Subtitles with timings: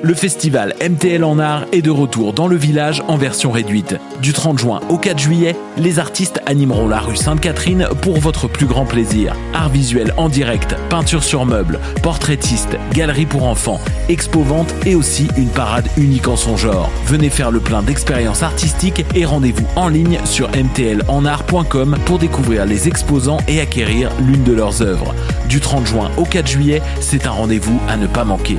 [0.00, 3.96] Le festival MTL en art est de retour dans le village en version réduite.
[4.22, 8.66] Du 30 juin au 4 juillet, les artistes animeront la rue Sainte-Catherine pour votre plus
[8.66, 9.34] grand plaisir.
[9.54, 15.48] Art visuel en direct, peinture sur meubles, portraitiste, galerie pour enfants, expo-vente et aussi une
[15.48, 16.90] parade unique en son genre.
[17.06, 22.86] Venez faire le plein d'expériences artistiques et rendez-vous en ligne sur mtlenart.com pour découvrir les
[22.86, 25.12] exposants et acquérir l'une de leurs œuvres.
[25.48, 28.58] Du 30 juin au 4 juillet, c'est un rendez-vous à ne pas manquer.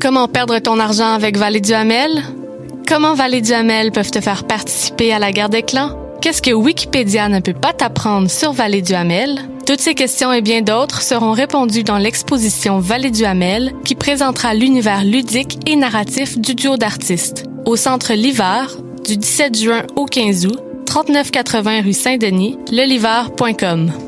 [0.00, 2.22] Comment perdre ton argent avec Vallée du Hamel?
[2.86, 5.98] Comment Vallée du Hamel peuvent te faire participer à la guerre des clans?
[6.20, 9.40] Qu'est-ce que Wikipédia ne peut pas t'apprendre sur Vallée du Hamel?
[9.66, 14.54] Toutes ces questions et bien d'autres seront répondues dans l'exposition Vallée du Hamel qui présentera
[14.54, 17.44] l'univers ludique et narratif du duo d'artistes.
[17.66, 24.07] Au centre L'Hiver, du 17 juin au 15 août, 3980 rue Saint-Denis, leliver.com.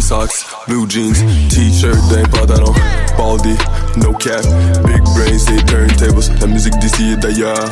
[0.00, 1.20] White socks, blue jeans,
[1.50, 2.72] t-shirt they d'un pantalon,
[3.18, 3.54] baldy,
[3.98, 4.42] no cap,
[4.86, 7.68] big brains, des turntables, la musique d'ici et d'ailleurs,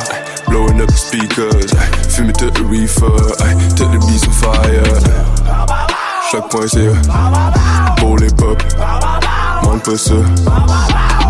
[0.47, 1.71] blowing up the speakers,
[2.07, 3.09] fumer to the reefer,
[3.75, 4.99] tout the beats on fire,
[6.31, 6.91] chaque point c'est
[7.97, 8.61] pour les pop,
[9.63, 10.13] manque pas ça,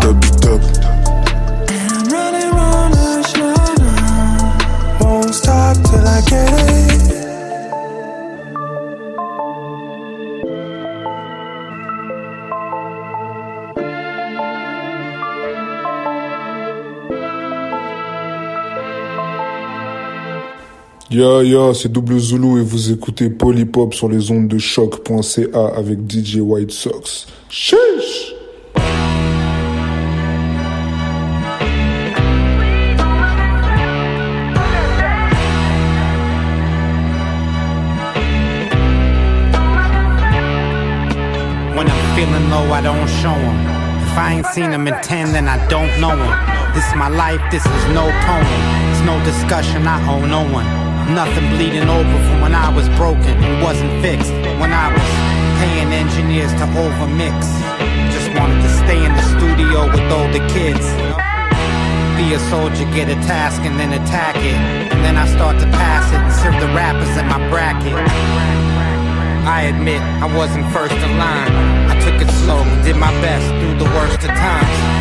[0.02, 0.60] top du top.
[2.10, 3.94] Running, running, running,
[5.00, 7.19] won't stop till I get it.
[21.10, 25.98] Ya ya, c'est Double Zulu et vous écoutez Polypop sur les ondes de choc.ca avec
[26.08, 27.26] DJ White Sox.
[27.48, 28.32] Chiche
[41.74, 43.58] When I'm feeling low, I don't show 'em.
[44.06, 46.72] If I ain't seen 'em in 10, then I don't know 'em.
[46.72, 48.46] This is my life, this is no poem.
[48.92, 50.89] It's no discussion, I owe no one.
[51.14, 54.30] Nothing bleeding over from when I was broken and wasn't fixed.
[54.62, 55.08] When I was
[55.58, 57.34] paying engineers to overmix.
[58.14, 60.86] Just wanted to stay in the studio with older kids.
[62.14, 64.54] Be a soldier, get a task and then attack it.
[64.94, 67.98] And then I start to pass it and serve the rappers in my bracket.
[69.50, 71.50] I admit I wasn't first in line.
[71.90, 74.99] I took it slow, did my best through the worst of times.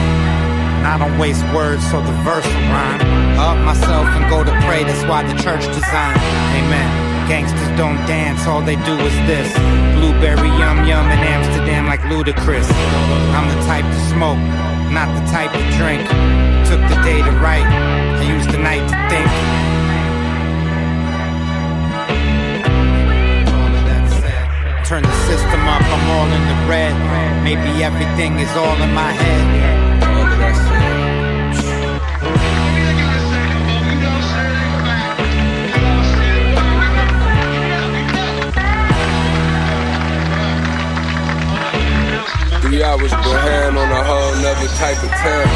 [0.86, 3.02] I don't waste words, so the verse will rhyme.
[3.40, 6.20] Up myself and go to pray, that's why the church designed.
[6.60, 7.10] Amen.
[7.30, 9.54] Gangsters don't dance, all they do is this.
[10.00, 12.68] Blueberry yum yum in Amsterdam like ludicrous.
[13.38, 14.42] I'm the type to smoke,
[14.90, 16.02] not the type to drink.
[16.66, 19.30] Took the day to write, I used the night to think.
[24.90, 27.44] Turn the system up, I'm all in the red.
[27.44, 29.89] Maybe everything is all in my head.
[42.80, 45.50] Three hours behind on a whole nother type of time.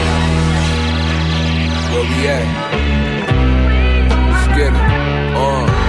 [1.94, 2.44] Where we at?
[4.28, 4.76] Let's.
[5.34, 5.84] Uh.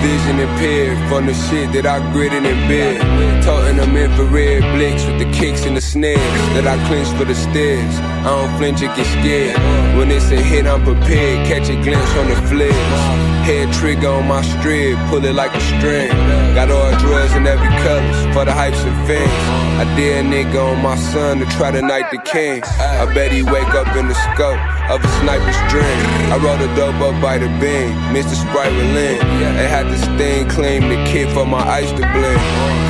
[0.00, 3.44] Vision impaired from the shit that I gritted in bed.
[3.44, 6.16] Toting them infrared blicks with the kicks and the snares
[6.56, 7.94] that I clench for the stairs.
[8.20, 9.56] I don't flinch or get scared.
[9.96, 11.46] When it's a hit, I'm prepared.
[11.46, 13.30] Catch a glimpse on the flares.
[13.48, 16.10] Head trigger on my strip, pull it like a string.
[16.54, 19.32] Got all drugs in every color for the hypes and fans.
[19.80, 22.62] I dare a nigga on my son to try to knight the king.
[22.62, 24.60] I bet he wake up in the scope
[24.92, 26.00] of a sniper's dream.
[26.28, 28.36] I rolled a dope up by the beam, Mr.
[28.36, 29.18] Sprite Relin.
[29.56, 32.40] They had this thing claim the kid for my ice to blend.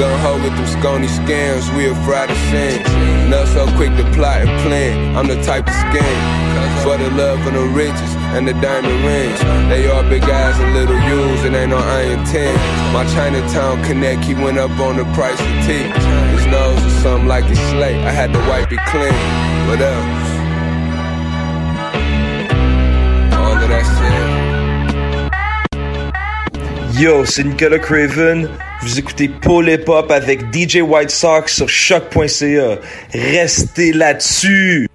[0.03, 3.31] Gun ho with them scony scams, we afraid to sin.
[3.31, 6.83] Not so quick to plot and plan, I'm the type of scam.
[6.83, 9.39] For the love and the riches and the diamond rings.
[9.69, 12.55] They all big eyes and little U's, and ain't no iron tin.
[12.95, 15.85] My Chinatown connect, he went up on the price of tea.
[16.33, 19.13] His nose was something like a slate, I had to wipe it clean.
[19.69, 20.31] What else?
[23.37, 24.41] All of that said.
[26.99, 28.49] Yo, c'est Nicolas Craven.
[28.83, 32.79] Vous écoutez Paul Hip Hop avec DJ White Sox sur choc.ca.
[33.13, 34.90] Restez là-dessus.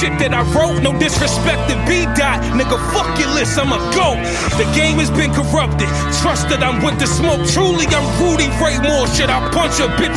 [0.00, 2.40] Shit that I wrote, no disrespect to B dot.
[2.56, 4.16] Nigga, fuck your list, I'm a go.
[4.56, 5.92] The game has been corrupted.
[6.24, 7.44] Trust that I'm with the smoke.
[7.52, 9.04] Truly, I'm Rudy Ray Moore.
[9.12, 10.16] Shit, I punch a bitch.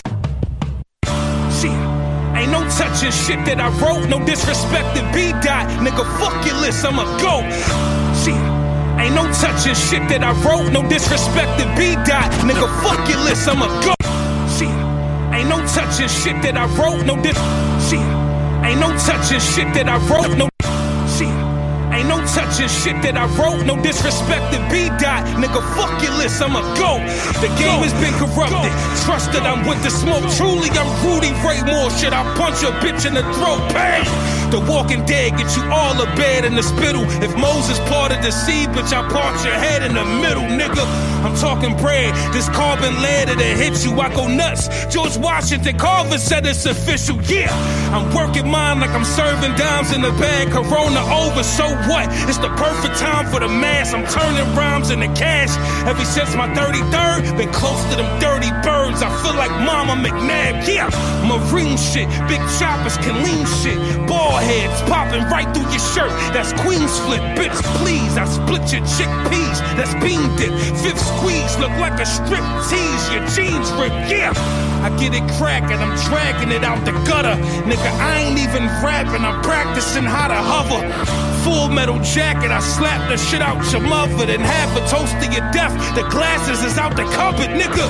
[2.34, 5.68] Ain't no touching shit that I wrote, no disrespect to B dot.
[5.84, 7.44] Nigga, fuck your list, I'm a go.
[8.24, 8.40] Shit.
[9.00, 12.32] Ain't no touching shit that I wrote, no disrespect to B dot.
[12.48, 13.96] Nigga, fuck your list, I'm a go.
[14.48, 14.72] Shit.
[15.36, 17.36] Ain't no touching shit that I wrote, no dis.
[17.88, 18.23] Shit.
[18.64, 20.53] Ain't no touching shit that I wrote, no
[22.32, 25.26] touching shit that I wrote, no disrespect to B dot.
[25.40, 27.04] Nigga, fuck your list, I'm a goat.
[27.44, 28.72] The game has been corrupted.
[29.04, 30.24] Trust that I'm with the smoke.
[30.38, 31.92] Truly, I'm Rudy Ray Moore.
[31.92, 33.62] Shit, I punch a bitch in the throat.
[33.74, 34.06] Bang!
[34.54, 37.04] The walking dead get you all a bed in the spittle.
[37.26, 40.86] If Moses parted the sea, bitch, I part your head in the middle, nigga.
[41.26, 42.14] I'm talking bread.
[42.34, 44.70] This carbon lead that hit you, I go nuts.
[44.94, 47.20] George Washington Carver said it's official.
[47.24, 47.50] Yeah,
[47.96, 50.52] I'm working mine like I'm serving dimes in the bag.
[50.52, 52.06] Corona over, so what?
[52.30, 53.94] It's the perfect time for the mass.
[53.94, 55.52] I'm turning rhymes into cash.
[55.88, 59.02] Ever since my 33rd, been close to them dirty birds.
[59.02, 60.68] I feel like Mama McNabb.
[60.68, 60.90] Yeah,
[61.28, 63.78] marine shit, big choppers can lean shit.
[64.08, 66.12] Ball heads popping right through your shirt.
[66.34, 67.56] That's Queen's flip, bitch.
[67.80, 69.58] Please, I split your chickpeas.
[69.78, 70.54] That's bean dip.
[70.82, 73.04] Fifth squeeze look like a strip tease.
[73.14, 73.94] Your jeans rip.
[74.10, 74.34] Yeah,
[74.84, 75.80] I get it cracking.
[75.80, 77.36] I'm dragging it out the gutter.
[77.64, 79.24] Nigga, I ain't even rapping.
[79.24, 80.82] I'm practicing how to hover.
[81.44, 85.26] Full metal jacket, I slap the shit out your mother, then have a toast to
[85.32, 85.74] your death.
[85.96, 87.88] The glasses is out the cupboard, nigga.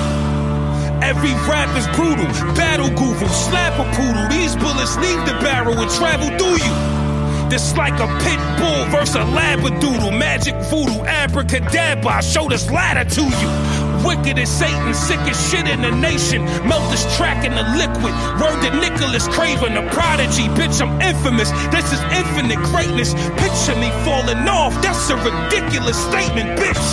[1.04, 2.26] Every rap is brutal,
[2.56, 4.28] battle guru, slap a poodle.
[4.30, 7.50] These bullets leave the barrel and travel through you.
[7.50, 10.18] This like a pit bull versus a labradoodle.
[10.18, 12.12] Magic voodoo, abracadabra.
[12.12, 13.83] I show this ladder to you.
[14.06, 16.44] Wicked as Satan, sick as shit in the nation.
[16.68, 18.14] Melt this track in the liquid.
[18.40, 20.48] Word to Nicholas Craven, a prodigy.
[20.60, 21.52] Bitch, I'm infamous.
[21.72, 23.14] This is infinite greatness.
[23.40, 24.74] Picture me falling off.
[24.82, 26.86] That's a ridiculous statement, bitch.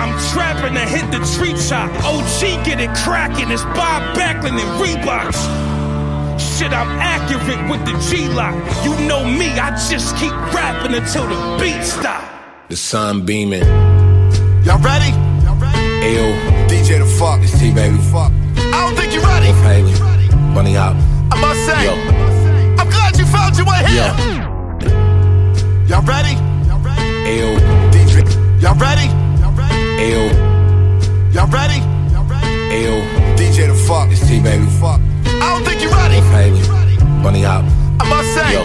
[0.00, 1.90] I'm trapping to hit the tree top.
[2.04, 3.50] OG get it cracking.
[3.50, 5.38] It's Bob Backlund and Reeboks.
[6.38, 8.54] Shit, I'm accurate with the G lock.
[8.84, 12.22] You know me, I just keep rapping until the beat stop.
[12.68, 13.64] The sun beaming.
[14.64, 15.29] Y'all ready?
[16.10, 16.26] Ayo,
[16.66, 17.38] DJ the fuck.
[17.40, 17.96] it's T baby.
[18.10, 18.32] Fuck.
[18.58, 19.46] I don't think you're ready.
[19.46, 19.94] Wolf Haley.
[20.54, 20.96] Bunny Hop.
[21.30, 21.94] I must say, Yo.
[22.82, 24.10] I'm glad you found your way here.
[24.10, 24.90] Yo.
[25.86, 26.34] Y'all ready?
[27.30, 27.54] Ayo,
[27.94, 28.26] DJ.
[28.60, 29.06] Y'all ready?
[30.02, 30.26] ayo,
[31.32, 31.78] Y'all ready?
[32.74, 32.94] ayo.
[33.38, 34.10] DJ the fuck.
[34.10, 34.66] It's T baby.
[34.82, 34.98] Fuck.
[35.26, 36.18] I don't think you're ready.
[36.18, 37.22] Wolf Haley.
[37.22, 37.62] Bunny Hop.
[38.00, 38.62] I must say, Yo.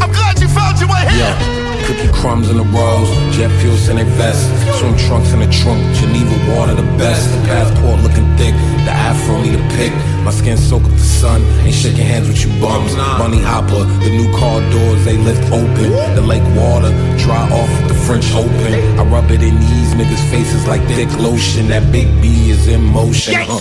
[0.00, 1.63] I'm glad you found your way Yo, here.
[1.86, 4.48] Cookie crumbs in the rolls, jet fuel in their vest,
[4.78, 7.30] swim trunks in the trunk, Geneva water the best.
[7.30, 9.92] The passport looking thick, the afro need a pick.
[10.24, 12.94] My skin soak up the sun, ain't shaking hands with you bums.
[13.20, 15.92] Bunny hopper, the new car doors they lift open.
[16.16, 18.72] The lake water dry off with the French Open.
[18.98, 21.68] I rub it in these niggas' faces like thick lotion.
[21.68, 23.34] That big B is in motion.
[23.36, 23.60] Uh,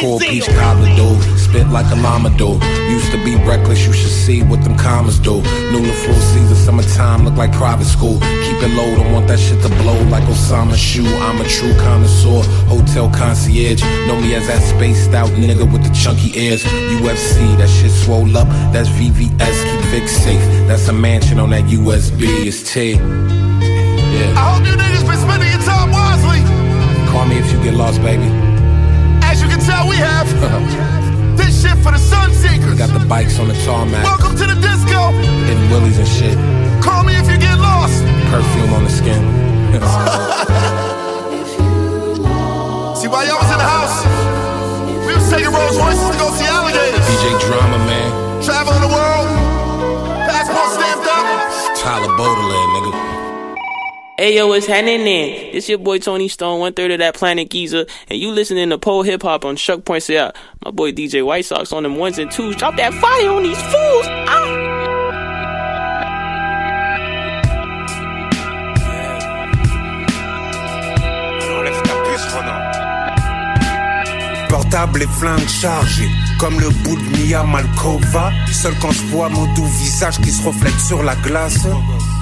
[0.00, 2.60] cold peach cobbler dough, spit like a llama dough.
[2.90, 5.40] Used to be reckless, you should see what them commas do.
[5.72, 8.18] New full season, summertime look like private school.
[8.44, 11.06] Keep it low, don't want that shit to blow like Osama shoe.
[11.06, 13.80] I'm a true connoisseur, hotel concierge.
[14.08, 16.64] Know me as that spaced out nigga with the chunky ears.
[16.98, 18.48] UFC, that shit swole up.
[18.74, 20.42] That's VVS, keep Vic safe.
[20.66, 22.22] That's a mansion on that USB.
[22.50, 22.94] It's T.
[22.94, 24.40] Yeah.
[24.40, 26.42] I hope you niggas been spending your time wisely.
[27.12, 28.26] Call me if you get lost, baby.
[29.22, 30.26] As you can tell, we have
[31.38, 32.76] this shit for the sun seekers.
[32.76, 35.12] Got the bikes on the tarmac, Welcome to the disco.
[35.46, 36.61] hitting willies and shit.
[36.82, 38.02] Call me if you get lost.
[38.26, 39.22] Perfume on the skin.
[42.98, 44.04] See, while y'all was in the house,
[45.06, 47.00] we was taking Rolls Royces to go see alligators.
[47.06, 48.42] DJ Drama, man.
[48.42, 49.28] Traveling the world.
[50.26, 51.24] Passport stamped up.
[51.78, 52.92] Tyler Baudelaire, nigga.
[54.18, 55.30] Hey yo, what's happening then?
[55.52, 58.78] It's your boy Tony Stone, one third of that Planet Giza, and you listening to
[58.78, 60.36] pole hip hop on Shuck Points Out.
[60.64, 62.54] My boy DJ White Sox on them ones and twos.
[62.56, 64.06] Drop that fire on these fools.
[64.28, 65.01] Ah.
[74.52, 78.30] Portable et flingue chargé, comme le bout de Mia Malkova.
[78.52, 81.66] Seul quand je vois mon doux visage qui se reflète sur la glace,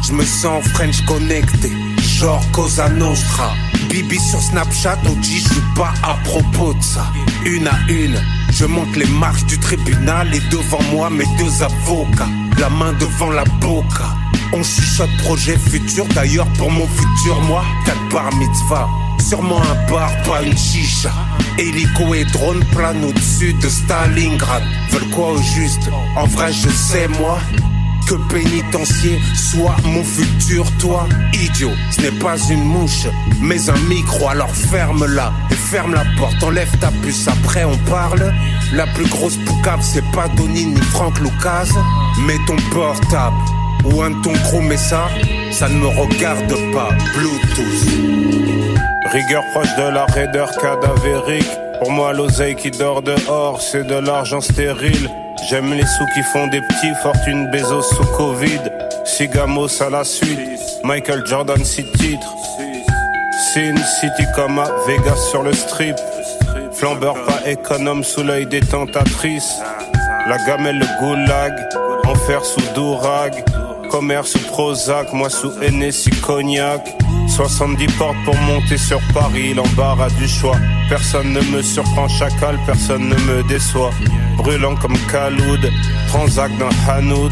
[0.06, 3.52] je me sens French connecté, genre Cosa Nostra.
[3.88, 7.12] Bibi sur Snapchat, OG, je suis pas à propos de ça.
[7.44, 8.22] Une à une,
[8.52, 12.28] je monte les marches du tribunal et devant moi mes deux avocats,
[12.60, 14.06] la main devant la boca.
[14.52, 18.88] On chuchote projet futur, d'ailleurs pour mon futur moi, quatre bar mitzvah.
[19.18, 21.12] Sûrement un bar, pas une chicha.
[21.60, 24.62] Hélico et drone planent au-dessus de Stalingrad.
[24.90, 25.90] Veulent quoi au juste?
[26.16, 27.38] En vrai, je sais moi.
[28.08, 31.72] Que pénitencier soit mon futur, toi, idiot.
[31.90, 33.06] Ce n'est pas une mouche,
[33.42, 34.28] mais un micro.
[34.28, 36.42] Alors ferme-la et ferme la porte.
[36.42, 38.32] Enlève ta puce, après on parle.
[38.72, 41.68] La plus grosse poucave, c'est pas Donny ni Franck Lucas.
[42.26, 43.36] Mais ton portable
[43.84, 45.22] ou un ton gros message,
[45.52, 46.90] ça ne me regarde pas.
[47.14, 48.80] Bluetooth.
[49.12, 51.50] Rigueur proche de la raideur cadavérique.
[51.80, 55.08] Pour moi, l'oseille qui dort dehors, c'est de l'argent stérile.
[55.48, 58.60] J'aime les sous qui font des petits, fortune Bezos sous Covid.
[59.04, 60.38] Sigamos à la suite,
[60.84, 62.34] Michael Jordan six titres.
[63.52, 65.96] Sin City comme à Vegas sur le strip.
[66.72, 69.58] Flambeur pas économe sous l'œil des tentatrices.
[70.28, 71.54] La gamelle, le goulag,
[72.04, 73.32] enfer sous Dourag.
[73.90, 76.80] Commerce Prozac, moi sous Hennessy Cognac.
[77.28, 80.56] 70 portes pour monter sur Paris, l'embarras du choix.
[80.88, 83.90] Personne ne me surprend, chacal, personne ne me déçoit.
[84.36, 85.70] Brûlant comme Kaloud,
[86.08, 87.30] transac dans Hanout.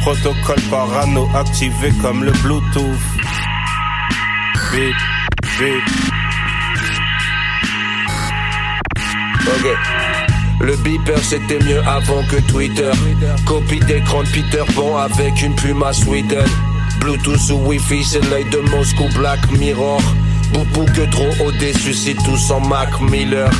[0.00, 2.98] Protocole parano activé comme le Bluetooth.
[4.72, 4.94] Bip.
[9.46, 10.19] Ok.
[10.60, 12.90] Le beeper c'était mieux avant que Twitter.
[13.46, 16.46] Copie d'écran de Peter Pan avec une plume à Sweden.
[17.00, 20.02] Bluetooth ou Wi-Fi, c'est l'œil de Moscou, Black Mirror.
[20.52, 23.50] Boubou que trop au-dessus, c'est tous en Mac Miller.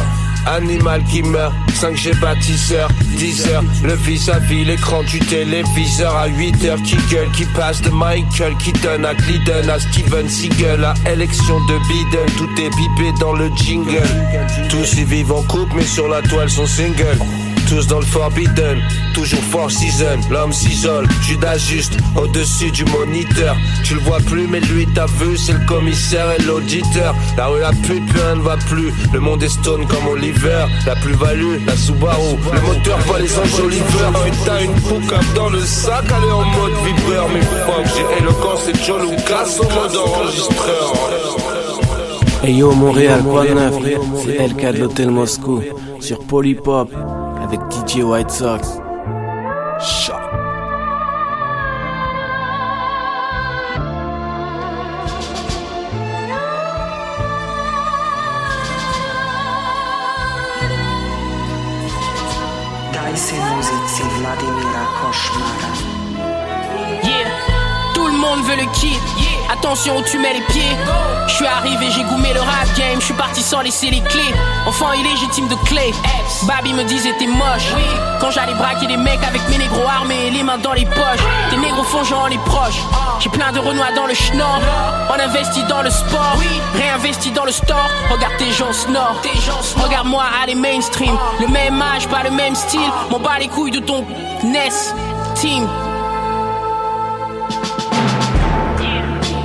[0.47, 6.83] Animal qui meurt, 5G bâtisseur, 10 heures, le vis-à-vis, l'écran du téléviseur à 8 heures,
[6.83, 11.79] qui gueule, qui passe de Michael Keaton à Glidden, à Steven Seagal, à élection de
[11.89, 14.03] Biden, tout est bipé dans le jingle.
[14.69, 17.19] Tous y vivent en couple, mais sur la toile sont single.
[17.69, 18.83] Tous dans le Forbidden,
[19.15, 23.57] toujours Four Season, l'homme s'isole, Judas juste au-dessus du moniteur.
[23.85, 27.15] Tu le vois plus, mais lui t'as vu, c'est le commissaire et l'auditeur.
[27.37, 28.93] La rue la pute, plus rien ne va plus.
[29.13, 30.67] Le monde est stone comme Oliver.
[30.87, 32.37] La plus-value, la Subaru.
[32.53, 34.13] Le moteur, pas les enjoliveurs.
[34.25, 37.29] Putain, une poucave dans le sac, elle est en mode vibreur.
[37.33, 40.95] Mais fuck, j'ai éloquence et Joe Lucas en mode enregistreur.
[42.43, 43.75] Hey yo Montréal, quoi de neuf
[44.25, 45.63] C'est LK de l'hôtel Moscou
[46.01, 46.91] sur Polypop
[47.43, 48.81] avec DJ White Sox.
[49.81, 50.21] Choc.
[62.93, 65.73] Daj si muzici Vladimira Košmara.
[67.03, 67.31] Yeah,
[67.95, 69.30] tout le monde veut le kit.
[69.53, 70.77] Attention où tu mets les pieds.
[71.27, 73.01] Je suis arrivé, j'ai goumé le rap game.
[73.01, 74.35] Je suis parti sans laisser les clés.
[74.67, 75.93] Enfant illégitime de clé.
[76.45, 77.73] Baby me disait t'es moche.
[78.21, 81.25] Quand j'allais braquer des mecs avec mes négros armés et les mains dans les poches.
[81.51, 82.81] Tes négros font genre les proches.
[83.19, 84.61] J'ai plein de renois dans le schnorr.
[85.11, 86.37] On investit dans le sport.
[86.75, 87.89] Réinvesti dans le store.
[88.11, 89.17] Regarde tes gens snore.
[89.83, 91.17] Regarde-moi aller mainstream.
[91.41, 92.91] Le même âge, pas le même style.
[93.11, 94.05] M'en bats les couilles de ton
[94.45, 94.95] NES.
[95.35, 95.67] Team.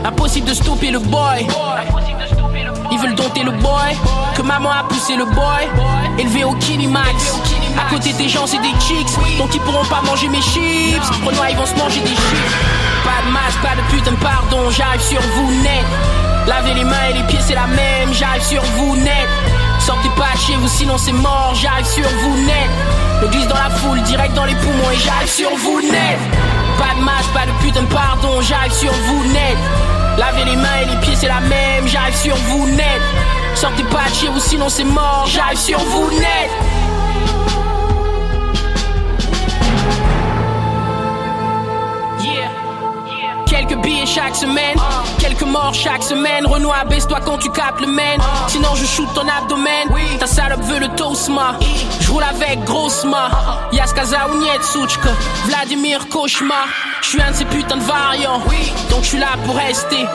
[0.05, 1.47] Impossible de stopper le boy.
[2.91, 3.97] Ils veulent dompter le boy.
[4.35, 5.67] Que maman a poussé le boy.
[6.19, 7.39] Élevé au Kinimax.
[7.75, 9.37] À côté des gens, c'est des chicks.
[9.39, 11.01] Donc ils pourront pas manger mes chips.
[11.25, 12.53] Renoir, ils vont se manger des chips.
[13.03, 14.69] Pas de masque, pas de putain de pardon.
[14.69, 15.85] J'arrive sur vous net.
[16.45, 18.13] Lavez les mains et les pieds, c'est la même.
[18.13, 19.27] J'arrive sur vous net.
[19.79, 21.53] Sortez pas de chez vous, sinon c'est mort.
[21.55, 22.69] J'arrive sur vous net.
[23.21, 24.91] Le glisse dans la foule, direct dans les poumons.
[24.93, 26.19] Et j'arrive sur vous net.
[26.77, 28.39] Pas de masque, pas de putain de pardon.
[28.41, 29.57] J'arrive sur vous net.
[30.17, 31.87] Lavez les mains et les pieds, c'est la même.
[31.87, 33.01] J'arrive sur vous net.
[33.55, 35.25] Sortez pas de chez vous, sinon c'est mort.
[35.27, 36.51] J'arrive sur vous net.
[43.47, 44.75] Quelques billets chaque semaine,
[45.17, 46.45] quelques morts chaque semaine.
[46.45, 48.17] Renoir, baisse-toi quand tu capes le main.
[48.47, 49.87] Sinon, je shoot ton abdomen.
[50.19, 51.55] Ta salope veut le tosma.
[52.01, 53.29] Je roule avec grossement.
[53.71, 55.09] Yaskaza ou Nietsuchka.
[55.45, 56.67] Vladimir Cauchemar.
[57.01, 58.39] Je suis un de ces putains de variants.
[58.89, 60.05] Donc je suis là pour rester.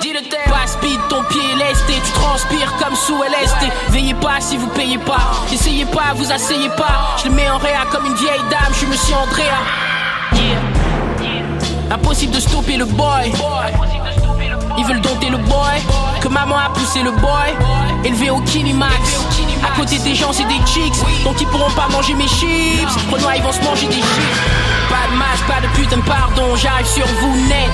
[0.49, 1.93] Pas speed, ton pied est lesté.
[1.93, 3.67] Tu transpires comme sous LSD.
[3.91, 5.31] Veillez pas si vous payez pas.
[5.53, 7.17] Essayez pas, vous asseyez pas.
[7.23, 8.73] Je le mets en réa comme une vieille dame.
[8.73, 9.61] Je suis monsieur Andrea.
[10.33, 11.95] Yeah.
[11.95, 13.31] Impossible de stopper le boy.
[14.79, 15.83] Ils veulent dompter le boy.
[16.23, 17.55] Que maman a poussé le boy.
[18.05, 19.21] Élevé au Kinimax.
[19.63, 20.95] À côté des gens, c'est des chicks.
[21.25, 22.97] Donc ils pourront pas manger mes chips.
[23.11, 24.39] Renoir, ils vont se manger des chips.
[24.89, 26.57] Pas de match, pas de putain pardon.
[26.57, 27.71] J'arrive sur vous net.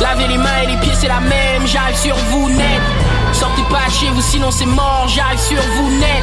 [0.00, 1.66] Lavez les mains et les pieds, c'est la même.
[1.66, 2.80] J'arrive sur vous net.
[3.32, 5.06] Sortez pas chez vous, sinon c'est mort.
[5.08, 6.22] J'arrive sur vous net.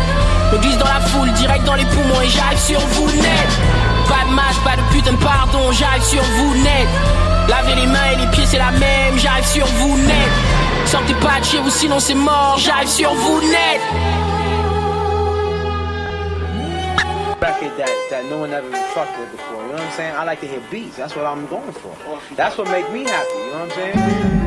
[0.51, 3.49] Me glisse dans la foule, direct dans les poumons et j'arrive sur vous net.
[4.07, 5.71] Pas de match, pas de putain pardon.
[5.71, 6.87] J'arrive sur vous net.
[7.47, 9.17] Lavez les mains et les pieds, c'est la même.
[9.17, 10.29] J'arrive sur vous net.
[10.85, 12.57] Sortez pas de chez vous, sinon c'est mort.
[12.57, 13.81] J'arrive sur vous net.
[17.45, 19.61] Record that, that no one ever fucked with before.
[19.61, 20.15] You know what I'm saying?
[20.15, 20.97] I like to hear beats.
[20.97, 21.95] That's what I'm going for.
[22.35, 23.37] That's what make me happy.
[23.37, 24.44] You know what I'm saying?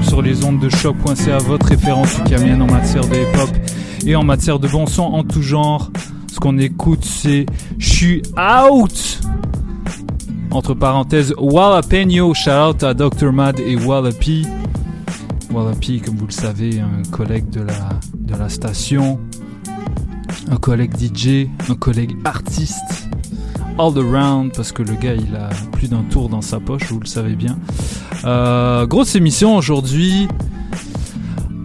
[0.00, 3.50] Sur les ondes de choc.ca, votre référence ukamienne en matière de hip hop
[4.06, 5.90] et en matière de bon son en tout genre.
[6.32, 7.44] Ce qu'on écoute, c'est
[7.78, 9.20] J'suis out!
[10.50, 13.32] Entre parenthèses, Wallapeno, shout out à Dr.
[13.32, 14.46] Mad et Wallapi.
[15.52, 19.20] Wallapi, comme vous le savez, un collègue de la, de la station,
[20.50, 23.10] un collègue DJ, un collègue artiste,
[23.78, 27.00] all around, parce que le gars il a plus d'un tour dans sa poche, vous
[27.00, 27.58] le savez bien.
[28.24, 30.28] Euh, grosse émission aujourd'hui.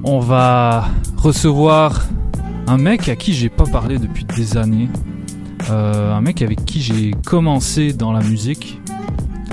[0.04, 0.86] On va
[1.18, 2.06] recevoir
[2.68, 4.90] un mec à qui j'ai pas parlé depuis des années.
[5.70, 8.80] Euh, un mec avec qui j'ai commencé dans la musique.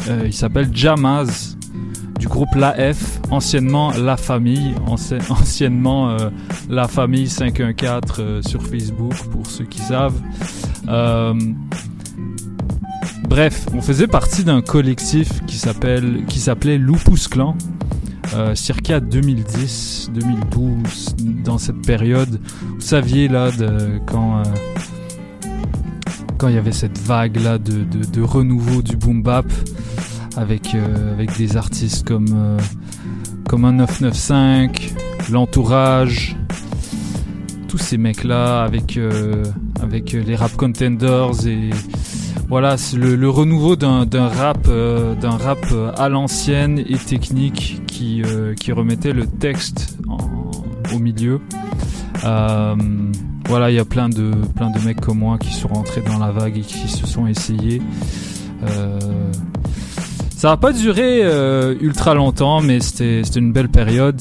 [0.09, 1.57] Euh, il s'appelle Jamaz
[2.21, 6.17] du groupe La F, anciennement La Famille, anci- anciennement
[6.71, 10.21] La Famille 514 euh, sur Facebook pour ceux qui savent.
[13.29, 17.57] Bref, on faisait partie d'un collectif qui s'appelait Lupus Clan.
[18.35, 24.43] Euh, circa 2010, 2012, dans cette période, vous saviez là euh, quand
[26.49, 29.47] il y avait cette vague là de, renouveau du boom bap
[30.37, 32.59] avec euh, des artistes comme
[33.49, 36.37] comme un 995, l'entourage,
[37.69, 41.71] tous ces mecs là avec les rap contenders et
[42.49, 49.13] voilà, c'est le, renouveau d'un rap, euh, euh, à l'ancienne et technique qui, euh, remettait
[49.13, 49.99] le texte
[50.95, 51.41] au milieu.
[53.47, 56.19] Voilà, il y a plein de, plein de mecs comme moi qui sont rentrés dans
[56.19, 57.83] la vague et qui se sont essayés.
[60.37, 61.23] Ça va pas duré
[61.81, 64.21] ultra longtemps, mais c'était une belle période.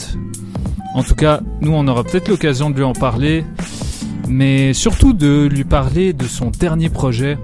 [0.96, 3.46] En tout cas, nous, on aura peut-être l'occasion de lui en parler,
[4.28, 7.38] mais surtout de lui parler de son dernier projet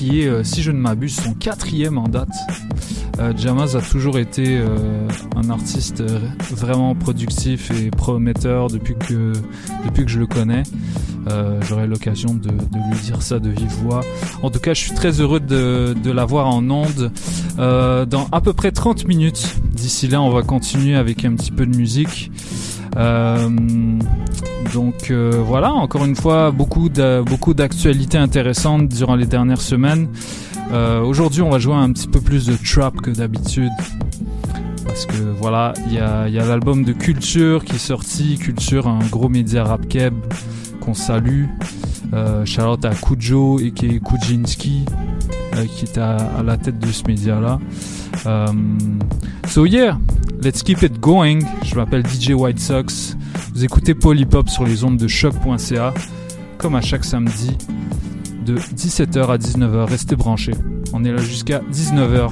[0.00, 2.30] qui est, euh, si je ne m'abuse, son quatrième en date.
[3.18, 6.18] Euh, Jamaz a toujours été euh, un artiste euh,
[6.52, 9.34] vraiment productif et prometteur depuis que,
[9.84, 10.62] depuis que je le connais.
[11.68, 14.00] J'aurai l'occasion de, lui dire ça de vive voix.
[14.42, 17.12] En tout cas, je suis très heureux de, de l'avoir en onde
[17.58, 19.56] dans à peu près 30 minutes.
[19.70, 22.32] D'ici là, on va continuer avec un petit peu de musique.
[22.96, 23.48] Euh,
[24.74, 26.88] donc euh, voilà, encore une fois, beaucoup
[27.26, 30.08] beaucoup d'actualités intéressantes durant les dernières semaines.
[30.72, 33.72] Euh, Aujourd'hui, on va jouer un petit peu plus de trap que d'habitude.
[34.86, 38.38] Parce que voilà, il y a, l'album de Culture qui est sorti.
[38.38, 40.14] Culture, un gros média rap keb
[40.80, 41.46] qu'on salue.
[42.12, 44.84] Euh, out à Kujo et qui est Kujinski
[45.76, 47.58] qui est à, la tête de ce média-là.
[48.26, 48.46] Euh,
[49.46, 49.98] so yeah,
[50.42, 51.40] let's keep it going.
[51.64, 53.16] Je m'appelle DJ White Sox.
[53.54, 55.94] Vous écoutez Polypop sur les ondes de choc.ca.
[56.58, 57.56] Comme à chaque samedi,
[58.44, 59.88] de 17h à 19h.
[59.88, 60.54] Restez branchés.
[60.92, 62.30] On est là jusqu'à 19h.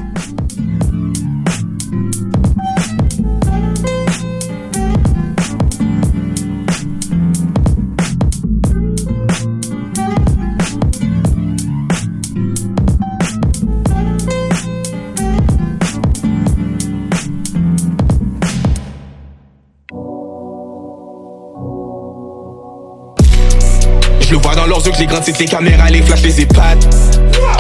[24.79, 26.87] Leurs yeux que grands titres, les caméras, les flashs, les épates.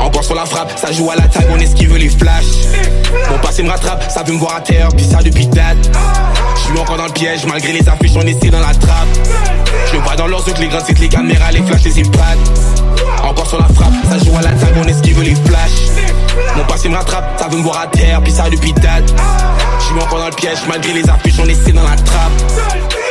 [0.00, 2.68] Encore sur la frappe, ça joue à l'attaque, on esquive les flashs.
[3.30, 5.76] Mon passé me rattrape, ça veut me voir à terre, ça depuis date.
[6.54, 9.08] Je suis encore dans le piège, malgré les affiches, on essaie dans la trappe.
[9.92, 12.38] Je vois dans leurs yeux que les titres, les caméras, les flashs, les épates.
[13.24, 15.90] Encore sur la frappe, ça joue à l'attaque, on esquive les flashs.
[16.56, 19.12] Mon passé me rattrape, ça veut me voir à terre, ça depuis date.
[19.80, 23.07] Je suis encore dans le piège, malgré les affiches, on essaie dans la trappe.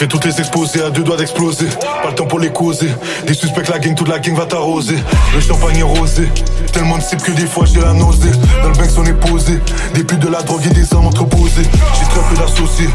[0.00, 1.66] Je vais toutes les exposer à deux doigts d'exploser.
[2.02, 2.88] Pas le temps pour les causer.
[3.26, 4.96] Des suspects, la gang, toute la gang va t'arroser.
[5.34, 6.26] Le champagne est rosé.
[6.72, 8.30] Tellement de cibles que des fois j'ai la nausée.
[8.62, 9.60] Dans le bank, on est posé.
[9.92, 11.64] Des putes de la drogue et des hommes entreposés.
[11.64, 12.88] J'ai très peu d'associés.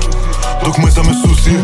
[0.64, 1.56] Donc moi ça me soucie.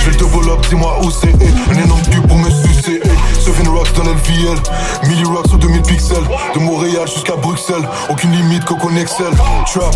[0.00, 1.28] Je double up, dis-moi où c'est.
[1.28, 3.00] Un énorme cul pour me sucer.
[3.38, 4.58] Seven Rocks dans LVL.
[5.06, 6.16] Millie Rocks sur 2000 pixels.
[6.56, 7.88] De Montréal jusqu'à Bruxelles.
[8.10, 9.30] Aucune limite, Coco Excel.
[9.72, 9.94] Trap.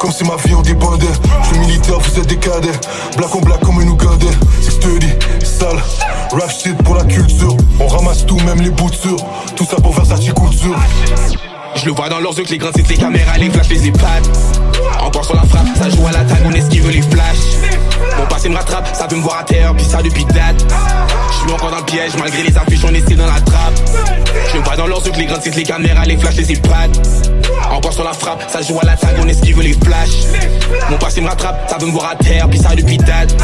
[0.00, 1.06] Comme si ma vie en dépendait.
[1.42, 2.70] Je suis militaire, vous êtes des cadets.
[3.16, 4.26] Black on black comme un Ougandais.
[4.60, 5.08] C'est sturdy,
[5.42, 5.82] sale.
[6.32, 7.56] Rap shit pour la culture.
[7.80, 9.16] On ramasse tout, même les sur.
[9.56, 10.76] Tout ça pour faire sa couture.
[11.76, 13.86] Je le vois dans leurs yeux que les grands titres, les caméras, les flashs, les
[13.86, 14.30] épates.
[15.00, 17.85] Encore sur la frappe, ça joue à l'attaque, on esquive les flashs.
[18.18, 20.64] Mon passé me rattrape, ça veut me voir à terre, puis ça depuis date.
[21.30, 23.74] Je suis encore dans le piège, malgré les affiches, on essaie dans la trappe.
[24.52, 27.00] Je vois dans leurs yeux que les grands titres, les caméras, les flashs, les épates.
[27.70, 30.26] Encore sur la frappe, ça joue à l'attaque, on esquive les flashs.
[30.90, 33.34] Mon passé me rattrape, ça veut me voir à terre, puis ça depuis date.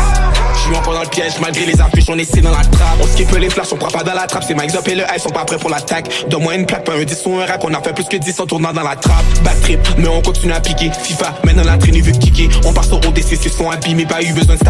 [0.54, 2.98] Je suis encore dans le piège, malgré les affiches, on essaie dans la trappe.
[3.00, 5.02] On skip les flashs, on prend pas dans la trappe, c'est Mike Up et le
[5.16, 6.08] Ice sont pas prêts pour l'attaque.
[6.28, 8.40] Donne-moi une plaque, pas un 10 ou un rack, on a fait plus que 10
[8.40, 9.24] en tournant dans la trappe.
[9.42, 10.90] Back trip, mais on continue à piquer.
[11.02, 12.48] FIFA, maintenant la traînée veut kicker.
[12.64, 14.61] On passe au ODC, c'est son abîmé, pas eu besoin de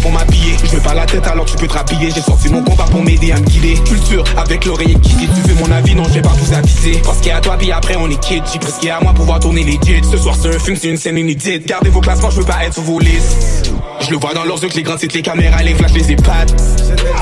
[0.00, 0.56] pour m'habiller.
[0.64, 2.10] Je mets pas la tête alors tu peux te rhabiller.
[2.14, 3.74] J'ai sorti mon combat pour m'aider à me guider.
[3.84, 7.00] Culture, avec l'oreille qui dit tu veux mon avis, non, je vais pas vous aviser.
[7.04, 8.42] Parce qu'il y a toi, puis après on est kid.
[8.52, 10.02] J'ai presque à moi pour pouvoir tourner les jets.
[10.10, 11.66] Ce soir c'est un film, c'est une scène inédite.
[11.66, 13.70] Gardez vos classements, je veux pas être sur vos listes.
[14.00, 16.12] Je le vois dans leurs yeux que les grands titres, les caméras, les flashs, les
[16.12, 16.54] épates.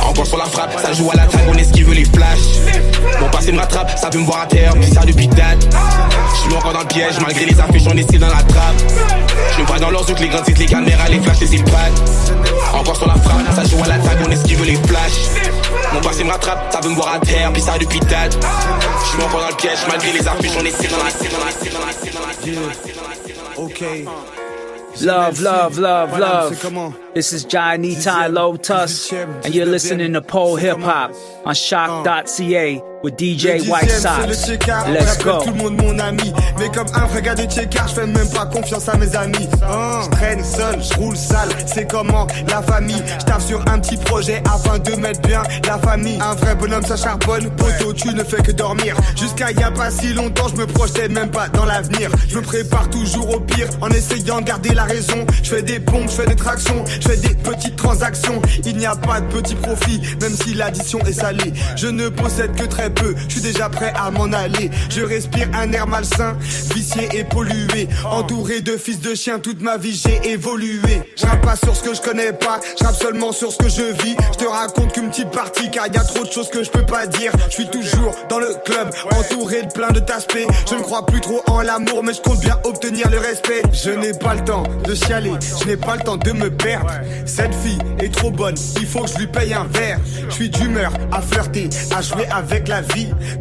[0.04, 2.60] Encore sur la frappe, ça joue à l'attaque, on esquive les flashs.
[3.20, 5.66] Mon passé me rattrape, ça veut me voir à terre, puis ça depuis date.
[6.34, 8.76] Je suis encore dans le piège, malgré les affiches, on essaie dans la trappe.
[9.56, 12.10] Je vois dans leurs yeux que les grands les caméras, les flashs, les épates.
[12.72, 15.30] Encore sur la frappe, ça joue à l'attaque, on esquive les flashs.
[15.92, 18.38] Mon passé me rattrape, ça veut me voir à terre, puis ça depuis date.
[19.02, 21.08] Je suis encore dans le piège, malgré les affiches, on essaie dans la
[23.58, 24.06] Okay.
[25.02, 27.14] Love, love, love, love.
[27.14, 31.12] This is Johnny Ty Lotus, and you're listening to Pole Hip Hop
[31.44, 34.26] on shock.ca with DJ White Sox.
[34.88, 35.40] Let's go.
[35.42, 36.32] tout le monde mon ami.
[36.58, 39.48] Mais comme un vrai gars de checker Je fais même pas confiance à mes amis.
[39.62, 41.48] Hein, Je traîne seul, je roule sale.
[41.66, 43.02] C'est comment la famille?
[43.20, 46.18] Je tape sur un petit projet afin de mettre bien la famille.
[46.20, 47.50] Un vrai bonhomme ça charbonne.
[47.50, 48.96] Poto tu ne fais que dormir.
[49.16, 52.10] Jusqu'à y a pas si longtemps Je me projetais même pas dans l'avenir.
[52.28, 55.26] Je me prépare toujours au pire En essayant de garder la raison.
[55.42, 56.84] Je fais des pompes, je fais des tractions.
[57.00, 58.40] Je fais des petites transactions.
[58.64, 61.52] Il n'y a pas de petits profits Même si l'addition est salée.
[61.76, 63.14] Je ne possède que très peu.
[63.28, 64.70] Je suis déjà prêt à m'en aller.
[64.90, 66.36] Je respire un air malsain
[66.74, 67.88] Vicié et pollué.
[68.04, 71.02] Entouré de fils de chiens Toute ma vie j'ai évolué.
[71.16, 73.92] Je rappe pas sur ce que je connais pas Je seulement sur ce que je
[74.02, 74.16] vis.
[74.32, 76.84] Je te raconte qu'une petite partie Car y a trop de choses que je peux
[76.84, 77.32] pas dire.
[77.48, 81.20] Je suis toujours dans le club Entouré de plein de taspes Je ne crois plus
[81.20, 83.62] trop en l'amour Mais je compte bien obtenir le respect.
[83.72, 86.90] Je n'ai pas le temps de chialer Je n'ai pas le temps de me perdre.
[87.26, 89.98] Cette fille est trop bonne Il faut que je lui paye un verre.
[90.28, 92.77] Je suis d'humeur à flirter À jouer avec la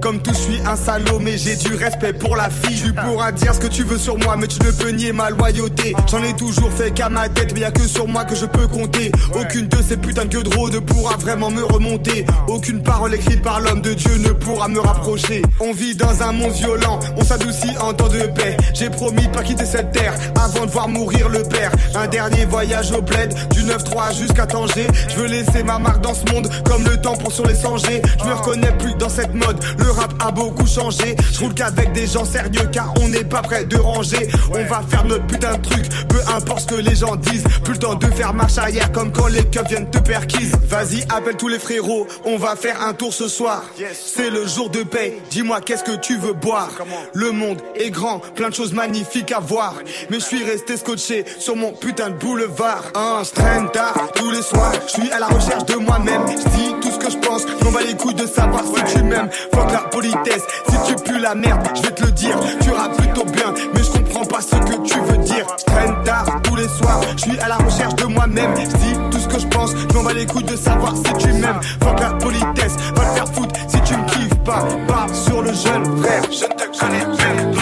[0.02, 2.82] Comme tout je suis un salaud Mais j'ai du respect pour la fille.
[2.82, 5.30] Tu pourras dire ce que tu veux sur moi Mais tu ne peux nier ma
[5.30, 5.96] loyauté.
[6.10, 8.46] J'en ai toujours fait qu'à ma tête Mais y a que sur moi que je
[8.46, 9.12] peux compter.
[9.34, 12.26] Aucune de ces putains de gueux de pourra vraiment me remonter.
[12.48, 15.42] Aucune parole écrite par l'homme de Dieu ne pourra me rapprocher.
[15.60, 18.58] On vit dans un monde violent On s'adoucit en temps de paix.
[18.74, 21.72] J'ai promis de pas quitter cette terre Avant de voir mourir le père.
[21.96, 24.88] Un dernier voyage au bled Du 9-3 jusqu'à Tanger.
[25.10, 28.02] Je veux laisser ma marque dans ce monde Comme le temps pour sur les sangers.
[28.20, 29.64] Je me reconnais plus dans cette mode.
[29.78, 31.16] Le rap a beaucoup changé.
[31.32, 34.28] Je roule qu'avec des gens sérieux Car on n'est pas prêt de ranger.
[34.50, 37.44] On va faire notre putain de truc Peu importe ce que les gens disent.
[37.64, 40.52] Plus le temps de faire marche arrière Comme quand les keufs viennent te perquise.
[40.70, 43.64] Vas-y appelle tous les frérots On va faire un tour ce soir.
[43.94, 45.18] C'est le jour de paix.
[45.30, 46.70] Dis-moi qu'est-ce que tu veux boire?
[47.14, 49.76] Le monde est grand Plein de choses magnifiques à voir.
[50.10, 52.84] Mais je suis resté scotché Sur mon putain de boulevard.
[52.96, 54.74] Un je traîne tard tous les soirs.
[54.88, 56.22] Je suis à la recherche de moi-même.
[56.28, 57.46] Je dis tout ce que je pense.
[57.64, 59.17] M'en bats les couilles de savoir si tu m'aimes
[59.54, 60.44] Fuck la politesse.
[60.70, 62.38] Si tu pues la merde Je vais te le dire.
[62.62, 65.46] Tu rappes plutôt bien Mais je comprends pas ce que tu veux dire.
[65.60, 68.54] Je traîne tard tous les soirs Je suis à la recherche de moi-même.
[68.56, 71.14] Je dis tout ce que je pense Je m'en bats les couilles de savoir si
[71.14, 71.60] tu m'aimes.
[71.84, 74.64] Fuck la politesse Va te faire foutre si tu me kiffes pas.
[74.88, 77.58] Pas sur le jeune frère Je te connais même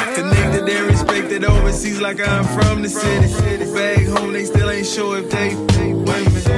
[1.43, 4.05] overseas like I'm from the city.
[4.05, 6.54] Home, they still ain't if they.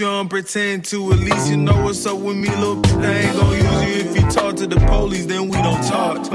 [0.00, 1.12] You don't pretend to.
[1.12, 2.84] At least you know what's up with me, little.
[3.00, 6.30] I ain't gon' use you if you talk to the police, then we don't talk.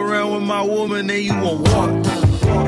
[0.00, 1.90] Around with my woman, then you won't walk.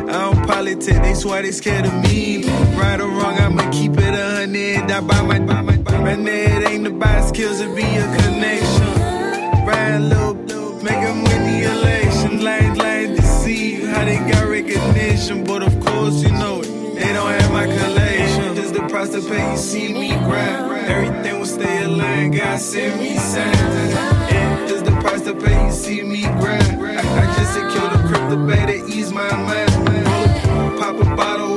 [0.08, 2.44] I don't politic, they swear they scared of me.
[2.76, 4.90] Right or wrong, I'ma keep it a hundred.
[4.90, 6.16] I buy my, buy my, buy my.
[6.16, 9.66] Man, it ain't about skills, it be a connection.
[9.66, 10.34] Ride little,
[10.82, 12.44] make them win the election.
[12.44, 15.44] Lane, lane, deceive how they got recognition.
[15.44, 18.15] But of course, you know it, they don't have my collection.
[19.06, 20.90] Just the pay, you see me grind.
[20.90, 23.56] Everything will stay aligned, God send me signs.
[23.56, 26.82] Yeah, just the price to pay, you see me grind.
[26.82, 29.70] I, I just secured a crypto bag to ease my mind.
[30.80, 31.55] Pop a bottle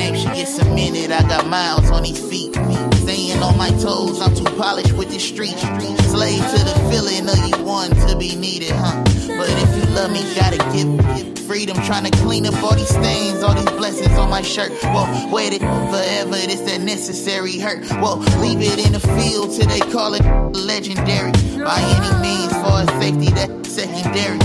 [0.00, 1.12] Uh, my name should get cemented.
[1.12, 2.54] I got miles on these feet.
[2.94, 5.58] Staying on my toes, I'm too polished with the street.
[5.58, 9.02] Slave to the feeling of you want to be needed, huh?
[9.04, 11.76] But if you love me, gotta give freedom.
[11.82, 14.70] Trying to clean up all these stains, all these blessings on my shirt.
[14.84, 17.90] Well, it forever, this that necessary hurt.
[18.00, 20.22] Well, leave it in the field till they call it
[20.54, 21.32] legendary.
[21.58, 24.38] By any means, for safety, that's secondary.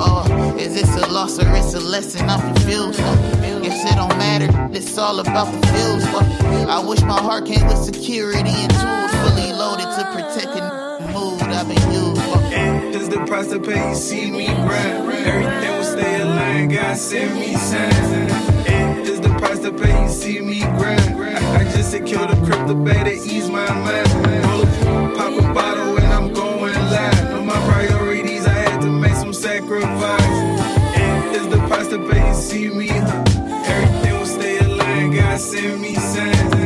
[0.00, 2.28] Oh, is this a loss or it's a lesson?
[2.28, 2.98] I'm confused.
[2.98, 4.50] Guess it don't matter.
[4.72, 6.04] It's all about the feels.
[6.68, 10.77] I wish my heart came with security and tools fully loaded to protect the
[13.18, 15.10] the price to pay, you see me grind.
[15.10, 18.10] Everything will stay aligned, God send me signs.
[18.68, 21.00] Yeah, Just the price to pay, you see me grind.
[21.00, 24.06] I, I just secured a crypto bag to ease my mind.
[24.06, 27.30] A- Pop a bottle and I'm going live.
[27.30, 30.22] Know my priorities, I had to make some sacrifice.
[30.96, 33.24] Yeah, Just the price to pay, you see me, huh?
[33.66, 36.57] Everything will stay aligned, God send me signs.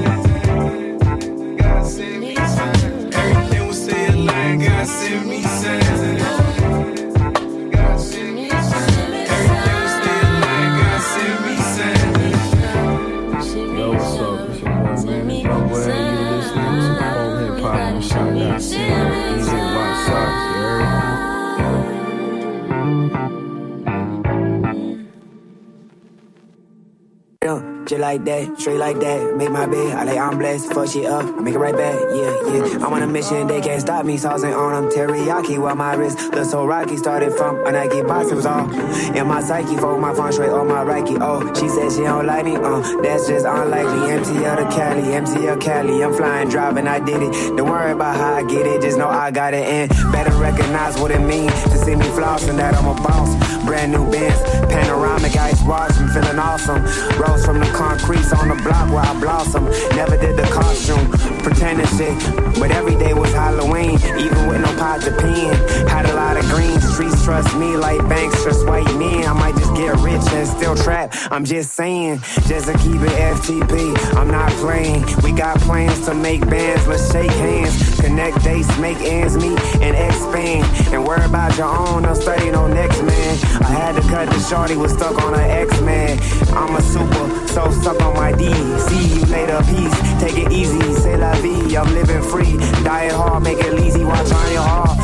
[27.93, 29.37] Like that, straight like that.
[29.37, 30.73] Make my bed, I lay I'm blessed.
[30.73, 31.95] Fuck shit up, I make it right back.
[31.95, 32.85] Yeah, yeah.
[32.85, 34.17] I'm on a mission, they can't stop me.
[34.17, 36.97] Saucing on them teriyaki while my wrist look so rocky.
[36.97, 38.69] Started from a Nike box, it was all
[39.17, 39.77] in my psyche.
[39.77, 41.19] For my phone straight on my Reiki.
[41.21, 42.57] Oh, she said she don't like me.
[42.57, 44.09] Uh, that's just unlikely.
[44.09, 46.03] MTL to Cali, MTL Cali.
[46.03, 47.57] I'm flying, driving, I did it.
[47.57, 49.65] Don't worry about how I get it, just know I got it.
[49.65, 53.31] And better recognize what it means to see me flossing that I'm a boss.
[53.65, 54.41] Brand new Benz,
[54.73, 56.83] panoramic ice wash, I'm feeling awesome.
[57.21, 59.65] Rose from the concrete on the block where I blossom.
[59.99, 61.11] Never did the costume,
[61.43, 62.15] pretending shit.
[62.61, 65.53] But every day was Halloween, even with no pot to pin.
[65.89, 69.25] Had a lot of green streets, trust me, like banks, trust white men.
[69.27, 71.13] I might just get rich and still trap.
[71.33, 73.75] I'm just saying, just to keep it FTP.
[74.15, 75.03] I'm not playing.
[75.25, 78.01] We got plans to make bands, let's shake hands.
[78.01, 80.65] Connect dates, make ends meet, and expand.
[80.93, 83.39] And worry about your own, no studying on next man.
[83.61, 86.21] I had to cut the shorty, was stuck on an X-Man.
[86.55, 88.53] I'm a super, so stuck on my D.
[88.89, 89.97] See you later, peace.
[90.21, 91.77] Take it easy, say la vie.
[91.77, 92.57] I'm living free.
[92.85, 94.99] Diet hard, make it easy, on your heart.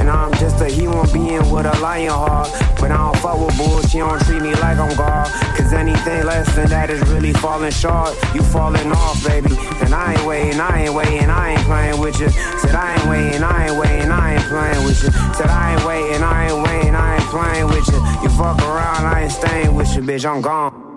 [0.00, 2.48] And I'm just a human being with a lion heart.
[2.80, 5.26] But I don't fuck with bull, she don't treat me like I'm God.
[5.56, 8.16] Cause anything less than that is really falling short.
[8.34, 9.54] You falling off, baby.
[9.82, 12.30] And I ain't waiting, I ain't waiting, I ain't playing with you.
[12.30, 15.10] Said I ain't waiting, I ain't waiting, I ain't playing with you.
[15.36, 18.00] Said I ain't waiting, I ain't waiting, I ain't playing with you.
[18.22, 20.89] You fuck around, I ain't staying with you, bitch, I'm gone.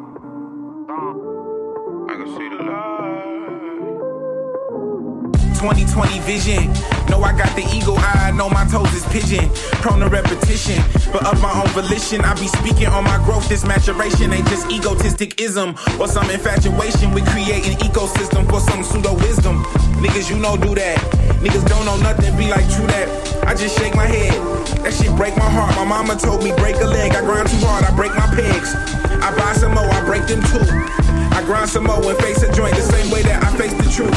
[5.63, 6.67] 2020 vision.
[7.07, 9.47] Know I got the eagle eye, know my toes is pigeon.
[9.79, 10.75] Prone to repetition,
[11.15, 13.47] but of my own volition, I be speaking on my growth.
[13.47, 17.15] This maturation ain't just egotistic ism or some infatuation.
[17.15, 19.63] We create an ecosystem for some pseudo wisdom.
[20.03, 20.99] Niggas, you know, do that.
[21.39, 23.07] Niggas don't know nothing, be like, true that.
[23.47, 24.35] I just shake my head.
[24.83, 25.75] That shit break my heart.
[25.77, 27.15] My mama told me break a leg.
[27.15, 28.75] I grind too hard, I break my pegs.
[29.23, 31.12] I buy some more, I break them too.
[31.33, 33.89] I grind some more and face a joint the same way that I face the
[33.89, 34.13] truth.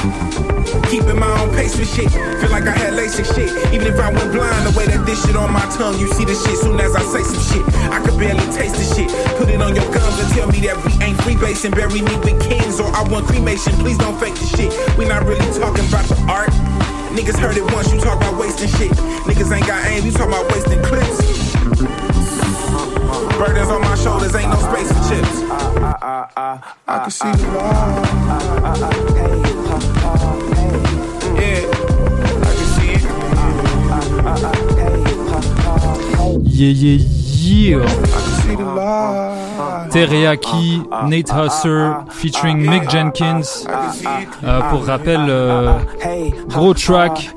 [0.91, 2.13] Keeping my own pace with shit.
[2.13, 3.51] Feel like I had LASIK shit.
[3.73, 6.25] Even if I went blind, the way that this shit on my tongue, you see
[6.25, 7.65] the shit soon as I say some shit.
[7.91, 9.09] I could barely taste the shit.
[9.39, 11.75] Put it on your gums and tell me that we ain't freebasing.
[11.75, 13.73] Bury me with kings or I want cremation.
[13.81, 14.71] Please don't fake the shit.
[14.99, 16.53] We not really talking about the art.
[17.17, 18.93] Niggas heard it once, you talk about wasting shit.
[19.25, 22.36] Niggas ain't got aim, you talk about wasting clips.
[23.39, 25.43] Burdens on my shoulders, ain't no space for chips.
[26.87, 27.97] I can see the light.
[31.37, 31.63] Yeah,
[32.43, 33.03] I can see it.
[36.49, 36.99] Yeah, yeah,
[37.43, 37.85] yeah.
[37.85, 39.91] I can see the light.
[39.91, 43.67] Teriyaki, Nate Husser featuring Mick Jenkins.
[44.45, 45.79] Euh, pour rappel, euh,
[46.49, 47.31] gros track,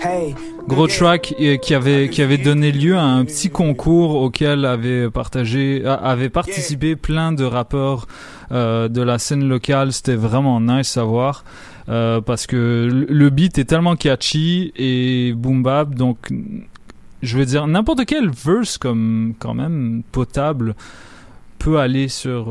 [0.68, 5.10] gros track euh, qui avait qui avait donné lieu à un petit concours auquel avait
[5.10, 8.08] partagé avait participé plein de rappeurs
[8.52, 9.92] euh, de la scène locale.
[9.94, 11.44] C'était vraiment nice à voir.
[11.90, 16.18] euh, parce que le- beat est tellement catchy et boom bap donc
[17.24, 20.76] je veux dire n'importe quel verse comme quand même potable
[21.58, 22.50] peut aller sur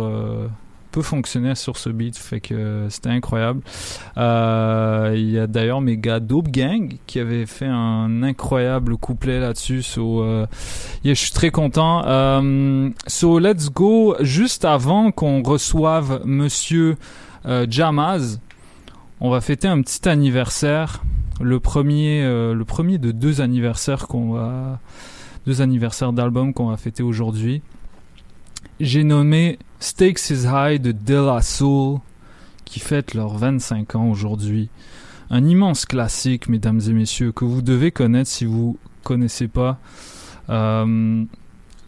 [1.02, 3.60] fonctionner sur ce beat fait que c'était incroyable.
[4.16, 9.40] Euh, il y a d'ailleurs mes gars Dope Gang qui avaient fait un incroyable couplet
[9.40, 10.46] là-dessus so, euh,
[11.04, 12.04] je suis très content.
[12.06, 14.16] Euh, so let's go.
[14.20, 16.96] Juste avant qu'on reçoive monsieur
[17.46, 18.40] euh, Jamaz
[19.20, 21.02] on va fêter un petit anniversaire.
[21.40, 24.80] Le premier euh, le premier de deux anniversaires qu'on va
[25.46, 27.62] deux anniversaires d'albums qu'on va fêter aujourd'hui.
[28.80, 32.00] J'ai nommé Stakes is High de De La Soul,
[32.64, 34.70] qui fête leurs 25 ans aujourd'hui.
[35.30, 39.78] Un immense classique, mesdames et messieurs, que vous devez connaître si vous connaissez pas.
[40.50, 41.24] Euh,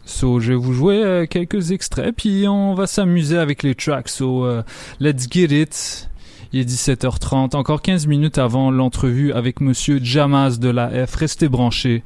[0.04, 4.08] so, je vais vous jouer euh, quelques extraits, puis on va s'amuser avec les tracks.
[4.08, 4.62] So, euh,
[5.00, 6.08] let's get it.
[6.52, 11.16] Il est 17h30, encore 15 minutes avant l'entrevue avec monsieur Jamaz de la F.
[11.16, 12.04] Restez branchés.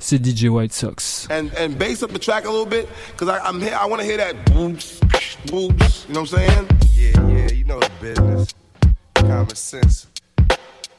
[0.00, 1.26] C'est DJ White Sox.
[1.30, 3.76] and and bass up the track a little bit because I'm here.
[3.78, 5.00] I want to hear that booms,
[5.46, 6.06] booms.
[6.08, 6.68] You know what I'm saying?
[6.94, 8.54] Yeah, yeah, you know the business.
[9.14, 10.06] Common sense.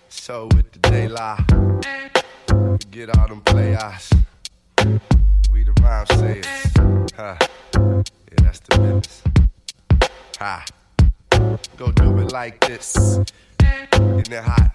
[0.10, 1.42] So with the day lie.
[2.48, 4.12] Forget all them playoffs.
[5.52, 6.46] We the rhyme sayers.
[7.16, 7.36] Huh.
[7.74, 9.24] Yeah, that's the business.
[10.40, 10.66] Ha.
[11.78, 12.96] Go do it like this.
[12.98, 14.72] Isn't it hot?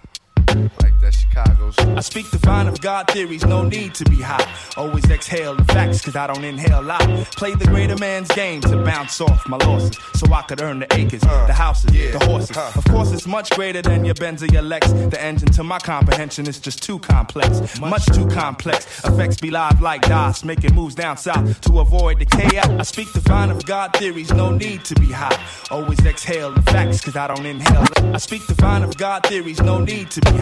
[0.55, 1.79] Like that Chicago's.
[1.79, 4.47] I speak the vine of God theories, no need to be high.
[4.77, 7.27] Always exhale the facts, cause I don't inhale loud.
[7.37, 10.95] Play the greater man's game to bounce off my losses, so I could earn the
[10.95, 12.57] acres, uh, the houses, the horses.
[12.57, 14.91] Of course, it's much greater than your Benz or your Lex.
[14.93, 19.05] The engine to my comprehension is just too complex, much too complex.
[19.05, 22.69] Effects be live like DOS, making moves down south to avoid the chaos.
[22.69, 25.39] I speak the vine of God theories, no need to be high.
[25.71, 27.85] Always exhale the facts, cause I don't inhale.
[28.15, 30.39] I speak the vine of God theories, no need to be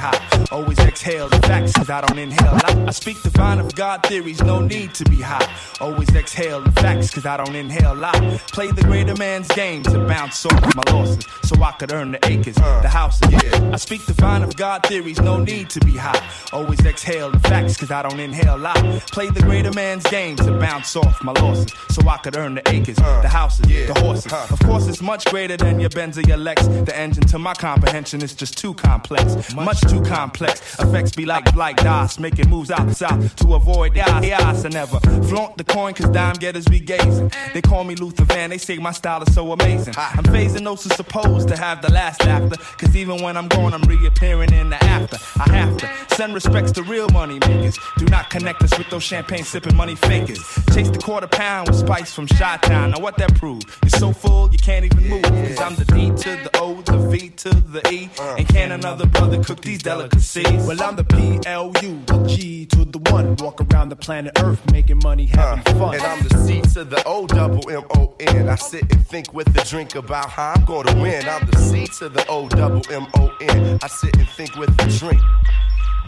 [0.51, 2.59] Always exhale the facts, cause I don't inhale.
[2.65, 5.49] I, I speak the vine of God theories, no need to be high.
[5.81, 8.05] Always exhale the facts, cause I don't inhale.
[8.05, 8.13] I
[8.49, 12.19] play the greater man's game to bounce off my losses, so I could earn the
[12.27, 13.33] acres, the houses.
[13.33, 16.21] I speak the vine of God theories, no need to be high.
[16.53, 18.67] Always exhale the facts, cause I don't inhale.
[18.67, 18.75] I
[19.13, 22.69] play the greater man's game to bounce off my losses, so I could earn the
[22.71, 24.33] acres, the houses, the horses.
[24.33, 26.67] Of course, it's much greater than your Benz or your Lex.
[26.67, 30.79] The engine to my comprehension is just too complex, much too complex.
[30.79, 34.65] Effects be like like DOS, making moves out south to avoid the chaos.
[34.65, 37.31] I never flaunt the coin, cause dime getters be gazing.
[37.53, 39.95] They call me Luther Van, they say my style is so amazing.
[39.97, 43.75] I'm phasing those who supposed to have the last laughter, cause even when I'm gone,
[43.75, 45.19] I'm reappearing in the after.
[45.41, 47.79] I have to send respects to real money makers.
[47.99, 50.43] Do not connect us with those champagne sipping money fakers.
[50.75, 52.93] Chase the quarter pound with spice from Shot Town.
[52.93, 53.63] Now what that prove?
[53.83, 55.23] You're so full, you can't even move.
[55.23, 58.09] Cause I'm the D to the O, the V to the E.
[58.19, 60.67] Uh, and can another brother cook these delicacies?
[60.67, 63.37] Well, I'm the PLU, the G to the one.
[63.37, 65.95] Walk around the planet Earth making money, uh, having fun.
[65.95, 68.49] And I'm the C to the O double M O N.
[68.49, 71.29] I sit and think with a drink about how I'm gonna win.
[71.29, 73.79] I'm the C to the O double M O N.
[73.83, 75.21] I sit and think with a drink.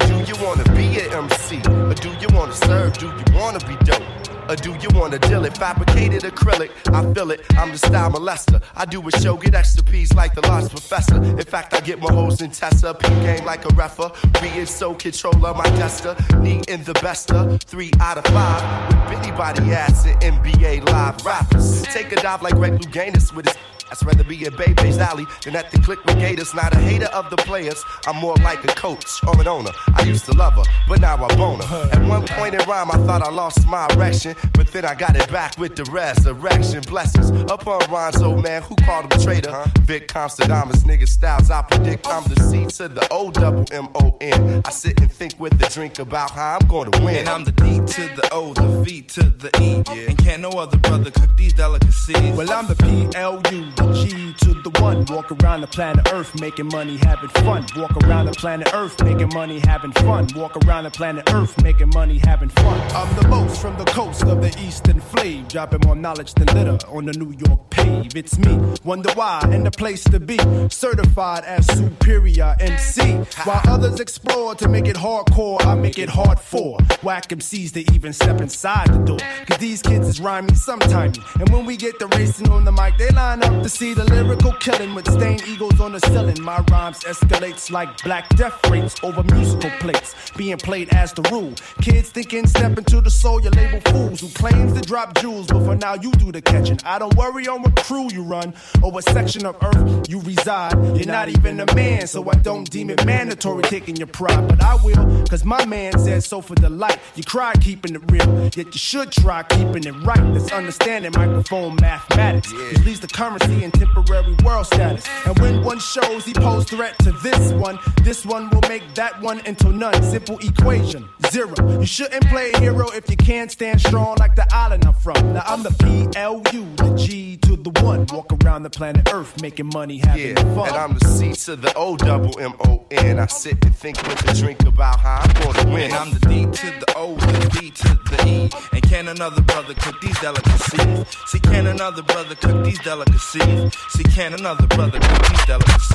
[0.06, 1.58] Do you wanna be an MC?
[1.68, 2.98] Or do you wanna serve?
[2.98, 4.02] Do you wanna be dope?
[4.48, 5.56] Or do you wanna deal it?
[5.56, 7.40] Fabricated acrylic, I feel it.
[7.56, 8.62] I'm the style molester.
[8.76, 11.16] I do a show, get extra P's like the lost professor.
[11.16, 12.94] In fact, I get more hoes than Tessa.
[12.94, 14.10] P game like a refer.
[14.42, 16.14] Being so controller, my tester.
[16.38, 17.58] Needing the bester.
[17.64, 19.08] Three out of five.
[19.08, 21.82] With Billy Body ass and NBA live rappers.
[21.82, 23.56] Take a dive like Greg Louganis with his
[24.02, 26.54] I'd rather be in Bebe's alley than at the click with Gators.
[26.54, 29.70] Not a hater of the players, I'm more like a coach or an owner.
[29.94, 31.88] I used to love her, but now I bone her.
[31.92, 35.16] At one point in rhyme, I thought I lost my erection, but then I got
[35.16, 36.82] it back with the resurrection.
[36.88, 39.64] Blessings upon rhymes, old man, who called him a traitor?
[39.82, 44.16] Vic Constadamus, nigga styles, I predict I'm the C to the O double M O
[44.20, 44.62] N.
[44.64, 47.16] I sit and think with the drink about how I'm gonna win.
[47.16, 49.82] And I'm the D to the O, the V to the E.
[49.88, 50.08] yeah.
[50.08, 52.36] And can't no other brother cook these delicacies.
[52.36, 55.04] Well, I'm the P L U, G to the one.
[55.06, 57.66] Walk around the planet Earth, making money, having fun.
[57.76, 60.28] Walk around the planet Earth, making money, having fun.
[60.34, 62.80] Walk around the planet Earth, making money, having fun.
[62.92, 66.78] I'm the most from the coast of the eastern flame, dropping more knowledge than litter
[66.88, 68.16] on the New York pave.
[68.16, 70.38] It's me, wonder why, and the place to be.
[70.68, 73.02] Certified as superior MC.
[73.44, 77.94] While others explore to make it hardcore, I make it hard for whack MCs to
[77.94, 79.18] even step inside the door.
[79.46, 81.12] Cause these kids is rhyming sometime.
[81.40, 84.04] And when we get the racing on the mic, they line up to see the
[84.12, 86.36] lyrical killing with stained eagles on the ceiling.
[86.42, 91.54] My rhymes escalates like black death rates over musical plates, being played as the rule.
[91.80, 95.64] Kids thinking step into the soul, you label fools who claims to drop jewels, but
[95.64, 96.78] for now you do the catching.
[96.84, 98.52] I don't worry on what crew you run
[98.82, 100.74] or what section of earth you reside.
[100.94, 104.62] You're not even a man, so I don't deem it mandatory taking your pride, but
[104.62, 106.98] I will, cause my man said so for the light.
[107.14, 110.22] You cry keeping it real, yet you should try keeping it right.
[110.34, 112.52] Let's understand it, microphone mathematics.
[112.52, 115.06] Which leads to currency and temporary world status.
[115.26, 119.20] And when one shows he pose threat to this one, this one will make that
[119.20, 120.02] one into none.
[120.02, 121.54] Simple equation, zero.
[121.80, 125.34] You shouldn't play a hero if you can't stand strong like the island I'm from.
[125.34, 128.06] Now I'm the P L U, the G to the one.
[128.12, 130.68] Walk around the planet Earth making money, having Yeah, fun.
[130.68, 133.18] and I'm the C to the O double M O N.
[133.18, 135.84] I sit and think with the drink about how I'm gonna win.
[135.84, 138.50] And I'm the D to the O, the D to the E.
[138.72, 141.06] And can another brother cook these delicacies?
[141.26, 143.42] See, can another brother cook these delicacies?
[143.90, 145.94] See, can another brother teach delicacy?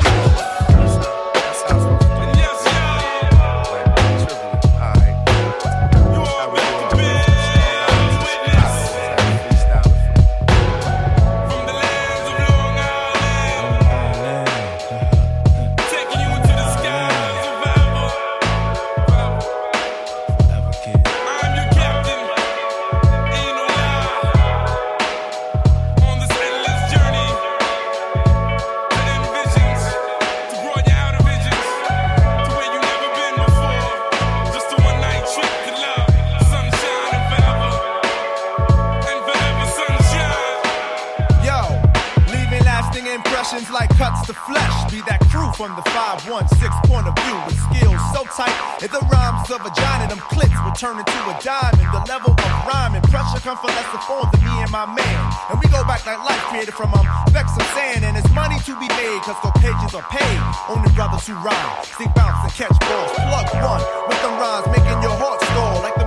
[45.60, 46.56] From the 516
[46.88, 48.56] point of view with skills so tight.
[48.80, 51.84] If the rhymes of a giant, them clips will turn into a diamond.
[51.84, 55.20] The level of rhyme and pressure come for lesser forms than me and my man.
[55.52, 58.08] And we go back like life created from um, specks of sand.
[58.08, 60.40] And it's money to be made, cause Caucasians are paid.
[60.72, 63.12] Only brothers who rhyme, stick bounce and catch balls.
[63.20, 65.84] Plug one with them rhymes, making your heart stall.
[65.84, 65.99] Like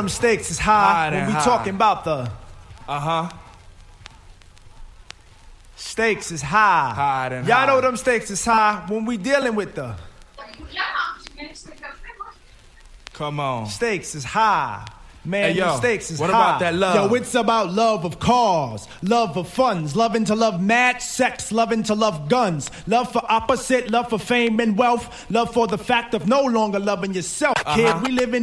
[0.00, 1.44] them stakes is high High when we high.
[1.44, 2.30] talking about the
[2.88, 3.28] Uh huh.
[5.76, 6.92] stakes is high.
[6.94, 7.66] High Y'all high.
[7.66, 9.94] know them stakes is high when we dealing with the
[13.12, 13.66] Come on.
[13.66, 14.86] stakes is high.
[15.22, 16.40] Man, Hey, yo, stakes is what high.
[16.48, 16.94] about that love?
[17.10, 21.82] Yo, it's about love of cars, love of funds, loving to love mad sex, loving
[21.82, 26.14] to love guns, love for opposite, love for fame and wealth, love for the fact
[26.14, 27.54] of no longer loving yourself.
[27.74, 28.00] Kid, Uh-huh.
[28.02, 28.42] we live in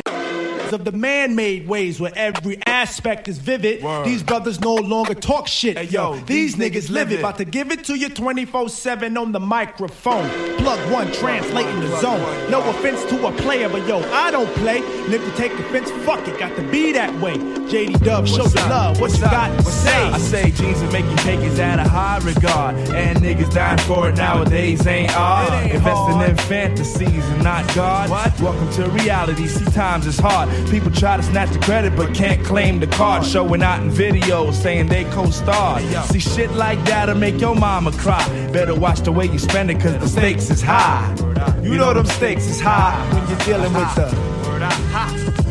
[0.74, 3.84] of the man-made ways where every aspect is vivid.
[4.06, 5.92] These brothers no longer talk shit.
[5.92, 7.20] yo, these, niggas live it.
[7.20, 10.30] About to give it to you 24-7 on the microphone.
[10.58, 12.52] Plug one, translating the zone.
[12.52, 14.78] No offense to a player, but yo, I don't play.
[14.80, 16.38] And if you take offense, fuck it.
[16.40, 17.36] Got to be that way.
[17.38, 19.00] JD Dub, show the love.
[19.00, 19.32] What What's you up?
[19.32, 20.08] got to What's say?
[20.08, 20.14] up?
[20.14, 22.76] I say jeans are making cake is at a high regard.
[22.76, 25.72] And niggas dying for it nowadays ain't odd.
[25.72, 28.10] Investing in fantasies and not God.
[28.42, 29.48] Welcome to reality.
[29.48, 30.50] See, times is hard.
[30.70, 33.26] People try to snatch the credit but can't claim the card.
[33.26, 37.92] Showing out in videos saying they co starred See, shit like that'll make your mama
[37.94, 38.24] cry.
[38.52, 41.16] Better watch the way you spend it cause the stakes is high.
[41.62, 45.47] You know them stakes is high when you're dealing with the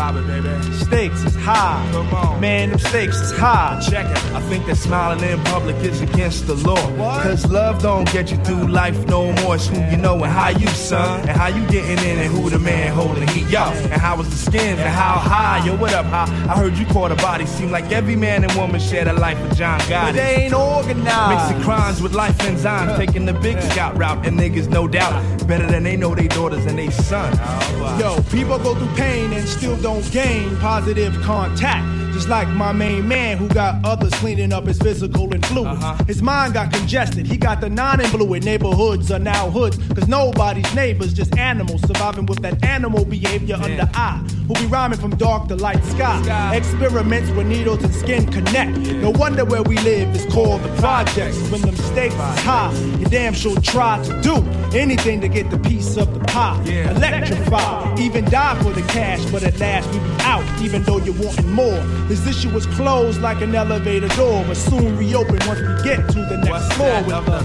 [0.00, 0.48] Baby.
[0.72, 1.86] stakes is high.
[1.92, 2.40] Come on.
[2.40, 3.78] Man, them stakes is high.
[3.86, 4.16] Check it.
[4.32, 6.80] I think that smiling in public is against the law.
[7.22, 9.56] Cause love don't get you through life no more.
[9.56, 11.20] It's who you know and how you, son.
[11.28, 13.50] And how you getting in and who the man holding the heat.
[13.50, 15.62] Yo, and how was the skin and how high.
[15.66, 16.24] Yo, what up, high?
[16.50, 17.44] I heard you caught a body.
[17.44, 20.06] Seem like every man and woman shared a life with John Gotti.
[20.06, 21.50] But they ain't organized.
[21.50, 22.96] Mixing crimes with life enzymes.
[22.96, 24.26] Taking the big scout route.
[24.26, 25.12] And niggas, no doubt,
[25.46, 27.38] better than they know they daughters and they son.
[27.42, 32.09] Oh, Yo, people go through pain and still don't on game, positive contact.
[32.12, 35.82] Just like my main man who got others cleaning up his physical influence.
[36.06, 37.26] His mind got congested.
[37.26, 39.78] He got the non-influent neighborhoods are now hoods.
[39.94, 44.22] Cause nobody's neighbors, just animals surviving with that animal behavior under eye.
[44.48, 46.54] Who be rhyming from dark to light sky.
[46.54, 48.76] Experiments where needles and skin connect.
[48.76, 51.38] No wonder where we live is called the projects.
[51.50, 54.36] When them stakes is high, you damn sure try to do
[54.76, 56.60] anything to get the piece of the pie.
[56.64, 61.20] Electrify, even die for the cash, but at last we be out, even though you're
[61.22, 61.80] wanting more.
[62.06, 66.20] This issue was closed like an elevator door, but soon reopen once we get to
[66.30, 67.40] the next floor with the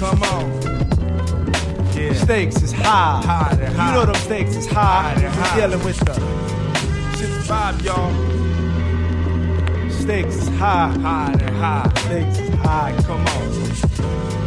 [0.00, 0.44] Come on.
[1.94, 2.12] Yeah.
[2.14, 3.22] stakes is high.
[3.24, 3.86] High.
[3.86, 5.12] You know them stakes is high.
[5.12, 5.60] High, high.
[5.60, 6.14] dealing with the
[7.18, 8.12] 65, y'all.
[9.90, 10.88] stakes is high.
[11.06, 11.92] High, they're high.
[12.04, 12.96] Stakes is high.
[13.06, 14.41] Come on.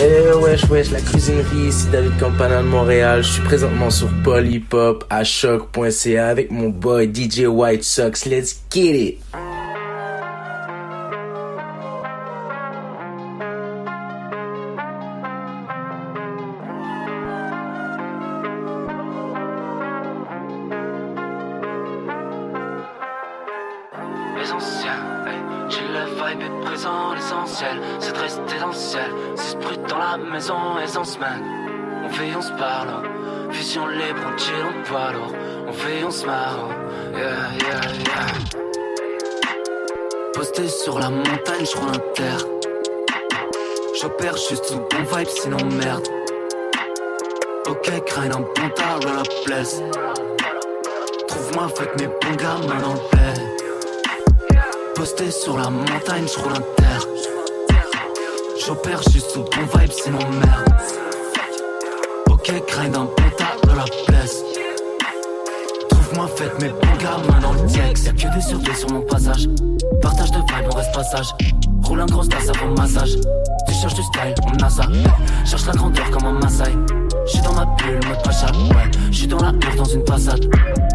[0.00, 3.24] Eh wesh wesh la cuisinerie, ici David Campana de Montréal.
[3.24, 8.24] Je suis présentement sur Polypop à choc.ca avec mon boy DJ White Sox.
[8.24, 9.18] Let's get it!
[47.66, 49.80] Ok, un bon tas, roll up bless.
[51.26, 53.00] Trouve-moi avec mes bons gars, main dans le.
[54.94, 57.06] Posté sur la montagne, je roule un terre.
[58.66, 60.74] J'opère juste sous bon vibe, sinon merde.
[62.30, 62.52] Ok,
[62.96, 64.07] un bon tas de la place.
[66.36, 66.68] Faites mes
[67.02, 68.04] gars, main dans le diax.
[68.04, 69.48] Y'a que des surveillés sur mon passage.
[70.00, 71.26] Partage de vibe, on reste passage.
[71.82, 73.16] Roule un gros tasse avant massage.
[73.66, 74.82] Tu cherches du style, on a ça.
[75.44, 76.72] Cherche la grandeur comme un Maasai.
[77.26, 78.90] J'suis dans ma bulle, mode pacha, ouais.
[79.10, 80.44] J'suis dans la hure, dans une passade.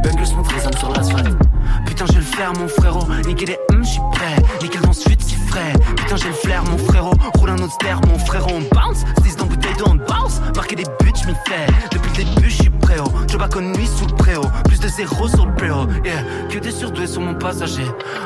[0.04, 1.38] Bengals, mon résonne sur l'asphalte.
[1.86, 3.06] Putain, je vais le faire, mon frérot.
[3.28, 4.36] Niquer les hum, j'suis prêt.
[4.62, 5.23] Nickel dans suite,
[5.54, 7.14] Putain, j'ai le flair, mon frérot.
[7.36, 8.50] Roule un autre ster, mon frérot.
[8.56, 10.42] On bounce, 10 dans bouteille d'eau, on bounce.
[10.56, 11.68] Marquer des buts, j'm'y fais.
[11.92, 13.10] Depuis le début, j'suis prêt, oh.
[13.28, 14.42] Je bats nuit sous le préau.
[14.66, 15.88] Plus de zéro sur le préau.
[16.04, 17.86] Yeah, que des surdoués sur mon passager.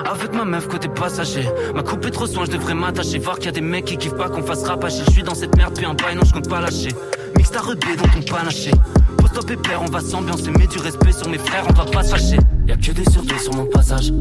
[0.10, 1.50] Avec ma meuf côté passager.
[1.76, 3.20] Ma coupe est trop soin, je devrais m'attacher.
[3.20, 5.04] Voir qu'il y a des mecs qui kiffent pas qu'on fasse rapacher.
[5.08, 6.96] Je suis dans cette merde, puis un bail, non, je compte pas lâcher.
[7.36, 8.72] Mix ta rebelle dans ton panaché.
[9.18, 10.50] Pose-toi pépère, on va s'ambiancer.
[10.52, 12.38] Mets du respect sur mes frères, on va pas se fâcher.
[12.68, 14.14] Y'a que des surdoués sur mon passage.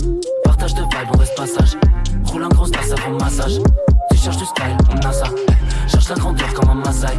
[0.43, 1.77] Partage de vibe, on reste passage.
[2.37, 3.61] Roule un gros stas avant massage.
[4.11, 5.25] Tu cherches du style, on a ça.
[5.89, 7.19] Cherche la grandeur comme un Maasai.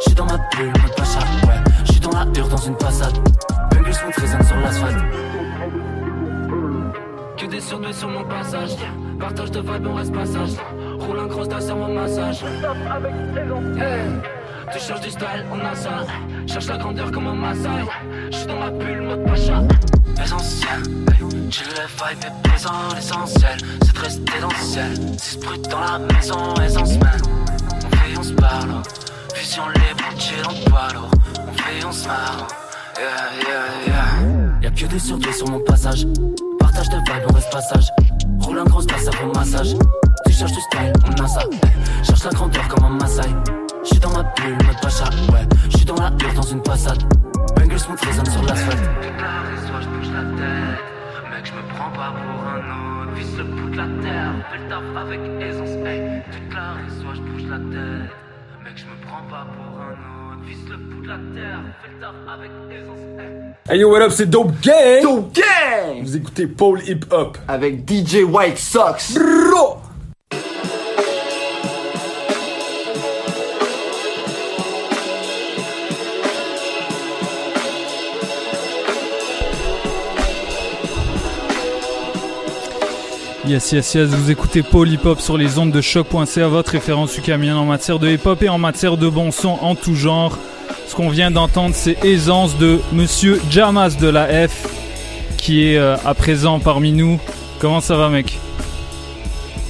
[0.00, 1.20] J'suis dans ma bulle, mode pacha.
[1.46, 1.54] Ouais,
[1.84, 3.16] j'suis dans la hure dans une passade.
[3.70, 4.98] Bungles smooth résonne sur l'asphalte.
[7.36, 8.74] Que des surdoués sur mon passage.
[9.20, 10.54] Partage de vibe, on reste passage.
[10.98, 12.42] Roule un gros stas avant massage.
[12.42, 14.10] Hey.
[14.72, 15.90] Tu cherches du style, on a ça.
[16.48, 17.84] Cherche la grandeur comme un Maasai.
[18.32, 19.62] J'suis dans ma bulle, mode pacha.
[21.50, 24.94] Tu le vibe est présent, l'essentiel, c'est de rester dans le ciel.
[25.18, 27.20] Si brut dans la maison, essence man.
[27.84, 28.82] On fait, on se parle.
[29.34, 31.10] Vision libre, chill en poids lourd.
[31.38, 32.48] On fait, on se marre.
[32.98, 34.62] Yeah, yeah, yeah.
[34.62, 36.06] Y'a que des surdoués sur mon passage.
[36.58, 37.86] Partage de vibe, on reste passage.
[38.40, 39.74] Roule un gros passe avant massage.
[40.26, 41.40] Tu cherches du style, on a ça.
[42.02, 43.22] Cherche la grandeur comme un Maasai.
[43.84, 45.46] J'suis dans ma bulle, mode pacha, ouais.
[45.70, 47.02] J'suis dans la hure dans une passade.
[47.54, 48.90] Bungles smooth résonne sur l'asphalte.
[50.16, 50.80] La tête.
[51.30, 53.12] Mec, je me prends pas pour un autre.
[53.14, 54.32] Visse le bout de la terre.
[54.50, 55.74] Fais le taf avec aisance.
[55.86, 58.10] Hey, toute la soit je bouge la tête.
[58.64, 60.42] Mec, je me prends pas pour un autre.
[60.46, 61.60] Visse le bout de la terre.
[61.82, 63.04] Fais le taf avec aisance.
[63.18, 63.74] Hey.
[63.74, 65.02] Hey yo, what up, c'est Dope Gang!
[65.02, 66.02] Dope Gang!
[66.02, 67.36] Vous écoutez Paul Hip Hop.
[67.48, 69.18] Avec DJ White Sox.
[69.18, 69.85] Bro!
[83.46, 84.62] Yes, yes, yes, vous écoutez
[85.04, 88.48] Hop sur les ondes de choc.ca, votre référence ukamienne en matière de hip hop et
[88.48, 90.36] en matière de bon son en tout genre.
[90.88, 94.66] Ce qu'on vient d'entendre, c'est Aisance de Monsieur Jamas de la F,
[95.36, 97.20] qui est euh, à présent parmi nous.
[97.60, 98.38] Comment ça va, mec?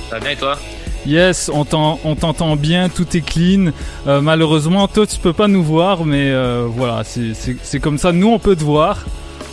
[0.09, 0.59] Ça va bien et toi?
[1.07, 3.73] Yes, on t'en- on t'entend bien, tout est clean.
[4.07, 7.35] Euh, malheureusement, toi, tu peux pas nous voir, mais euh, voilà, c'est-
[7.81, 8.13] comme ça.
[8.13, 9.05] Nous, on peut te voir.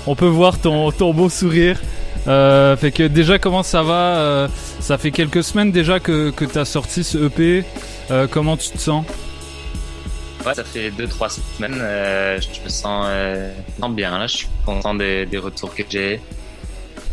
[0.08, 1.80] On peut voir ton, ton beau sourire.
[2.28, 4.48] Euh, fait que déjà, comment ça va Euh,
[4.80, 7.64] Ça fait quelques semaines déjà que, que tu as sorti ce EP.
[8.12, 9.06] Euh, comment tu te sens?
[10.46, 11.76] Ouais, ça fait 2-3 semaines.
[11.78, 13.08] je me sens,
[13.92, 14.28] bien là.
[14.28, 16.20] Je suis content des, des retours que j'ai.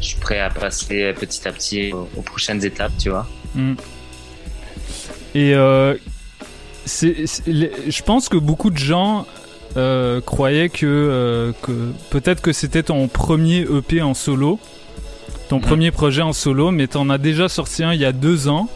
[0.00, 3.26] Je suis prêt à passer petit à petit aux, aux prochaines étapes, tu vois.
[3.54, 3.74] Mm.
[5.34, 5.54] Et
[6.86, 9.26] c'est, c'est- les- je pense que beaucoup de gens
[9.76, 14.58] euh, croyaient que, euh, que peut-être que c'était ton premier EP en solo,
[15.50, 18.46] ton premier projet en solo, mais t'en as déjà sorti un il y a deux
[18.46, 18.68] ans.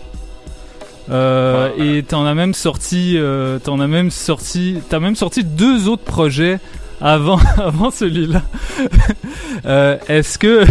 [1.08, 5.86] Euh, Et t'en as même sorti, euh, t'en as même sorti, t'as même sorti deux
[5.86, 6.58] autres projets
[7.00, 8.42] avant, avant celui-là.
[9.66, 10.64] Euh, Est-ce que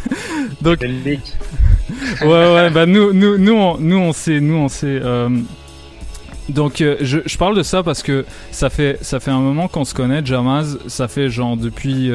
[0.62, 5.28] donc ouais ouais bah nous nous nous on, nous on sait nous on sait euh,
[6.48, 9.68] donc euh, je, je parle de ça parce que ça fait ça fait un moment
[9.68, 12.10] qu'on se connaît Jamaz ça fait genre depuis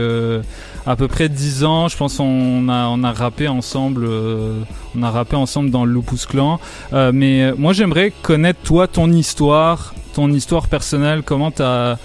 [0.85, 4.61] à peu près 10 ans je pense on a on rappé ensemble euh,
[4.95, 6.59] on a rappé ensemble dans le Lupus Clan.
[6.93, 11.23] Euh, mais euh, moi j'aimerais connaître toi ton histoire ton histoire personnelle.
[11.23, 11.97] Comment t'as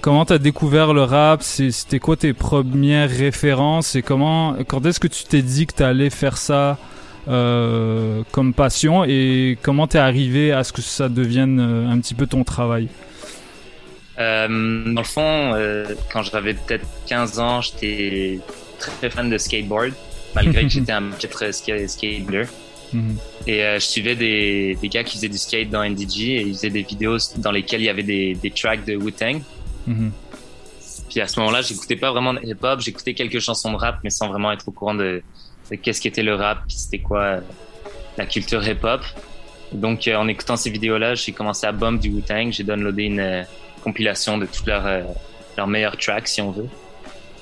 [0.00, 1.42] Comment t'as découvert le rap?
[1.42, 3.96] C'était quoi tes premières références?
[3.96, 6.78] Et comment, quand est-ce que tu t'es dit que t'allais faire ça
[7.26, 9.04] comme passion?
[9.04, 12.88] Et comment t'es arrivé à ce que ça devienne un petit peu ton travail?
[14.20, 18.38] Euh, dans le fond, euh, quand j'avais peut-être 15 ans, j'étais
[18.78, 19.92] très, fan de skateboard,
[20.34, 22.44] malgré que j'étais un piètre ska- skater.
[22.92, 23.16] Mhm.
[23.46, 26.54] Et euh, je suivais des, des gars qui faisaient du skate dans NDG et ils
[26.54, 29.40] faisaient des vidéos dans lesquelles il y avait des, des tracks de Wu-Tang.
[29.86, 30.12] Mhm.
[31.08, 34.10] Puis à ce moment-là, j'écoutais pas vraiment de hip-hop, j'écoutais quelques chansons de rap, mais
[34.10, 35.22] sans vraiment être au courant de,
[35.70, 37.40] de qu'est-ce qu'était le rap, puis c'était quoi
[38.18, 39.00] la culture hip-hop.
[39.72, 43.46] Donc euh, en écoutant ces vidéos-là, j'ai commencé à bump du Wu-Tang, j'ai downloadé une
[43.82, 45.02] compilation de tous leurs euh,
[45.56, 46.68] leurs meilleurs tracks, si on veut.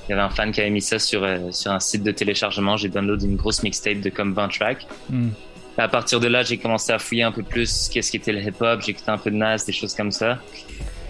[0.08, 2.10] Il y avait un fan qui avait mis ça sur, euh, sur un site de
[2.10, 4.86] téléchargement, j'ai downloadé une grosse mixtape de comme 20 tracks.
[5.10, 5.32] Mhm.
[5.76, 8.80] À partir de là, j'ai commencé à fouiller un peu plus qu'est-ce qu'était le hip-hop,
[8.88, 10.38] écouté un peu de Nas, des choses comme ça.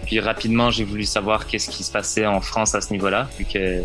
[0.05, 3.45] Puis rapidement, j'ai voulu savoir qu'est-ce qui se passait en France à ce niveau-là, vu
[3.47, 3.81] que,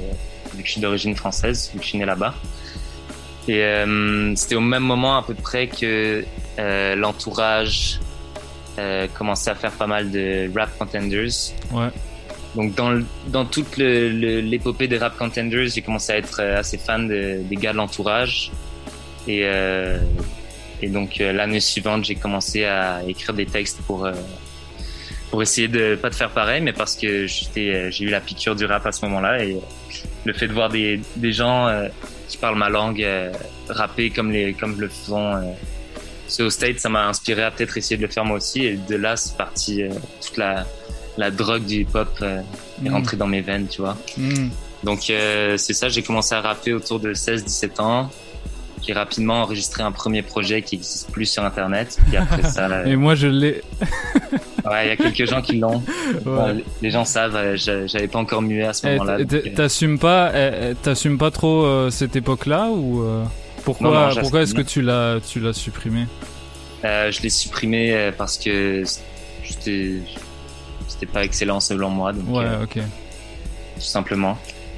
[0.56, 2.34] vu que je suis d'origine française, vu que je suis né là-bas.
[3.48, 6.26] Et euh, c'était au même moment à peu près que
[6.60, 8.00] euh, l'entourage
[8.80, 11.30] euh, commençait à faire pas mal de rap contenders.
[11.72, 11.90] Ouais.
[12.56, 16.78] Donc dans, le- dans toute l'épopée des rap contenders, j'ai commencé à être euh, assez
[16.78, 18.52] fan de- des gars de l'entourage.
[19.28, 19.98] Et, euh,
[20.82, 24.06] Et donc l'année suivante, j'ai commencé à écrire des textes pour
[25.30, 28.54] pour essayer de pas de faire pareil, mais parce que j'étais j'ai eu la piqûre
[28.56, 29.58] du rap à ce moment-là et
[30.26, 31.70] le fait de voir des des gens
[32.28, 33.04] qui parlent ma langue
[33.70, 35.56] rapper comme les comme le font
[36.42, 38.66] au State, ça m'a inspiré à peut-être essayer de le faire moi aussi.
[38.66, 39.84] Et de là, c'est parti
[40.26, 40.66] toute la
[41.18, 42.94] la drogue du hip-hop est Mm.
[42.94, 43.96] rentrée dans mes veines, tu vois.
[44.18, 44.48] Mm.
[44.84, 48.10] Donc euh, c'est ça, j'ai commencé à rapper autour de 16-17 ans.
[48.86, 51.98] J'ai rapidement enregistré un premier projet qui n'existe plus sur Internet.
[52.08, 53.62] Puis après ça, euh, Et moi, je l'ai.
[54.66, 55.82] ouais, il y a quelques gens qui l'ont.
[56.26, 56.64] Ouais.
[56.82, 59.20] Les gens savent, euh, j'a- j'avais pas encore mué à ce Eh, moment-là.
[59.24, 63.24] donc, euh, T'assumes pas, eh, eh, t'assumes pas trop euh, cette époque-là ou euh,
[63.64, 64.22] pourquoi, Non, non, j'assume.
[64.22, 66.06] pourquoi est-ce que tu l'as, tu l'as supprimé
[66.86, 68.84] euh, je l'ai supprimé euh, parce que
[69.46, 70.00] c'était
[70.90, 72.12] c'était pas excellent selon moi.
[72.12, 72.74] Donc, Ouais, euh, ok.
[73.76, 74.34] tout simplement.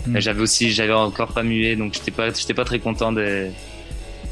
[0.05, 0.11] Mm.
[0.11, 3.47] Mais J'avais aussi, j'avais encore pas mué, donc j'étais pas, j'étais pas très content de.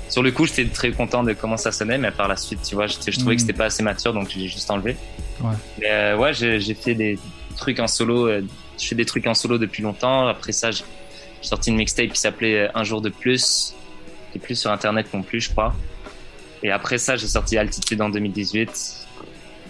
[0.07, 2.75] Sur le coup, j'étais très content de comment ça sonnait, mais par la suite, tu
[2.75, 3.35] vois, je trouvais Mm.
[3.37, 4.95] que c'était pas assez mature, donc j'ai juste enlevé.
[5.41, 5.49] Ouais.
[5.79, 7.17] Mais euh, ouais, j'ai fait des
[7.57, 8.29] trucs en solo.
[8.29, 10.27] je fais des trucs en solo depuis longtemps.
[10.27, 10.83] Après ça, j'ai
[11.41, 13.73] sorti une mixtape qui s'appelait Un jour de plus,
[14.37, 15.73] est plus sur internet non plus, je crois.
[16.63, 19.07] Et après ça, j'ai sorti Altitude en 2018.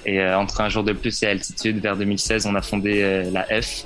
[0.06, 3.32] Et euh, entre Un jour de plus et Altitude, vers 2016, on a fondé euh,
[3.32, 3.86] la F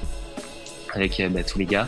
[0.93, 1.87] avec euh, bah, tous les gars.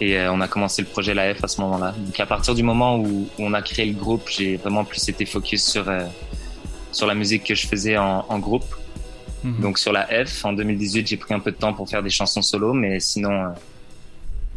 [0.00, 1.92] Et on a commencé le projet La F à ce moment-là.
[1.98, 5.08] Donc à partir du moment où, où on a créé le groupe, j'ai vraiment plus
[5.08, 5.86] été focus sur
[6.92, 8.76] sur la musique que je faisais en, en groupe.
[9.42, 9.60] Mhm.
[9.60, 12.10] Donc sur la F, en 2018, j'ai pris un peu de temps pour faire des
[12.10, 13.52] chansons solo, mais sinon,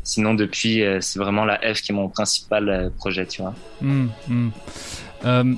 [0.03, 3.53] sinon depuis, euh, c'est vraiment la F qui est mon principal euh, projet, tu vois.
[3.81, 4.49] Hmm, hmm.
[5.25, 5.53] Euh,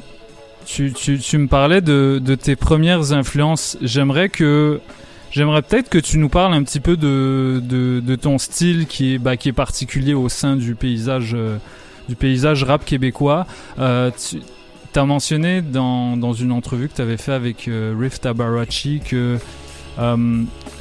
[0.66, 3.78] tu, me parlais de, tes premières influences.
[3.82, 4.80] J'aimerais que
[5.32, 9.38] j'aimerais peut-être que tu nous parles un petit peu de, ton style qui est, bah,
[9.38, 11.34] qui est particulier au sein du paysage
[12.64, 13.46] rap québécois.
[13.80, 19.02] Euh, tu as mentionné dans, une entrevue que tu avais fait avec euh, Riff Tabarachi
[19.04, 19.38] que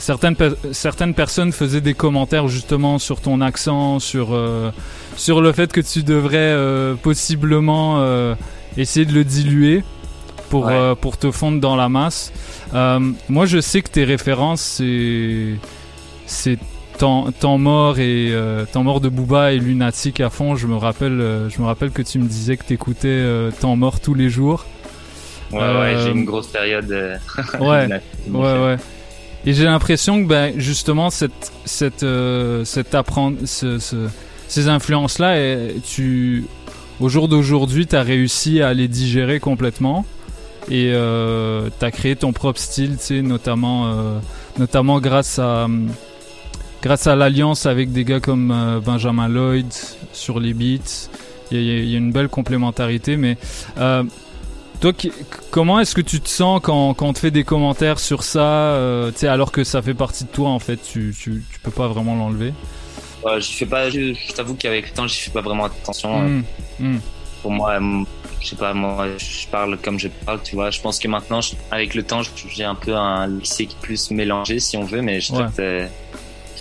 [0.02, 4.70] certaines, pe- certaines personnes faisaient des commentaires justement sur ton accent, sur, euh,
[5.16, 8.34] sur le fait que tu devrais euh, possiblement euh,
[8.76, 9.84] essayer de le diluer
[10.50, 10.72] pour, Ouais.
[10.74, 12.32] euh, pour te fondre dans la masse.
[12.74, 12.98] Euh,
[13.28, 15.54] moi, je sais que tes références, c'est,
[16.26, 16.58] c'est
[16.98, 20.56] temps, temps mort et euh, temps mort de Booba et Lunatic à fond.
[20.56, 23.76] Je me rappelle, euh, je me rappelle que tu me disais que t'écoutais euh, temps
[23.76, 24.66] mort tous les jours.
[25.52, 26.90] Ouais, ouais, j'ai une grosse période.
[26.90, 27.16] euh,
[27.60, 27.86] Ouais,
[28.28, 28.76] ouais, ouais.
[29.44, 34.08] Et j'ai l'impression que ben, justement cette cette euh, cette apprendre ce, ce-
[34.48, 35.36] ces influences là,
[35.84, 36.44] tu
[37.00, 40.04] au jour d'aujourd'hui, tu as réussi à les digérer complètement
[40.70, 44.18] et euh, tu as créé ton propre style, notamment euh,
[44.58, 45.66] notamment grâce à
[46.82, 49.66] grâce à l'alliance avec des gars comme euh, Benjamin Lloyd
[50.12, 51.08] sur les beats.
[51.50, 53.36] Il y, y a une belle complémentarité, mais
[53.78, 54.04] euh,
[54.82, 55.12] toi, qui-
[55.50, 58.40] comment est-ce que tu te sens quand, quand on te fait des commentaires sur ça,
[58.42, 61.88] euh, alors que ça fait partie de toi en fait, tu, tu, tu peux pas
[61.88, 62.52] vraiment l'enlever?
[63.38, 63.88] J'y fais pas.
[63.88, 66.22] Je, je t'avoue qu'avec le temps, j'y fais pas vraiment attention.
[66.22, 66.44] Mm,
[66.80, 66.98] mm.
[67.40, 68.04] Pour moi, euh,
[68.40, 70.70] je sais pas, moi, je parle comme je parle, tu vois.
[70.70, 74.10] Je pense que maintenant, je- avec le temps, je- j'ai un peu un lexique plus
[74.10, 75.44] mélangé, si on veut, mais je Ouais.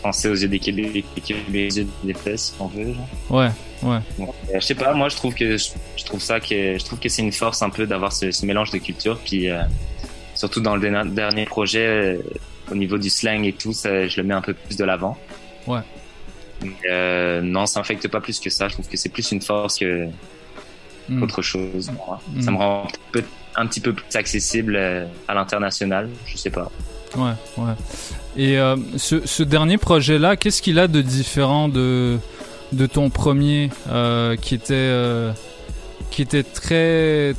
[0.02, 2.94] Français aux yeux des Québécois, des Québécois aux yeux des Fesses, si on veut.
[2.94, 3.08] genre.
[3.30, 3.50] Ouais,
[3.84, 4.00] ouais.
[4.20, 6.84] Donc, euh, je sais pas, moi, je trouve que je, je trouve ça que je
[6.84, 9.62] trouve que c'est une force un peu d'avoir ce, ce mélange de culture, puis euh,
[10.36, 12.18] surtout dans le dernier projet, euh,
[12.72, 15.18] au niveau du slang et tout, ça, je le mets un peu plus de l'avant.
[15.68, 15.80] Ouais.
[16.90, 18.68] Euh, non, ça m'affecte pas plus que ça.
[18.68, 20.08] Je trouve que c'est plus une force que
[21.10, 21.24] Mm.
[21.24, 21.92] autre chose.
[21.98, 22.22] moi.
[22.32, 22.42] Mm.
[22.42, 23.24] Ça me rend un, peu-
[23.56, 24.78] un petit peu plus accessible
[25.28, 26.08] à l'international.
[26.28, 26.72] Je sais pas.
[27.18, 27.74] Ouais, ouais.
[28.38, 32.18] Et euh, ce, ce dernier projet-là, qu'est-ce qu'il a de différent de,
[32.72, 35.34] de ton premier euh, qui était euh,
[36.10, 37.34] qui était très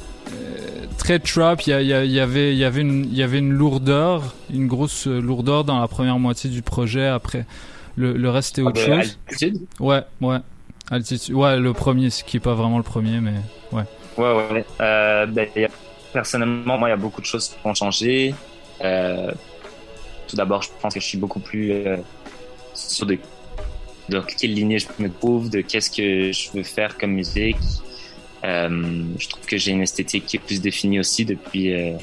[0.99, 1.63] très trap?
[1.67, 2.13] Il y, avait il
[2.59, 6.51] y avait une il y avait une lourdeur, une grosse lourdeur dans la première moitié
[6.51, 7.07] du projet.
[7.07, 7.47] Après,
[7.97, 9.19] le, le reste c'était Ah, autre de chose.
[9.29, 10.39] Altitude Ouais, ouais.
[10.91, 11.35] Altitude.
[11.35, 13.33] Ouais, le premier, ce qui est pas vraiment le premier, mais
[13.73, 13.85] ouais.
[14.19, 14.65] Ouais, ouais.
[14.83, 15.49] Euh, ben,
[16.13, 18.35] personnellement, moi, il y a beaucoup de choses qui ont changé.
[18.85, 19.31] Euh,
[20.33, 21.99] tout d'abord, je pense que je suis beaucoup plus euh,
[22.73, 23.19] sûr de,
[24.09, 27.59] de quelle lignée je me trouve, de qu'est-ce que je veux faire comme musique.
[28.43, 31.99] Euh, je trouve que j'ai une esthétique qui est plus définie aussi depuis euh,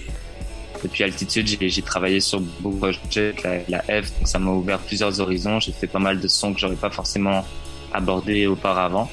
[0.83, 1.47] depuis altitude.
[1.47, 5.59] J'ai, travaillé sur beaucoup de projets la, la F, donc ça m'a ouvert plusieurs horizons.
[5.59, 7.43] J'ai fait pas mal de sons que j'aurais pas forcément
[7.91, 9.09] abordés auparavant.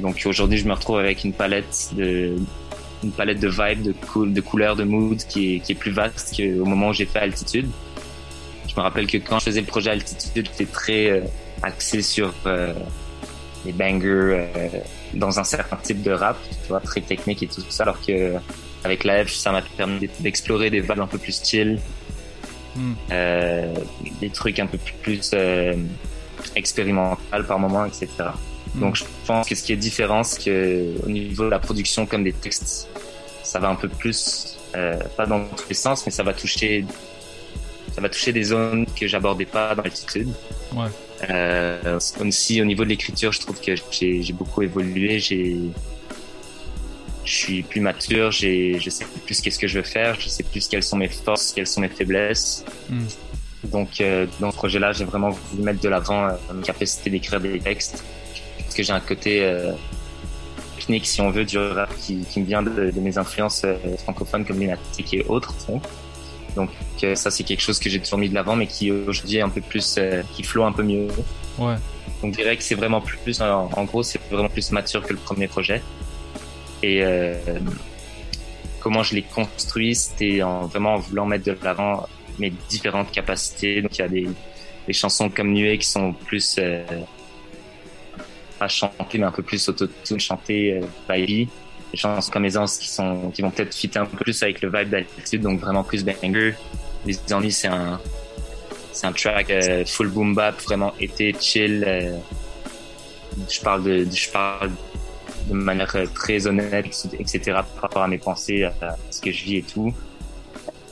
[0.00, 2.34] Donc aujourd'hui, je me retrouve avec une palette de
[3.04, 6.88] une palette de vibes, de, couleurs, de mood qui qui est plus vaste qu'au moment
[6.88, 7.68] où j'ai fait Altitude.
[8.68, 11.20] Je me rappelle que quand je faisais le projet Altitude, j'étais très euh,
[11.62, 12.72] axé sur euh,
[13.64, 14.68] des bangers euh,
[15.14, 18.34] dans un certain type de rap, tu vois, très technique et tout ça, alors que
[18.84, 21.78] avec la F, ça m'a permis d'explorer des vibes un peu plus chill,
[22.74, 22.94] Hmm.
[24.18, 25.34] des trucs un peu plus
[26.56, 28.08] expérimental par moment, etc.
[28.74, 28.80] Hmm.
[28.80, 32.06] Donc je pense que ce qui est différent, c'est que au niveau de la production
[32.06, 32.88] comme des textes,
[33.42, 36.86] ça va un peu plus, euh, pas dans tous les sens, mais ça va toucher,
[37.94, 40.28] ça va toucher des zones que j'abordais pas dans l'altitude.
[40.74, 40.88] Ouais.
[41.30, 45.18] Euh, aussi au niveau de l'écriture, je trouve que j'ai beaucoup évolué.
[45.18, 45.56] J'ai,
[47.24, 48.30] je suis plus mature.
[48.30, 50.18] J'ai, je sais plus qu'est-ce que je veux faire.
[50.18, 52.64] Je sais plus quelles sont mes forces, quelles sont mes faiblesses.
[52.88, 53.04] Hmm.
[53.64, 57.40] Donc euh, dans ce projet-là, j'ai vraiment voulu mettre de l'avant euh, ma capacité d'écrire
[57.40, 58.02] des textes
[58.58, 59.72] parce que j'ai un côté euh,
[60.76, 63.76] technique, si on veut, du rap qui, qui me vient de, de mes influences euh,
[63.98, 65.54] francophones comme Lunatic et autres.
[66.56, 66.70] Donc
[67.02, 69.42] euh, ça, c'est quelque chose que j'ai toujours mis de l'avant, mais qui aujourd'hui est
[69.42, 71.08] un peu plus, euh, qui flotte un peu mieux.
[71.58, 71.76] Ouais.
[72.22, 75.12] Donc je dirais que c'est vraiment plus, en, en gros, c'est vraiment plus mature que
[75.12, 75.82] le premier projet.
[76.82, 77.34] Et euh,
[78.80, 83.82] comment je l'ai construit, c'était en vraiment en voulant mettre de l'avant mes différentes capacités.
[83.82, 84.28] Donc il y a des,
[84.86, 86.84] des chansons comme Nuée qui sont plus euh,
[88.58, 91.48] pas chantées, mais un peu plus auto-tune chantées, euh, vibey.
[91.92, 94.70] Des chansons comme Aisance qui sont qui vont peut-être fitter un peu plus avec le
[94.70, 96.54] vibe d'altitude, donc vraiment plus banger.
[97.04, 98.00] Les ennuis, c'est un
[98.92, 101.84] c'est un track euh, full boom bap, vraiment été chill.
[101.86, 102.16] euh,
[103.50, 104.70] je parle de, je parle
[105.48, 106.86] de manière euh, très honnête,
[107.18, 107.40] etc.
[107.74, 109.92] par rapport à mes pensées, à ce que je vis et tout.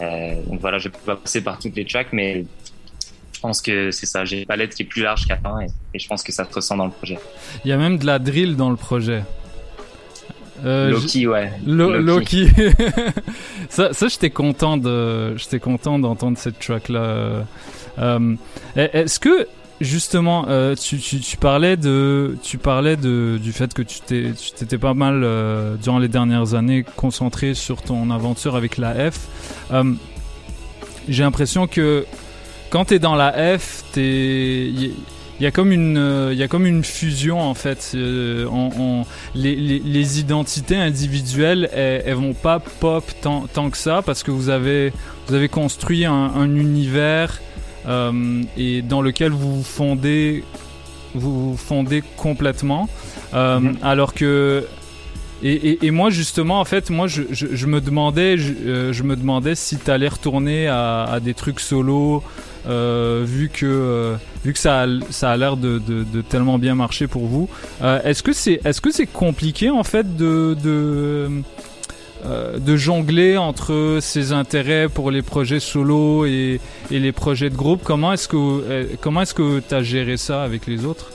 [0.00, 2.46] Donc voilà, je peux pas passer par toutes les tracks, mais
[3.34, 4.24] je pense que c'est ça.
[4.24, 6.54] J'ai une palette qui est plus large qu'avant et, et je pense que ça se
[6.54, 7.18] ressent dans le projet.
[7.66, 9.22] Il y a même de la drill dans le projet.
[10.64, 11.52] Euh, Loki, ouais.
[11.66, 12.44] Lo- Loki.
[12.44, 12.72] Loki.
[13.68, 17.44] ça, ça j'étais content de, j'étais content d'entendre cette track là.
[17.98, 18.34] Euh,
[18.76, 19.46] est-ce que
[19.80, 24.32] justement, euh, tu, tu, tu parlais de, tu parlais de du fait que tu t'es,
[24.38, 29.10] tu t'étais pas mal euh, durant les dernières années concentré sur ton aventure avec la
[29.10, 29.20] F.
[29.72, 29.84] Euh,
[31.08, 32.04] J'ai l'impression que
[32.70, 34.70] quand t'es dans la F, t'es
[35.40, 37.92] il y a comme une euh, il y a comme une fusion en fait.
[37.94, 43.70] Euh, on, on- les, les, les identités individuelles elles, elles vont pas pop tant, tant
[43.70, 44.92] que ça parce que vous avez
[45.26, 47.40] vous avez construit un, un univers
[47.88, 50.44] euh, et dans lequel vous vous fondez
[51.14, 52.88] vous vous fondez complètement.
[53.32, 54.66] Euh, alors que
[55.42, 58.92] et, et, et moi justement en fait moi je, je, je me demandais je, euh,
[58.92, 62.22] je me demandais si t'allais retourner à, à des trucs solo
[62.68, 65.80] euh, vu que vu que ça a, ça a l'air de,
[66.28, 67.48] tellement bien marcher pour vous
[67.82, 70.56] Euh, est-ce que c'est est-ce que c'est compliqué en fait de
[72.26, 76.60] euh, de jongler entre ses intérêts pour les projets solo et,
[76.90, 77.82] et les projets de groupe?
[77.82, 81.10] Comment est-ce que euh, comment est-ce que t'as géré ça avec les autres?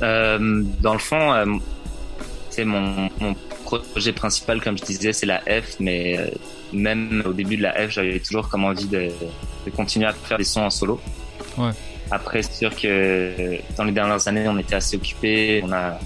[0.00, 1.60] Dans le fond,
[2.50, 3.08] c'est mon,
[3.64, 6.32] projet principal, comme je disais, c'est la F, mais
[6.72, 9.08] même au début de la F, j'avais toujours comme envie de,
[9.64, 11.00] de continuer à faire des sons en solo.
[11.58, 11.70] Ouais.
[12.10, 15.98] Après, c'est sûr que dans les dernières années, on était assez occupés, on a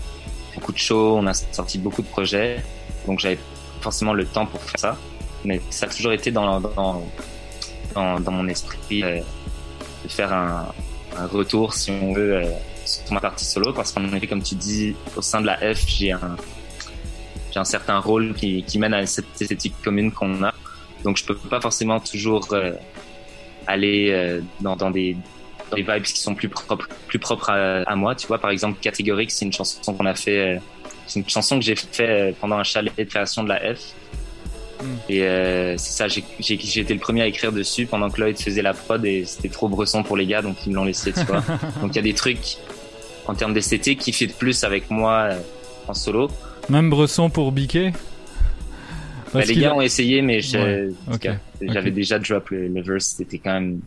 [0.55, 2.63] beaucoup de shows, on a sorti beaucoup de projets,
[3.07, 3.39] donc j'avais
[3.81, 4.97] forcément le temps pour faire ça.
[5.45, 7.03] Mais ça a toujours été dans, dans,
[7.95, 9.21] dans, dans mon esprit euh,
[10.05, 10.73] de faire un,
[11.17, 12.45] un retour, si on veut, euh,
[12.85, 15.87] sur ma partie solo, parce qu'en effet, comme tu dis, au sein de la F,
[15.87, 16.37] j'ai un,
[17.53, 20.53] j'ai un certain rôle qui, qui mène à cette esthétique commune qu'on a.
[21.05, 22.73] Donc, je peux pas forcément toujours euh,
[23.67, 25.17] aller euh, dans, dans des
[25.77, 28.15] des vibes qui sont plus propres, plus propres à, à moi.
[28.15, 30.59] Tu vois, par exemple, Catégorique, c'est une chanson qu'on a fait, euh,
[31.07, 33.95] c'est une chanson que j'ai fait euh, pendant un chalet de création de la F.
[35.11, 38.63] Et euh, c'est ça, j'ai été le premier à écrire dessus pendant que Lloyd faisait
[38.63, 41.21] la prod et c'était trop bresson pour les gars, donc ils me l'ont laissé, tu
[41.25, 41.45] vois.
[41.83, 42.57] donc il y a des trucs
[43.27, 45.31] en termes d'esthétique qui fit plus avec moi
[45.87, 46.31] en solo.
[46.71, 47.93] même Bresson pour Biquet
[49.35, 50.89] Bah, les gars a- ont essayé, mais Ouais,
[51.61, 53.81] j'avais déjà drop le, le verse, c'était quand même,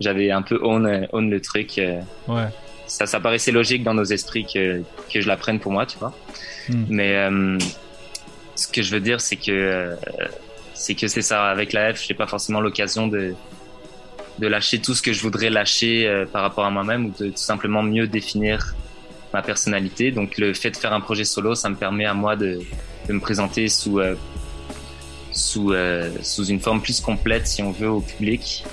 [0.00, 1.78] j'avais un peu own, euh, own le truc.
[1.78, 2.48] euh, Ouais.
[2.86, 4.82] ça, ça paraissait logique dans nos esprits que,
[5.12, 6.12] que je la prenne pour moi, tu vois.
[6.68, 6.84] Hmm.
[6.88, 7.58] Mais euh,
[8.54, 9.94] ce que je veux dire, c'est que euh,
[10.74, 11.46] c'est que c'est ça.
[11.46, 13.34] Avec la F, j'ai pas forcément l'occasion de
[14.38, 17.30] de lâcher tout ce que je voudrais lâcher euh, par rapport à moi-même ou de
[17.30, 18.74] tout simplement mieux définir
[19.32, 20.10] ma personnalité.
[20.12, 22.60] Donc le fait de faire un projet solo, ça me permet à moi de,
[23.08, 23.98] de me présenter sous
[25.32, 25.74] sous
[26.22, 28.64] sous une forme plus complète, si on veut, au public.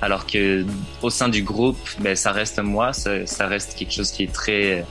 [0.00, 0.64] Alors que
[1.02, 4.32] au sein du groupe, ben ça reste moi, ça, ça reste quelque chose qui est
[4.32, 4.84] très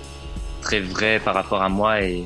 [0.61, 2.25] très vrai par rapport à moi et,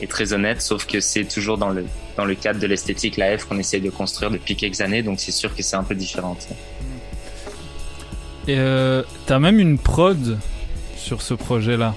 [0.00, 0.62] et très honnête.
[0.62, 3.80] Sauf que c'est toujours dans le dans le cadre de l'esthétique la F qu'on essaye
[3.80, 6.36] de construire depuis quelques années, donc c'est sûr que c'est un peu différent.
[8.46, 10.38] Et euh, t'as même une prod
[10.96, 11.94] sur ce projet-là.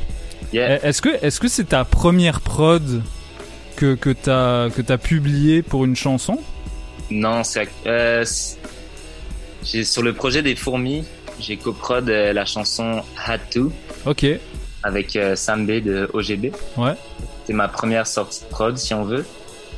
[0.54, 3.02] Est-ce que est-ce que c'est ta première prod
[3.76, 6.40] que que t'as que t'as publié pour une chanson?
[7.10, 8.24] Non, c'est euh,
[9.64, 11.03] sur le projet des fourmis,
[11.39, 13.72] j'ai coprod euh, la chanson Had to.
[14.05, 14.26] Ok.
[14.84, 16.53] Avec euh, Sam B de OGB.
[16.78, 16.93] Ouais.
[17.45, 19.26] C'est ma première sortie de prod si on veut,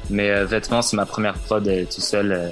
[0.09, 2.31] mais euh, vêtements c'est ma première prod euh, tout seul.
[2.31, 2.49] euh,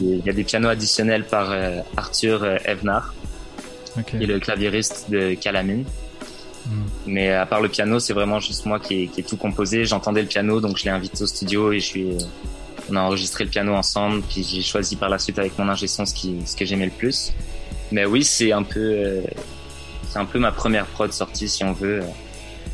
[0.00, 1.50] Il y a des pianos additionnels par
[1.96, 3.14] Arthur euh, Evenard,
[3.98, 4.04] Ok.
[4.18, 5.84] qui est le claviériste de Calamine.
[6.66, 6.82] Hmm.
[7.06, 9.84] Mais à part le piano, c'est vraiment juste moi qui ai, qui ai tout composé.
[9.84, 12.08] J'entendais le piano, donc je l'ai invité au studio et je suis,
[12.90, 14.22] on a enregistré le piano ensemble.
[14.22, 16.86] Puis j'ai choisi par la suite avec mon ingé son ce, qui, ce que j'aimais
[16.86, 17.32] le plus.
[17.92, 19.22] Mais oui, c'est un peu, euh,
[20.08, 22.02] c'est un peu ma première prod sortie, si on veut.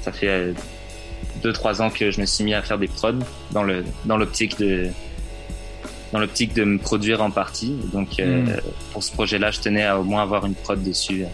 [0.03, 0.53] Ça fait euh,
[1.43, 3.13] deux trois ans que je me suis mis à faire des prods
[3.53, 4.89] dans le dans l'optique de
[6.13, 7.77] dans l'optique de me produire en partie.
[7.93, 8.61] Donc euh, Mm.
[8.93, 11.25] pour ce projet-là, je tenais à au moins avoir une prod dessus.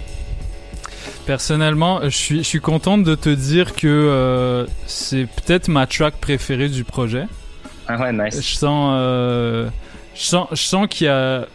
[1.26, 6.14] Personnellement, je suis, je suis contente de te dire que euh, c'est peut-être ma track
[6.14, 7.24] préférée du projet.
[7.88, 8.36] Ah ouais, nice.
[8.40, 9.68] Je sens, euh,
[10.14, 11.46] je sens, je sens qu'il y a,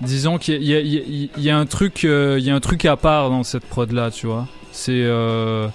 [0.00, 2.96] disons qu'il y y y a- un truc, euh, il y a un truc à
[2.96, 4.46] part dans cette prod là, tu vois.
[4.72, 5.68] C'est, euh,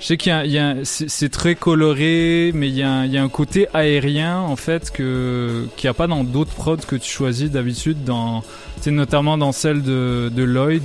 [0.00, 3.12] je sais qu'il y a, a c'est très coloré, mais il y, a un, il
[3.12, 6.76] y a un côté aérien en fait que qu'il n'y a pas dans d'autres prods
[6.78, 8.42] que tu choisis d'habitude, dans,
[8.86, 10.82] notamment dans celle de, de Lloyd.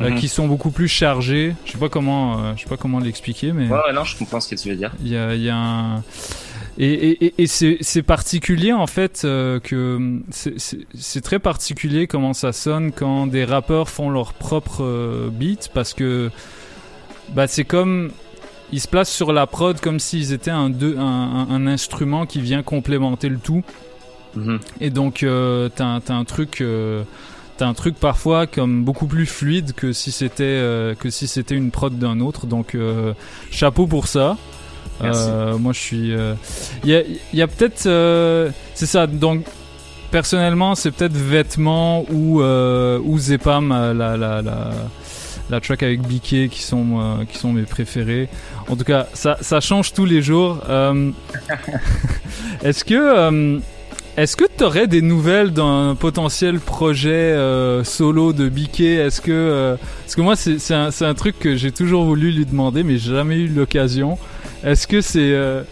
[0.00, 0.16] euh, Mhm.
[0.18, 1.54] qui sont beaucoup plus chargés.
[1.64, 4.16] Je sais pas comment, euh, je sais pas comment l'expliquer, mais Ouais, ouais, non, je
[4.18, 4.90] comprends ce que tu veux dire.
[5.00, 6.02] il y a, il y a un
[6.78, 12.32] et, et, et- et c'est particulier en fait euh, que c'est- c'est très particulier comment
[12.34, 16.30] ça sonne quand des rappeurs font leur propre euh, beat parce que
[17.34, 18.10] bah c'est comme
[18.72, 22.62] ils se placent sur la prod comme s'ils étaient un, deux, un, instrument qui vient
[22.62, 23.62] complémenter le tout.
[24.36, 24.58] Mhm.
[24.80, 27.04] et donc euh, t'as un- truc euh,
[27.56, 31.54] t'as un truc parfois comme beaucoup plus fluide que si c'était euh, que si c'était
[31.54, 32.46] une prod d'un autre.
[32.46, 33.12] Donc euh,
[33.52, 34.36] chapeau pour ça
[35.02, 36.14] Euh, moi je suis
[36.84, 39.44] il y a, y a peut-être euh, c'est ça donc
[40.12, 44.70] personnellement c'est peut-être vêtements ou euh, ou Zepam euh, la la la
[45.50, 48.28] la track avec Biquet qui sont euh, qui sont mes préférés.
[48.68, 50.60] En tout cas ça ça change tous les jours.
[50.68, 51.10] Euh,
[52.62, 53.58] est-ce que euh,
[54.16, 59.32] est-ce que tu aurais des nouvelles d'un potentiel projet euh, solo de Biquet Est-ce que
[59.32, 62.98] euh, parce que moi c'est un, un truc que j'ai toujours voulu lui demander mais
[62.98, 64.16] j'ai jamais eu l'occasion.
[64.64, 65.62] Est-ce que c'est euh,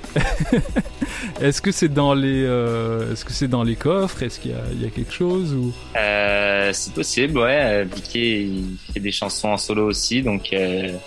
[1.41, 4.23] est-ce que c'est dans les euh, est-ce que c'est dans les coffres?
[4.23, 5.73] Est-ce qu'il y a, quelque chose ou?
[5.97, 7.87] Euh, c'est possible, ouais.
[7.87, 10.99] Biquet, il fait des chansons en solo aussi, donc il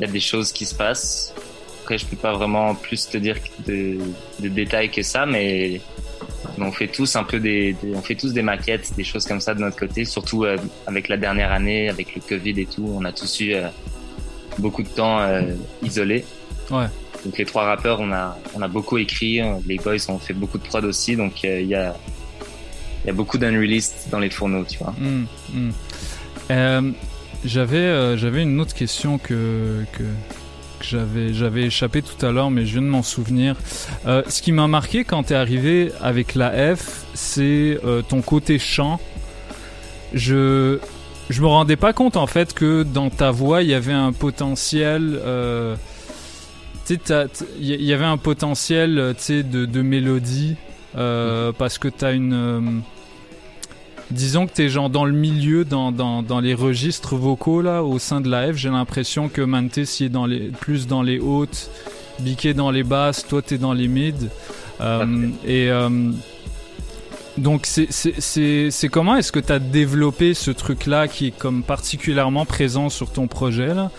[0.00, 1.34] y a des choses qui se passent.
[1.82, 3.36] Après, je peux pas vraiment plus te dire
[3.66, 3.98] de,
[4.38, 5.80] détails que ça, mais,
[6.58, 9.54] on fait tous un peu des, on fait tous des maquettes, des choses comme ça
[9.54, 10.04] de notre côté.
[10.04, 10.44] Surtout
[10.86, 13.56] avec la dernière année, avec le Covid et tout, on a tous eu
[14.58, 15.42] beaucoup de temps euh,
[15.82, 16.24] isolés.
[16.70, 16.86] Ouais.
[17.24, 19.40] Donc les trois rappeurs, on a, on a beaucoup écrit.
[19.66, 21.94] Les boys ont fait beaucoup de prod aussi, donc euh, il y a,
[23.06, 24.94] y a beaucoup d'unreleased dans les fourneaux, tu vois.
[26.50, 26.90] Euh,
[27.44, 32.50] J'avais euh, j'avais une autre question que que, que j'avais j'avais échappé tout à l'heure,
[32.50, 33.56] mais je viens de m'en souvenir.
[34.06, 38.58] Euh, ce qui m'a marqué quand t'es arrivé avec la F, c'est euh, ton côté
[38.58, 39.00] chant.
[40.12, 40.78] Je
[41.30, 44.12] je me rendais pas compte en fait que dans ta voix il y avait un
[44.12, 45.18] potentiel.
[45.24, 45.76] Euh,
[46.88, 50.56] il y y avait un potentiel, euh, tu de, de mélodie
[50.96, 52.60] euh, parce que t'as une euh,
[54.10, 57.98] disons que t'es genre dans le milieu, dans, dans, dans les registres vocaux là, au
[57.98, 61.18] sein de la F, j'ai l'impression que Manté s'y est dans les, plus dans les
[61.18, 61.70] hautes,
[62.20, 64.28] Biquet dans les basses, toi t'es dans les mids.
[64.80, 65.70] Euh, et
[67.40, 69.16] donc c'est- comment?
[69.16, 73.74] Est-ce que t'as développé ce truc là qui est comme particulièrement présent sur ton projet
[73.74, 73.90] là?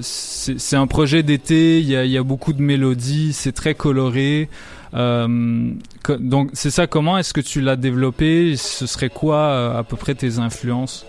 [0.00, 4.48] C'est un projet d'été il y a, beaucoup de mélodies c'est très coloré
[4.94, 5.72] euh,
[6.18, 8.56] donc c'est ça, comment est-ce que tu l'as développé?
[8.56, 11.06] Ce serait quoi euh, à peu près tes influences?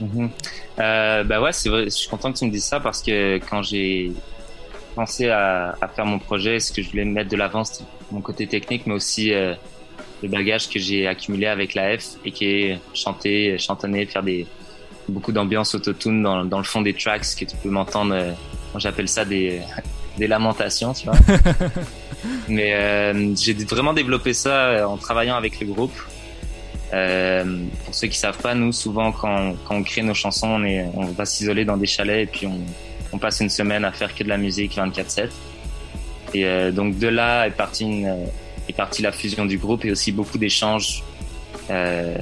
[0.00, 0.30] Mhm.
[0.78, 1.84] Euh, bah ouais, vrai.
[1.84, 4.12] Je suis content que tu me dises ça parce que quand j'ai
[4.94, 8.46] pensé à, faire mon projet, ce que je voulais mettre de l'avant, c'était mon côté
[8.46, 9.32] technique, mais aussi
[10.22, 14.46] le bagage que j'ai accumulé avec la F et qui est chanter, chantonner, faire des
[15.08, 18.14] beaucoup d'ambiance autotune dans, dans le fond des tracks, que tu peux m'entendre.
[18.14, 18.32] euh,
[18.76, 19.60] j'appelle ça des
[20.18, 21.16] des lamentations, tu vois.
[22.48, 25.94] mais euh, j'ai vraiment développé ça euh, en travaillant avec le groupe.
[26.92, 30.64] Euh, pour ceux qui savent pas, nous souvent quand, quand on crée nos chansons, on,
[30.64, 32.60] est, on va s'isoler dans des chalets et puis on,
[33.12, 35.28] on passe une semaine à faire que de la musique 24/7.
[36.34, 38.24] Et euh, donc de là est partie une, euh,
[38.68, 41.02] est partie la fusion du groupe et aussi beaucoup d'échanges
[41.70, 42.16] euh,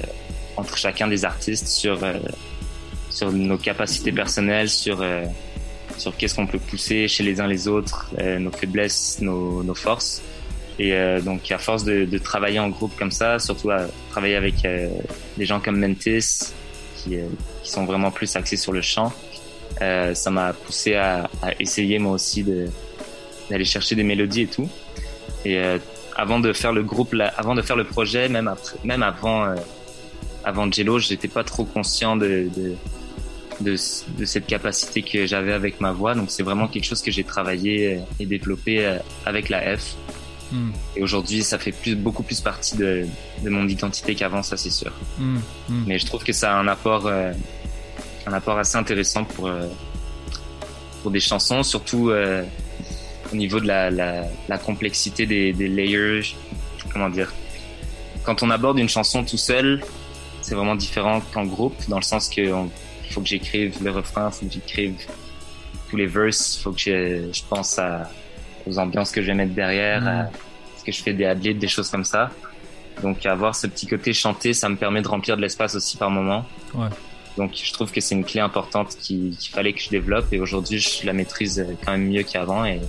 [0.56, 2.14] entre chacun des artistes sur euh,
[3.10, 5.02] sur nos capacités personnelles, sur
[5.96, 10.20] sur qu'est-ce qu'on peut pousser chez les uns les autres, nos faiblesses, nos, nos forces.
[10.78, 10.92] Et
[11.22, 14.56] donc à force de, travailler en groupe comme ça, surtout à travailler avec
[15.38, 16.52] des gens comme Mentis,
[16.96, 17.16] qui,
[17.62, 19.10] qui sont vraiment plus axés sur le chant,
[19.80, 22.44] ça m'a poussé à, essayer moi aussi
[23.50, 24.68] d'aller chercher des mélodies et tout.
[26.16, 29.54] Avant de faire le groupe, avant de faire le projet, même après, même avant, euh,
[30.44, 32.74] avant Jello, j'étais pas trop conscient de, de,
[33.60, 33.76] de,
[34.18, 36.14] de cette capacité que j'avais avec ma voix.
[36.14, 39.94] Donc c'est vraiment quelque chose que j'ai travaillé et développé euh, avec la F.
[40.52, 40.70] Mm.
[40.96, 43.04] Et aujourd'hui, ça fait plus, beaucoup plus partie de,
[43.42, 44.92] de mon identité qu'avant, ça c'est sûr.
[45.18, 45.36] Mm.
[45.68, 45.84] Mm.
[45.86, 47.32] Mais je trouve que ça a un apport, euh,
[48.26, 49.66] un apport assez intéressant pour, euh,
[51.02, 52.42] pour des chansons, surtout euh,
[53.32, 56.34] au niveau de la, la, la complexité des, des, layers.
[56.92, 57.32] Comment dire
[58.24, 59.82] Quand on aborde une chanson tout seul,
[60.42, 62.70] c'est vraiment différent qu'en groupe, dans le sens que on,
[63.10, 64.94] faut que j'écrive le refrain, faut que j'écrive
[65.90, 68.10] tous les verses, faut que je, je pense à,
[68.66, 70.08] aux ambiances que je vais mettre derrière, Mm.
[70.08, 70.30] à
[70.78, 72.30] ce que je fais des adlibs, des choses comme ça.
[73.02, 76.10] Donc avoir ce petit côté chanté, ça me permet de remplir de l'espace aussi par
[76.10, 76.44] moment.
[76.74, 76.88] Ouais.
[77.36, 80.78] Donc je trouve que c'est une clé importante qu'il fallait que je développe et aujourd'hui
[80.78, 82.80] je la maîtrise euh, quand même mieux qu'avant et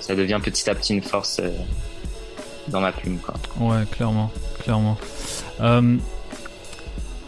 [0.00, 1.50] ça devient petit à petit une force euh,
[2.68, 3.18] dans ma plume.
[3.18, 3.34] Quoi.
[3.60, 4.30] Ouais, clairement,
[4.64, 4.98] clairement.
[5.60, 5.96] Euh,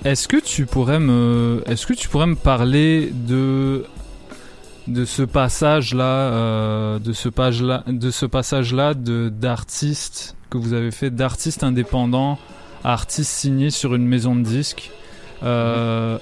[0.05, 3.87] est-ce que tu pourrais me, est-ce que tu pourrais me parler de
[4.87, 7.30] de ce passage là, de ce
[7.62, 12.39] là, de ce passage là de d'artiste que vous avez fait d'artiste indépendant
[12.82, 14.91] à artiste signé sur une maison de disques?
[15.43, 16.18] Euh,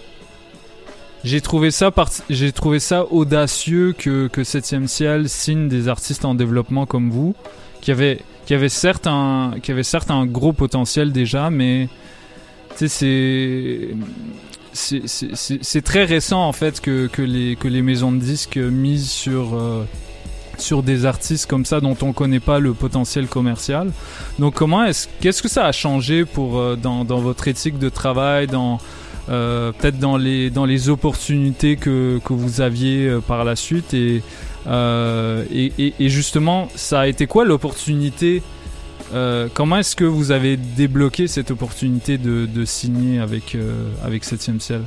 [1.25, 1.93] j'ai trouvé ça
[2.31, 7.37] j'ai trouvé ça audacieux que que 7e ciel signe des artistes en développement comme vous
[7.81, 11.89] qui avaient qui avaient certes un qui avaient certes un gros potentiel déjà mais
[12.75, 13.95] c'est
[14.73, 19.55] c'est très récent en fait que, que, les, que les maisons de disques misent sur,
[19.55, 19.85] euh,
[20.59, 23.91] sur des artistes comme ça dont on connaît pas le potentiel commercial.
[24.39, 27.89] Donc comment est-ce qu'est-ce que ça a changé pour euh, dans, dans votre éthique de
[27.89, 28.79] travail, dans
[29.29, 33.95] euh, peut-être dans les dans les opportunités que, que vous aviez euh, par la suite
[33.95, 34.23] et,
[34.67, 38.43] euh, et, et, et justement ça a été quoi l'opportunité
[39.15, 43.57] euh, comment est-ce que vous avez débloqué cette opportunité de, de signer avec,
[44.05, 44.81] avec 7ème ciel?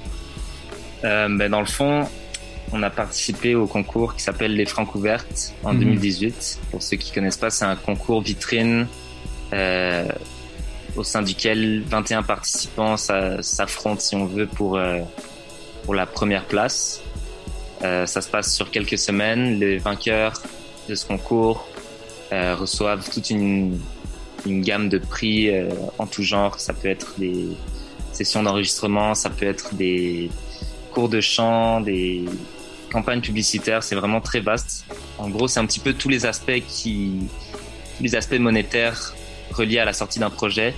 [1.04, 2.08] Ben Dans le fond,
[2.72, 5.80] on a participé au concours qui s'appelle Les Francs ouvertes en Mhm.
[5.82, 6.60] 2018.
[6.72, 8.88] Pour ceux qui connaissent pas, c'est un concours vitrine
[10.96, 15.00] au sein duquel 21 participants s'a- s'affrontent, si on veut, pour, euh,
[15.84, 17.02] pour la première place.
[17.84, 19.60] Euh, ça se passe sur quelques semaines.
[19.60, 20.42] Les vainqueurs
[20.88, 21.68] de ce concours
[22.32, 23.80] euh, reçoivent toute une,
[24.48, 25.52] gamme de prix
[25.98, 26.60] en tout genre.
[26.60, 27.48] Ça peut être des
[28.12, 30.30] sessions d'enregistrement, ça peut être des
[30.94, 32.26] cours de chant, des
[32.92, 33.82] campagnes publicitaires.
[33.82, 34.86] C'est vraiment très vaste.
[35.18, 37.28] En gros, c'est un petit peu tous les aspects qui,
[37.98, 39.16] tous les aspects monétaires
[39.56, 40.76] reliés à la sortie d'un projet.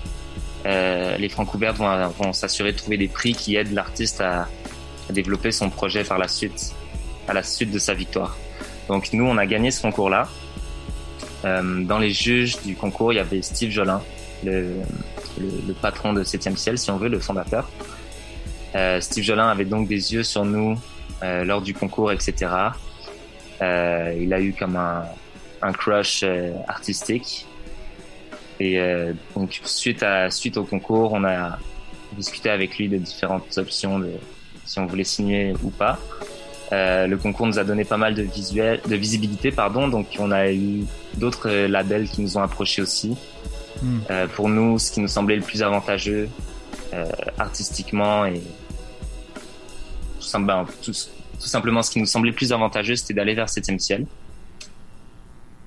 [0.66, 4.48] Euh, les francs ouvertes vont, vont s'assurer de trouver des prix qui aident l'artiste à,
[5.10, 6.76] développer son projet par la suite,
[7.30, 8.38] à la suite de sa victoire.
[8.90, 10.28] Donc nous, on a gagné ce concours-là.
[11.46, 14.02] Euh, dans les juges du concours, il y avait Steve Jolin,
[14.44, 14.82] le,
[15.82, 17.70] patron de 7e ciel, si on veut, le fondateur.
[18.76, 20.78] Euh, Steve Jolin avait donc des yeux sur nous
[21.22, 22.52] lors du concours, etc.
[23.62, 26.26] Il a eu comme un, crush
[26.68, 27.48] artistique.
[28.60, 31.60] Et euh, donc suite à suite au concours, on a
[32.14, 34.12] discuté avec lui de différentes options de
[34.66, 36.00] si on voulait signer ou pas.
[36.74, 39.88] Euh, le concours nous a donné pas mal de visuel, de visibilité, pardon.
[39.88, 40.84] Donc on a eu
[41.16, 43.16] d'autres labels qui nous ont approchés aussi.
[43.82, 44.00] Mm.
[44.10, 46.30] Euh, pour nous, ce qui nous semblait le plus avantageux
[46.94, 47.06] euh,
[47.38, 48.42] artistiquement et
[50.20, 53.50] tout, ben, tout, tout simplement ce qui nous semblait le plus avantageux, c'était d'aller vers
[53.50, 54.06] 7 ciel.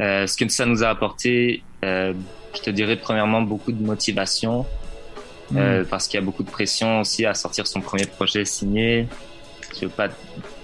[0.00, 2.14] Euh, ce que ça nous a apporté, euh,
[2.54, 4.66] je te dirais premièrement beaucoup de motivation,
[5.50, 5.56] Mm.
[5.58, 9.08] euh, parce qu'il y a beaucoup de pression aussi à sortir son premier projet signé.
[9.76, 10.08] Tu veux pas,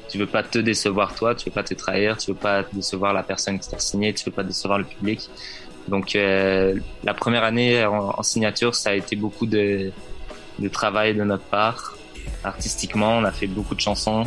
[0.08, 3.12] tu veux pas te décevoir toi, tu veux pas te trahir, tu veux pas décevoir
[3.12, 5.28] la personne qui t'a signé, tu veux pas décevoir le public.
[5.88, 9.90] Donc euh, la première année en, en signature, ça a été beaucoup de,
[10.60, 11.96] de travail de notre part.
[12.44, 14.24] Artistiquement, on a fait beaucoup de chansons.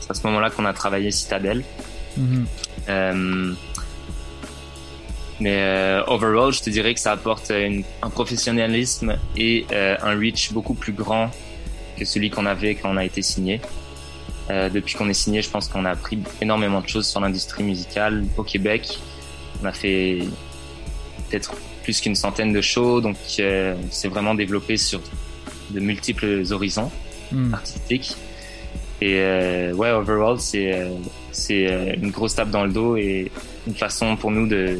[0.00, 1.62] C'est à ce moment-là qu'on a travaillé Citadel.
[2.16, 2.46] Mhm.
[2.88, 3.52] Euh,
[5.40, 10.18] mais euh, overall, je te dirais que ça apporte une- un professionnalisme et euh, un
[10.18, 11.30] reach beaucoup plus grand
[11.98, 13.60] que celui qu'on avait quand on a été signé.
[14.50, 17.62] Euh, depuis qu'on est signé, je pense qu'on a appris énormément de choses sur l'industrie
[17.64, 18.98] musicale au Québec.
[19.62, 20.20] On a fait
[21.28, 21.52] peut-être
[21.82, 25.00] plus qu'une centaine de shows, donc euh, on s'est vraiment développé sur
[25.70, 26.90] de multiples horizons
[27.30, 27.52] Mm.
[27.52, 28.16] artistiques.
[29.02, 30.88] Et euh, ouais, overall, c'est euh,
[31.30, 33.30] c'est euh, une grosse tape dans le dos et
[33.66, 34.78] une façon pour nous de,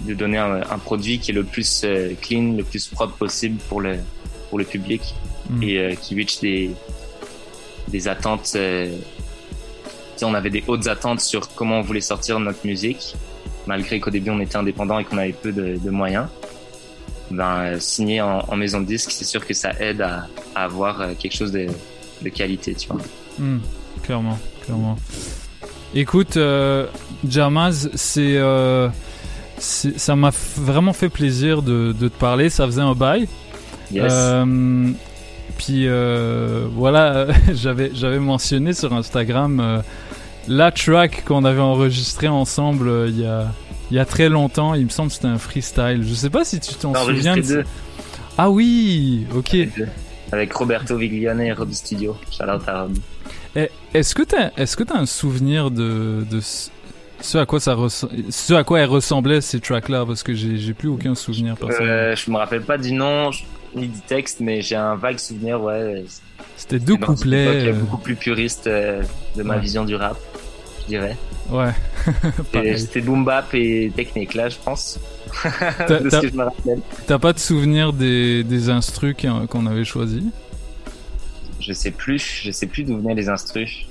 [0.00, 3.58] de donner un, un produit qui est le plus euh, clean, le plus propre possible
[3.68, 3.96] pour le,
[4.50, 5.02] pour le public
[5.50, 5.62] Mm.
[5.62, 6.70] et euh, qui reach des,
[7.88, 8.52] des attentes.
[8.56, 8.96] euh,
[10.22, 13.14] on avait des hautes attentes sur comment on voulait sortir notre musique,
[13.66, 16.28] malgré qu'au début on était indépendant et qu'on avait peu de, de moyens.
[17.30, 20.64] Ben, euh, signer en, en maison de disque, c'est sûr que ça aide à, à
[20.64, 21.66] avoir quelque chose de,
[22.22, 23.02] de qualité, tu vois.
[23.38, 23.58] Hmm,
[24.02, 24.96] clairement, clairement.
[25.94, 26.86] Écoute, euh,
[27.28, 28.94] Jamaz, c'est, euh, c'est-
[29.64, 32.50] ça m'a vraiment fait plaisir de, de te parler.
[32.50, 33.28] Ça faisait un bail.
[33.92, 34.12] Yes.
[34.12, 34.90] Euh,
[35.58, 39.78] puis euh, voilà, j'avais j'avais mentionné sur Instagram euh,
[40.48, 43.52] la track qu'on avait enregistrée ensemble il y a
[43.90, 44.74] il y a très longtemps.
[44.74, 46.02] Il me semble que c'était un freestyle.
[46.06, 47.36] Je sais pas si tu t'en souviens.
[47.36, 47.64] de-.
[48.36, 49.56] Ah oui, ok.
[50.32, 52.16] Avec Roberto Viglione et Rob Studio.
[52.30, 52.98] Shout out à Rob.
[53.54, 56.40] Eh, Est-ce que que t'as un souvenir de, de
[57.24, 60.34] ce à quoi ça res- ce à quoi elles ressemblaient ces tracks là parce que
[60.34, 61.56] j'ai plus aucun souvenir.
[61.62, 63.30] Euh, je me rappelle pas du nom
[63.74, 66.04] ni du texte, mais j'ai un vague souvenir, ouais.
[66.56, 67.72] C'était deux couplets, euh.
[67.72, 69.02] beaucoup plus puriste euh,
[69.36, 69.60] de ma Ouais.
[69.60, 70.16] vision du rap,
[70.82, 71.16] je dirais.
[71.50, 71.72] Ouais.
[72.76, 75.00] C'était boom bap et technique là, je pense.
[75.42, 76.80] T'as- de ce t'as- que je me rappelle.
[77.06, 80.22] T'as pas de souvenir des des instrus qu'on qu'on avait choisis?
[81.60, 83.86] Je sais plus, je sais plus d'où venaient les instrus.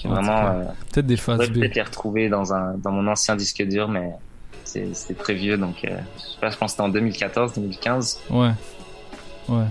[0.00, 0.46] Tout vraiment.
[0.46, 0.62] euh,
[0.92, 1.54] peut-être des phases B.
[1.54, 4.10] peut-être les retrouver dans un dans mon ancien disque dur, mais
[4.64, 7.54] c'est c'est très vieux, donc euh, je sais pas, je pense que c'était en 2014,
[7.54, 8.20] 2015.
[8.30, 8.50] Ouais.
[9.48, 9.64] Ouais.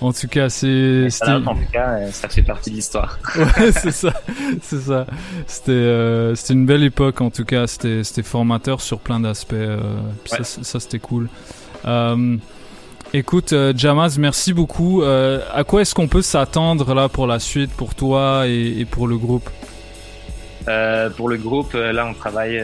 [0.00, 3.18] En tout cas, c'est en tout cas, euh, ça fait partie de l'histoire.
[3.36, 4.12] ouais, c'est ça,
[4.62, 5.06] c'est ça.
[5.48, 7.66] C'était, euh, c'était une belle époque en tout cas.
[7.66, 9.54] C'était, c'était formateur sur plein d'aspects.
[9.54, 9.80] euh,
[10.22, 10.44] puis Ouais.
[10.44, 11.28] Ça, ça, c'était cool.
[11.84, 12.36] Euh,
[13.12, 15.02] écoute, euh, Jamaz, merci beaucoup.
[15.02, 18.84] Euh, à quoi est-ce qu'on peut s'attendre là pour la suite, pour toi et, et
[18.84, 19.48] pour le groupe?
[20.68, 22.62] Euh, pour le groupe, là, on travaille,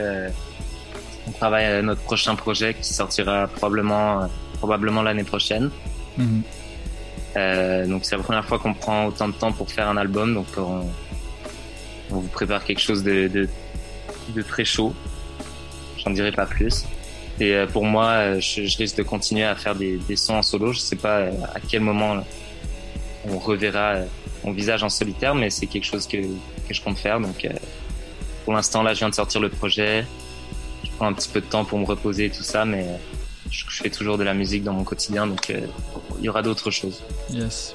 [1.26, 5.70] on travaille à notre prochain projet qui sortira probablement, probablement l'année prochaine.
[6.18, 6.42] Mhm.
[7.88, 10.46] Donc c'est la première fois qu'on prend autant de temps pour faire un album, donc
[10.56, 10.82] on,
[12.10, 13.48] on vous prépare quelque chose de, de,
[14.28, 14.94] de très chaud.
[15.96, 16.84] J'en dirai pas plus.
[17.40, 20.42] Et euh, pour moi, euh, je, je risque de continuer à faire des, sons en
[20.42, 20.72] solo.
[20.72, 22.24] Je sais pas euh, à quel moment
[23.28, 23.96] on reverra
[24.44, 27.20] mon visage en solitaire, mais c'est quelque chose que, que je compte faire.
[27.20, 27.48] Donc
[28.44, 30.04] pour l'instant, là, je viens de sortir le projet.
[30.84, 32.86] Je prends un petit peu de temps pour me reposer et tout ça, mais
[33.50, 35.48] je, fais toujours de la musique dans mon quotidien, donc
[36.18, 37.02] il y aura d'autres choses.
[37.32, 37.72] Yes.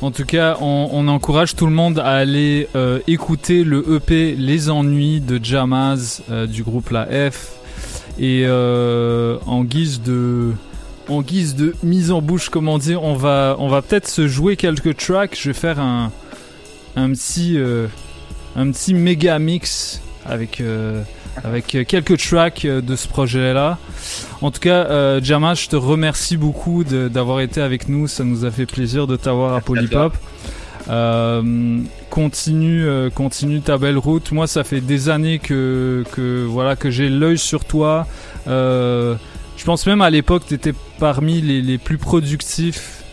[0.00, 2.66] En tout cas, on, encourage tout le monde à aller
[3.06, 7.61] écouter le EP Les Ennuis de Jamaz du groupe La F.
[8.18, 10.52] Et euh, en guise de
[11.08, 14.56] en guise de mise en bouche, comment dire, on va on va peut-être se jouer
[14.56, 15.36] quelques tracks.
[15.38, 16.12] Je vais faire un
[16.96, 17.86] un petit euh,
[18.56, 21.02] un petit méga mix avec euh,
[21.42, 23.78] avec quelques tracks de ce projet-là.
[24.42, 28.06] En tout cas, euh, Jamaz, je te remercie beaucoup d'avoir été avec nous.
[28.06, 30.14] Ça nous a fait plaisir de t'avoir à Polypop.
[30.88, 31.80] Euh,
[32.10, 34.32] continue, euh, continue ta belle route.
[34.32, 38.06] Moi, ça fait des années que, que voilà que j'ai l'œil sur toi.
[38.48, 39.14] Euh,
[39.56, 43.04] je pense même à l'époque, tu étais parmi les, les plus productifs.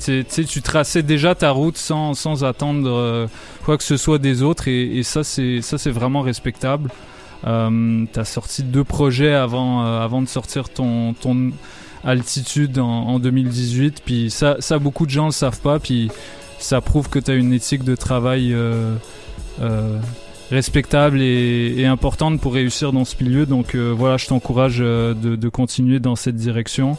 [0.00, 3.28] Tu traçais déjà ta route sans, sans attendre
[3.64, 6.88] quoi que ce soit des autres, et, ça, c'est ça, c'est vraiment respectable.
[7.44, 11.50] Euh, T'as sorti deux projets avant, avant de sortir ton, ton
[12.04, 14.02] altitude en, en 2018.
[14.04, 15.80] Puis ça, ça, beaucoup de gens le savent pas.
[15.80, 16.10] Puis
[16.58, 18.94] ça prouve que tu as une éthique de travail euh,
[19.60, 19.98] euh,
[20.50, 23.46] respectable et, et importante pour réussir dans ce milieu.
[23.46, 26.96] Donc euh, voilà, je t'encourage euh, de, de continuer dans cette direction.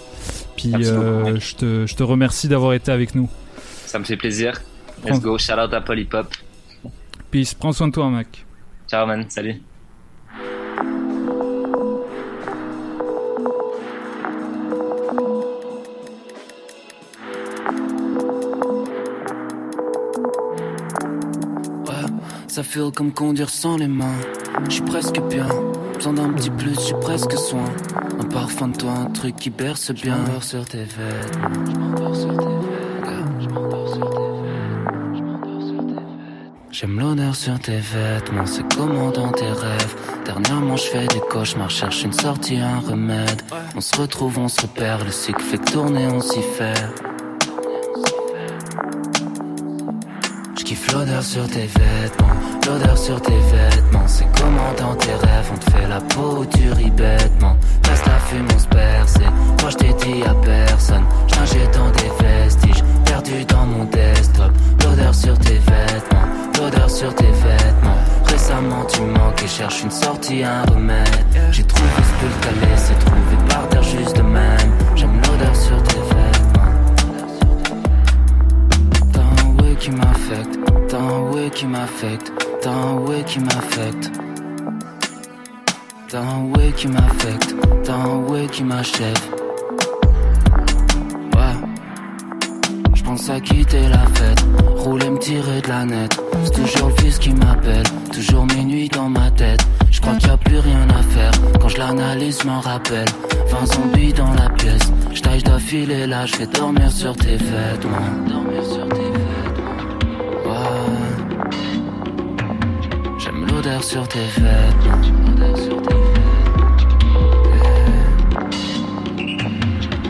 [0.58, 3.30] Puis euh, je, te, je te remercie d'avoir été avec nous.
[3.86, 4.62] Ça me fait plaisir.
[5.02, 6.28] Prends- Let's go, shout out à Polypop.
[7.32, 8.46] Peace, prends soin de toi, mec.
[8.90, 9.62] Ciao man, salut.
[22.60, 24.20] Ça feel comme conduire sans les mains.
[24.66, 25.48] Je suis presque bien,
[25.96, 27.64] besoin d'un petit plus, je suis presque soin.
[28.20, 30.18] Un parfum de toi, un truc qui berce bien.
[30.26, 33.40] J'm'endors sur tes vêtements, j'm'endors sur tes vêtements.
[33.40, 34.44] J'm'endors sur tes vêtements.
[36.70, 39.96] J'aime l'odeur sur tes vêtements, c'est comment dans tes rêves.
[40.26, 43.42] Dernièrement, je fais des cauchemars, cherche une sortie, un remède.
[43.74, 46.74] On se retrouve, on se repère, le cycle fait tourner, on s'y fait.
[50.92, 52.36] L'odeur sur tes vêtements,
[52.66, 54.08] l'odeur sur tes vêtements.
[54.08, 57.58] C'est comment dans tes rêves, on te fait la peau, tu ris bêtement.
[57.88, 59.30] Reste la fume, on se percer.
[59.62, 64.52] Moi je t'ai dit à personne, je dans des vestiges, perdu dans mon desktop.
[64.84, 66.28] L'odeur sur tes vêtements,
[66.60, 66.90] l'odeur
[69.50, 71.26] cherche une sortie, un remède.
[71.52, 74.72] J'ai trouvé ce que t'allais, c'est trouvé par terre juste de même.
[74.96, 76.72] J'aime l'odeur sur tes vêtements.
[79.12, 80.59] T'as un way qui m'affecte,
[81.00, 82.32] t'as un way qui m'affecte,
[82.62, 84.12] t'as un way qui m'affecte.
[86.10, 89.22] T'as un way qui m'affecte, t'as un way qui m'achève.
[91.36, 91.56] Ouais,
[92.94, 94.44] je pense à quitter la fête,
[94.76, 96.20] rouler, me tirer de la nette.
[96.44, 99.66] C'est toujours le fils qui m'appelle, toujours minuit dans ma tête.
[99.92, 101.32] Je crois qu'il a plus rien à faire,
[101.62, 103.08] quand je l'analyse, m'en rappelle.
[103.48, 108.12] 20 zombies dans la pièce, je taille d'affiler là, je vais dormir sur tes vêtements.
[108.28, 109.09] Dormir sur tes
[113.70, 115.02] L'odeur sur tes vêtements.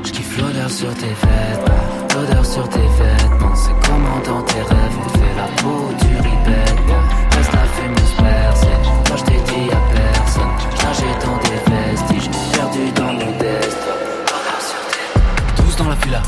[0.02, 3.56] Je kiffe l'odeur sur tes vêtements, l'odeur sur tes vêtements.
[3.56, 6.80] C'est comment dans tes rêves on fait la peau du ribette.
[7.36, 8.78] Reste la fumeuse percée.
[9.10, 10.54] Moi je t'ai dit à personne.
[10.80, 13.96] J'nageais dans des vestiges, perdu dans mon destin.
[15.58, 16.22] Tous dans la fila.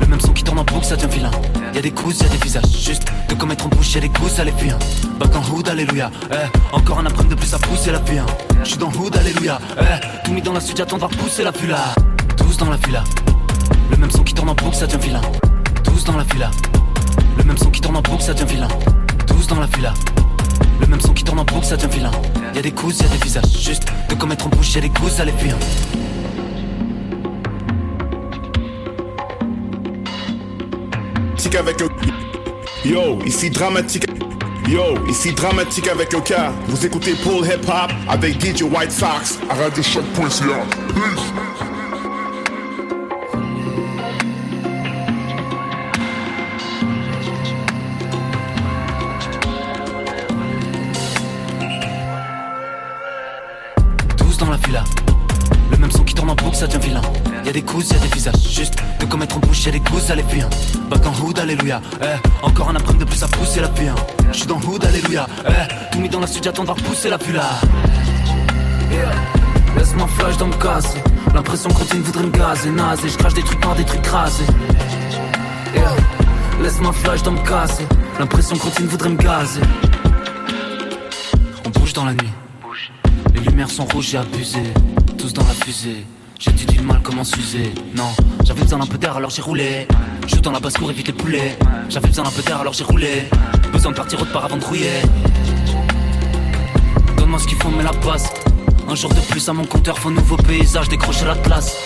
[0.00, 1.30] Le même son qui tourne en boucle, ça devient vilain.
[1.74, 2.64] Y'a des coups, y'a des visages.
[2.76, 4.72] Juste de commettre en bouche, y'a des coups, ça les fuit.
[6.30, 8.20] Eh, encore un après de plus à pousser la vie.
[8.64, 9.58] J'suis dans hood, alléluia.
[9.78, 11.94] Eh, tout mis dans la suite, j'attends de voir pousser la fila.
[12.36, 13.04] Tous dans la fila.
[13.90, 15.20] Le même son qui tourne en boucle, ça devient vilain.
[15.84, 16.50] Tous dans la fila.
[17.36, 18.68] Le même son qui tourne en boucle, ça devient vilain.
[19.26, 19.92] Tous dans la fila.
[20.80, 22.12] Le même son qui tourne en boucle, ça devient vilain.
[22.54, 23.58] Y'a des coups, y'a des visages.
[23.58, 25.32] Juste de commettre en bouche, y'a des coups, ça les.
[31.40, 31.82] Dramatique avec.
[32.84, 34.09] Yo, ici dramatique.
[34.70, 36.52] Yo, ici dramatique avec le cas.
[36.68, 39.82] Vous écoutez Paul Hip Hop avec DJ White Sox à Radio
[59.68, 60.42] des coups, ça les fuit.
[60.88, 61.82] Back en hood, alléluia.
[62.00, 63.90] Eh, encore un après de plus à pousser la vie.
[64.32, 65.26] J'suis dans hood, alléluia.
[65.46, 67.60] Eh, tout mis dans la suite, j'attends de voir pousser la là.
[68.90, 69.12] Yeah.
[69.76, 71.02] Laisse-moi flash dans me casser.
[71.34, 73.00] L'impression qu'on voudrait me gazer, naze.
[73.06, 74.44] Je crache des trucs par des trucs rasés.
[75.74, 75.90] Yeah.
[76.62, 77.86] Laisse-moi flash dans me casser.
[78.18, 79.60] L'impression qu'on voudrait me gazer.
[81.66, 82.32] On bouge dans la nuit.
[83.34, 84.62] Les lumières sont rouges, j'ai abusé.
[85.18, 86.06] Tous dans la fusée.
[86.40, 87.70] J'ai dit du mal, comment s'user.
[87.94, 88.10] Non,
[88.44, 89.86] j'avais besoin d'un peu d'air, alors j'ai roulé.
[90.26, 91.58] Je dans la basse-cour, évite les poulets.
[91.90, 93.28] J'avais besoin d'un peu d'air, alors j'ai roulé.
[93.72, 95.02] Besoin de partir autre part avant de rouiller.
[97.18, 98.32] Donne-moi ce qu'il faut, mais la passe.
[98.88, 101.76] Un jour de plus à mon compteur, faut nouveau paysage, décrocher la classe.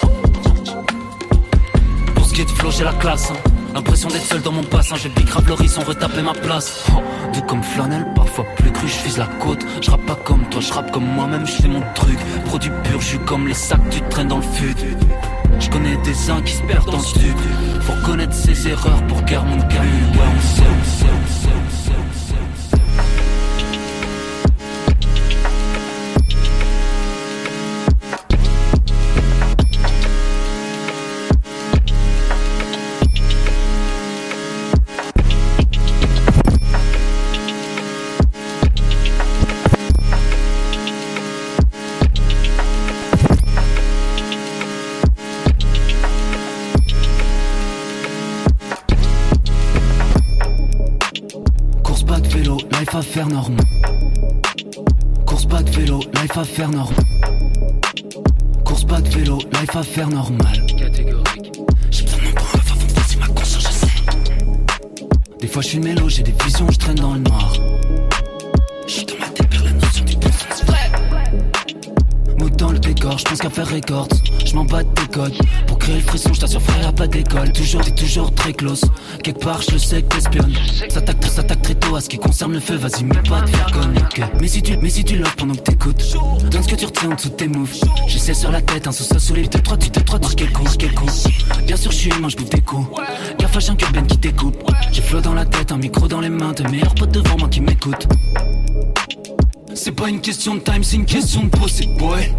[2.14, 3.32] Pour ce qui est de flow, j'ai la classe.
[3.32, 3.51] hein.
[3.74, 6.85] L'impression d'être seul dans mon bassin, j'ai pique grave l'horizon, retaper ma place.
[7.43, 9.65] Comme flanelle, parfois plus cru, je la côte.
[9.81, 12.19] Je rappe pas comme toi, je rappe comme moi-même, je fais mon truc.
[12.47, 14.74] Produit pur, jus comme les sacs, tu traînes dans le fut.
[15.61, 17.39] Je connais des uns qui se perdent dans ce tube.
[17.81, 19.89] Faut reconnaître ses erreurs pour garder mon calme.
[20.15, 21.44] Ouais, on sait, on sait, on sait,
[53.15, 53.57] faire norme.
[55.24, 56.97] Course pas de vélo, life à faire norme.
[58.65, 60.66] Course pas de vélo, life à faire normal.
[60.77, 61.53] Catégorique.
[61.93, 63.86] J'ai besoin de mon point de passer ma conscience, je sais.
[65.41, 67.53] Des fois je suis mélo, j'ai des visions, je traîne dans le noir.
[68.89, 70.91] Je suis dans ma tête, perds la notion du bon sens vrai.
[72.36, 74.09] Mood dans le décor, je pense qu'à faire records.
[74.45, 75.39] Je m'en bats des codes.
[75.85, 77.52] Créer le frisson, je t'assure, frère, pas d'école.
[77.52, 78.81] Toujours, t'es toujours très close.
[79.23, 80.55] Quelque part, je sais que t'espionnes.
[80.89, 82.77] S'attaque très, s'attaque très tôt à ce qui concerne le feu.
[82.77, 83.51] Vas-y, mais pas de
[83.98, 84.23] ok.
[84.40, 86.02] Mais si tu, mais si tu l'offres pendant que t'écoutes,
[86.51, 87.74] donne ce que tu retiens en dessous de tes moves.
[88.06, 90.62] J'essaie sur la tête, un sous sous les 3 tu te 3 marqué le con,
[90.62, 91.05] marqué le con.
[91.66, 92.89] Bien sûr, je suis humain, je bouffe des coups.
[93.39, 94.56] Gaffe, j'ai un ben qui t'écoute.
[94.90, 96.55] J'ai flot dans la tête, un micro dans les mains.
[96.55, 98.09] De meilleurs potes devant moi qui m'écoutent.
[99.74, 102.32] C'est pas une question de time, c'est une question de procès, boy.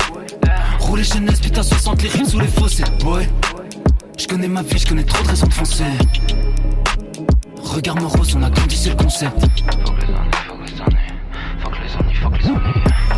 [0.85, 3.27] Rouler chez putain 60 les rimes sous les fossés, boy.
[4.19, 5.83] Je connais ma vie, je connais trop de raisons de foncer.
[7.63, 9.35] Regarde mon rose, on a grandi, c'est le concept.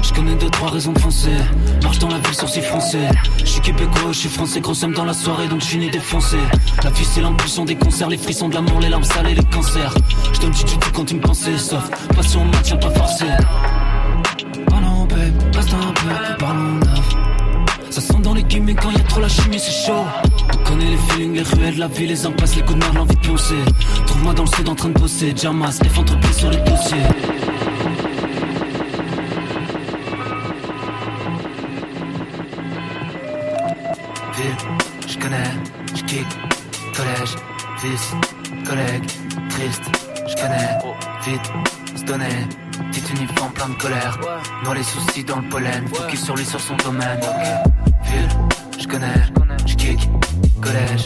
[0.02, 1.36] Je connais deux, trois raisons de foncer.
[1.84, 3.10] Marche dans la ville, sourcil français.
[3.40, 5.90] Je suis québécois, je suis français, gros somme dans la soirée, donc je suis né
[5.90, 6.38] défoncé.
[6.86, 9.94] La vie, c'est l'impulsion des concerts, les frissons de l'amour, les larmes salées, les cancers.
[10.32, 11.92] Je donne du tout quand tu me pensais, soft.
[12.16, 13.26] Passion, maintien, pas forcé.
[14.72, 15.06] Oh non,
[16.40, 17.37] parlons neuf.
[17.98, 20.06] Ça sent dans les gimmicks quand y a trop la chimie, c'est chaud.
[20.54, 23.20] On connaît les feelings, les ruelles, la vie, les impasses, les coups de l'envie de
[23.22, 23.56] pioncer.
[24.06, 26.98] Trouve-moi dans le sud en train de bosser, Jamas, F entreprise sur les dossiers.
[34.36, 34.58] Ville,
[35.08, 35.52] je connais,
[35.96, 36.28] je kick,
[36.96, 37.36] collège,
[37.80, 38.14] fils,
[38.64, 39.06] collègue,
[39.50, 39.82] triste,
[40.28, 40.78] je connais,
[41.26, 41.52] vite,
[41.96, 42.48] se donner,
[42.92, 44.20] petit uniforme plein de colère,
[44.64, 47.20] noie les soucis dans le pollen, focus sur lui sur son domaine,
[48.80, 49.14] je connais,
[49.66, 50.10] je kick,
[50.62, 51.06] collège,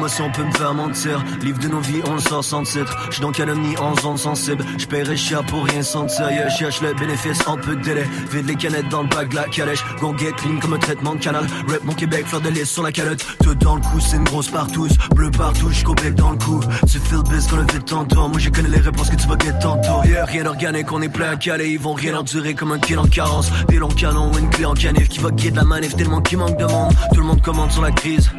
[0.00, 1.22] émotion peut me faire mentir.
[1.42, 2.96] Livre de nos vies, on le sort sans titre.
[3.10, 4.64] J'suis dans calomnie en zone sensible.
[4.78, 6.30] J'paierai cher pour rien sentir.
[6.30, 9.36] Yeah, cherche le bénéfice en peu de délai Vide les canettes dans le bac de
[9.36, 9.84] la calèche.
[10.00, 11.46] Gon get clean comme un traitement de canal.
[11.68, 13.26] Rap mon Québec, fleur de lys sur la calotte.
[13.44, 14.96] Tout dans le cou, c'est une grosse partouze.
[15.14, 16.60] Bleu partout, j'complique dans le cou.
[16.90, 19.36] Tu feel biz qu'on le vide tantôt Moi je connais les réponses que tu vas
[19.38, 20.02] get tantôt.
[20.08, 21.68] Yeah, rien d'organique, on est plein à caler.
[21.68, 23.50] Ils vont rien endurer comme un kill en carence.
[23.68, 25.94] Des longs canons ou une clé en canif Qui va guider la manif.
[25.94, 26.94] Tellement qu'il manque de monde.
[27.12, 28.30] Tout le monde commande sur la crise.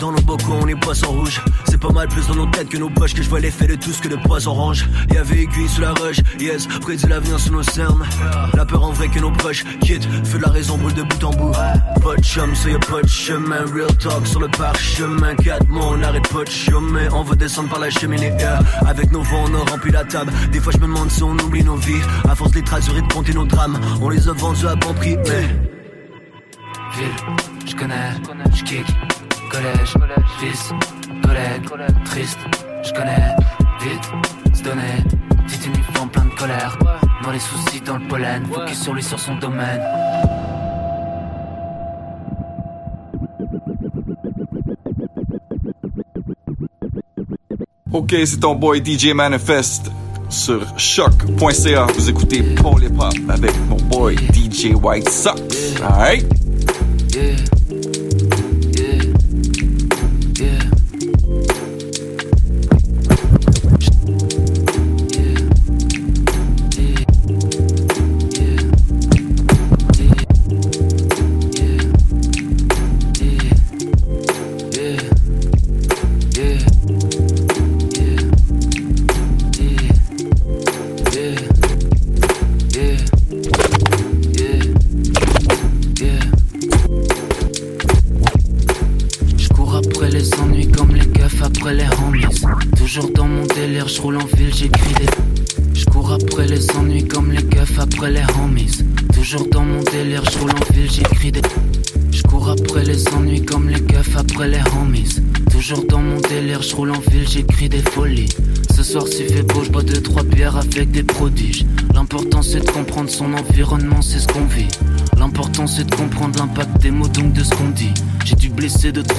[0.00, 1.13] Dans nos bocaux on est poisson
[1.66, 3.74] C'est pas mal plus dans nos têtes que nos poches Que je vois l'effet de
[3.74, 4.86] tout ce que de poison orange.
[5.12, 8.04] Y'avait aiguille sous la roche Yes, prédit l'avenir sous nos cernes.
[8.54, 10.08] La peur en vrai que nos proches quittent.
[10.24, 11.52] Feu de la raison brûle de bout en bout.
[11.52, 13.64] Pas de y de chemin.
[13.74, 15.34] Real talk sur le parchemin.
[15.36, 18.32] Quatre mois on arrête pas de chemin On veut descendre par la cheminée.
[18.86, 20.32] Avec nos vents on a rempli la table.
[20.52, 22.02] Des fois je me demande si on oublie nos vies.
[22.28, 24.74] À force de les traduire et de compter nos drames On les a vendus à
[24.74, 25.16] bon prix
[26.96, 27.08] Ville,
[27.66, 28.12] je connais,
[28.54, 28.86] je kick,
[29.54, 29.94] collège,
[30.40, 30.72] fils,
[31.22, 31.64] collègue,
[32.04, 32.38] triste,
[32.82, 33.36] je connais,
[33.80, 35.04] vite, se donner,
[35.46, 36.78] petit uniforme plein de colère,
[37.22, 39.80] dans les soucis dans le pollen, focus sur lui sur son domaine.
[47.92, 49.92] Ok, c'est ton boy DJ Manifest
[50.28, 51.86] sur choc.ca.
[51.94, 55.40] Vous écoutez Paul Hip Hop avec mon boy DJ White Sox.
[55.80, 56.26] Alright?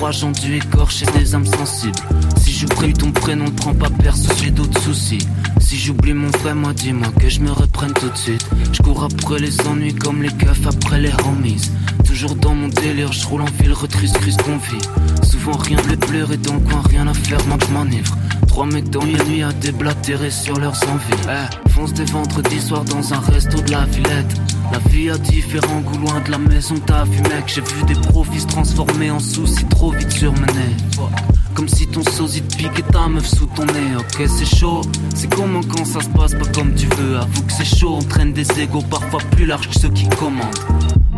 [0.06, 1.98] Trois gens, dû écorcher des âmes sensibles.
[2.38, 5.18] Si j'oublie ton prénom, ne prends pas perso, j'ai d'autres soucis.
[5.60, 8.48] Si j'oublie mon vrai moi, dis-moi que je me reprenne tout de suite.
[8.72, 11.72] Je cours après les ennuis comme les keufs après les homies.
[12.06, 14.78] Toujours dans mon délire, je roule en ville, retrice, crise qu'on.
[15.24, 18.16] Souvent rien de pleurer dans le rien à faire, moi je m'enivre.
[18.64, 21.28] Mecs dans une nuit à déblatérer sur leurs envies.
[21.30, 24.36] Eh, fonce des vendredis soirs dans un resto de la Villette.
[24.72, 27.44] La vie a différents goûts loin de la maison, t'as vu mec.
[27.48, 30.76] J'ai vu des profits se transformer en soucis trop vite surmenés.
[31.54, 33.98] Comme si ton sosie te piquait ta meuf sous ton nez.
[34.00, 34.82] Ok, c'est chaud.
[35.14, 37.18] C'est comment quand ça se passe pas comme tu veux.
[37.18, 37.98] Avoue que c'est chaud.
[38.00, 40.60] On traîne des égaux parfois plus larges que ceux qui commandent.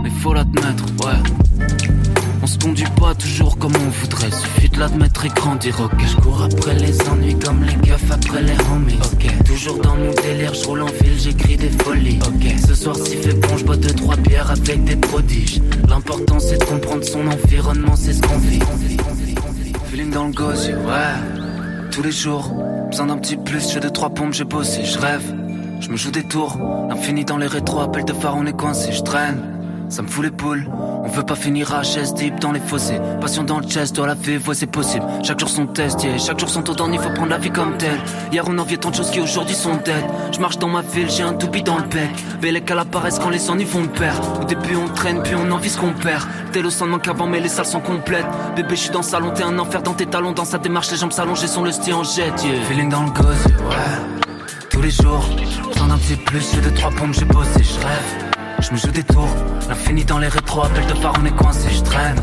[0.04, 2.17] Mais faut l'admettre, ouais.
[2.48, 4.32] On se conduit pas toujours comme on voudrait.
[4.32, 5.82] Suffit de l'admettre et grandir.
[5.82, 8.98] Ok, je cours après les ennuis comme les keufs après les homies.
[9.04, 12.20] Ok, toujours dans mon délire, je roule en ville, j'écris des folies.
[12.26, 15.60] Ok, ce soir s'il fait bon, je bois deux trois bières avec des prodiges.
[15.90, 18.60] L'important c'est de comprendre son environnement, c'est ce qu'on vit.
[19.92, 21.90] Feeling dans le gosier, ouais.
[21.92, 22.54] Tous les jours,
[22.90, 25.36] besoin d'un petit plus, j'ai deux trois pompes, j'ai bossé, je rêve.
[25.82, 26.58] Je me joue des tours,
[26.90, 29.57] l'infini dans les rétros, appel de phare, on est coincé, je traîne.
[29.90, 30.68] Ça me fout les poules,
[31.04, 33.00] on veut pas finir à chaise deep dans les fossés.
[33.22, 35.06] Passion dans le chest, doit la vie, ouais c'est possible.
[35.24, 36.18] Chaque jour son test, yeah.
[36.18, 38.00] chaque jour son taux d'ennui, faut prendre la vie comme telle.
[38.32, 40.04] Hier on enviait tant de choses qui aujourd'hui sont dead.
[40.34, 42.10] Je marche dans ma ville, j'ai un toupie dans le bec.
[42.42, 44.42] Belle qu'elle apparaissent quand les ennuis font le.
[44.42, 46.28] Au début on traîne, puis on envie ce qu'on perd.
[46.52, 48.28] T'es le sang manque avant, mais les salles sont complètes.
[48.56, 50.34] Bébé, je suis dans le salon, t'es un enfer dans tes talons.
[50.34, 52.62] Dans sa démarche, les jambes s'allongent, son le style en jet, yeah.
[52.68, 54.60] Feeling dans le gosse, ouais.
[54.70, 55.26] Tous les jours,
[55.72, 58.27] besoin d'un petit plus, j'ai deux trois pompes, j'ai bossé, je rêve.
[58.60, 59.30] Je me joue des tours,
[59.70, 62.18] l'infini dans les rétros, appel de phare, on est coincé, je traîne.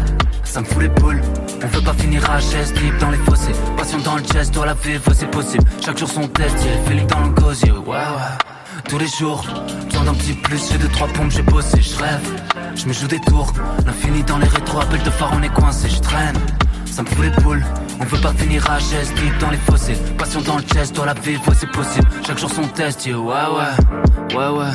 [0.44, 1.20] ça me fout les boules.
[1.62, 3.52] On veut pas finir à geste, deep dans les fossés.
[3.76, 5.64] Passion dans le chest, doit la vivre, c'est possible.
[5.84, 6.56] Chaque jour son test.
[6.86, 8.82] Félix dans le gosier, ouais, ouais.
[8.88, 9.44] Tous les jours,
[9.86, 12.42] besoin d'un petit plus, j'ai deux, trois pompes, j'ai bossé, je rêve.
[12.74, 13.52] Je me joue des tours,
[13.86, 16.36] l'infini dans les rétros, appel de phare, on est coincé, je traîne.
[16.84, 17.64] Ça me fout les boules,
[18.00, 19.96] on veut pas finir à geste, deep dans les fossés.
[20.18, 22.06] Passion dans le chest, doit la vivre, c'est possible.
[22.26, 24.70] Chaque jour son test, yeah, ouais, ouais, ouais, ouais.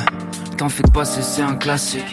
[0.60, 2.04] T'en fais que passer, c'est un classique.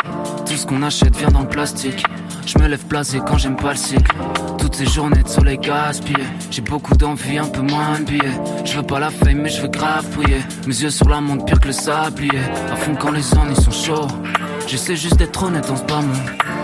[0.45, 2.01] Tout ce qu'on achète vient dans le plastique.
[2.45, 4.15] Je me lève placé quand j'aime pas le cycle.
[4.57, 6.23] Toutes ces journées de soleil gaspillées.
[6.49, 8.39] J'ai beaucoup d'envie, un peu moins billets.
[8.63, 10.05] Je veux pas la fame, mais je veux grave.
[10.65, 12.39] Mes yeux sur la montre, pire que le sablier.
[12.71, 14.07] À fond quand les ennuis sont chauds.
[14.65, 16.15] J'essaie juste d'être honnête dans ce bas monde.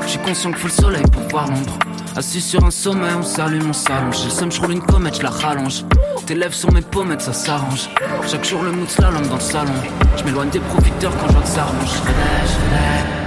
[0.07, 1.77] J'suis conscient qu'il faut le soleil pour voir l'ombre.
[2.15, 4.19] Assis sur un sommet, on s'allume, on s'allonge.
[4.19, 5.84] J'ai le seum, j'roule une comète, je la rallonge.
[6.27, 7.90] Tes lèvres sur mes pommettes, ça s'arrange.
[8.27, 9.73] Chaque jour le mood slalom dans le salon.
[10.18, 13.23] Je m'éloigne des profiteurs quand je vois que ça arrange.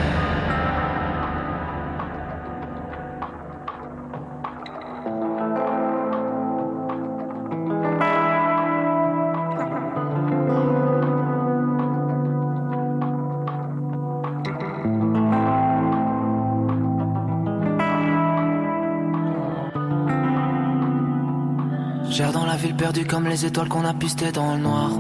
[22.67, 24.91] Ville perdue comme les étoiles qu'on a pistées dans le noir.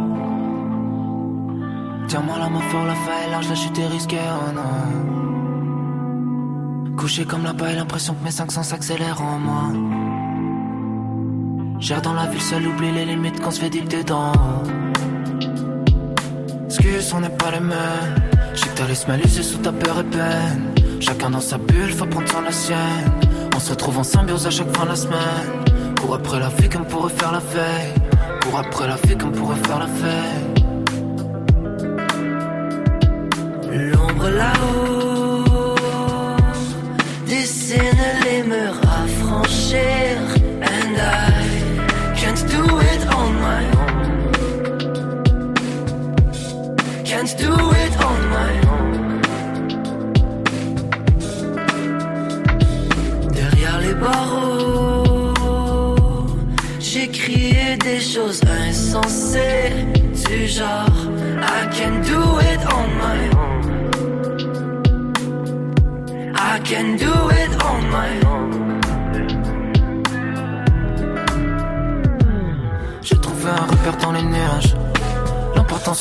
[2.06, 4.62] Tiens-moi la main fort, la faille large, la chute est risquée, oh non.
[6.96, 9.72] Couché comme la paille, l'impression que mes 500 s'accélèrent en moi.
[11.80, 14.32] J'erre dans la ville seul, oublie les limites qu'on se fait dicter dans.
[16.66, 18.14] Excuse, on n'est pas les mêmes.
[18.54, 18.94] J'sais que t'as les
[19.42, 20.72] sous ta peur et peine.
[21.00, 23.10] Chacun dans sa bulle, faut prendre son la sienne.
[23.56, 25.65] On se retrouve en symbiose à chaque fin de la semaine.
[26.06, 27.92] Pour après la vie comme pourrait faire la veille.
[28.40, 30.64] Pour après la vie comme pourrait faire la fête.
[33.72, 35.25] L'ombre là-haut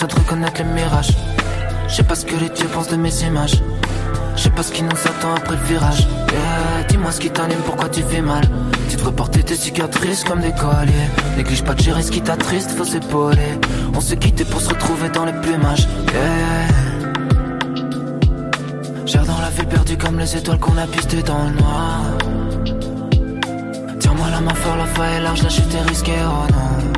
[0.08, 1.16] De reconnaître les mirages.
[1.88, 3.64] Je sais pas ce que les dieux pensent de mes images.
[4.36, 6.06] Je sais pas ce qui nous attend après le virage.
[6.90, 8.44] Dis-moi ce qui t'anime, pourquoi tu fais mal?
[8.88, 11.10] Tu devrais porter tes cicatrices comme des colliers.
[11.38, 13.60] Néglige pas de gérer ce qui t'attriste, faut s'épauler.
[13.96, 15.88] On s'est quitté pour se retrouver dans les plumages.
[19.08, 19.24] Yeah.
[19.26, 22.02] Dans la ville perdue comme les étoiles qu'on a pistées dans le noir.
[24.00, 26.95] Tiens-moi la main fort, la faille est large, la chute est risquée, oh non.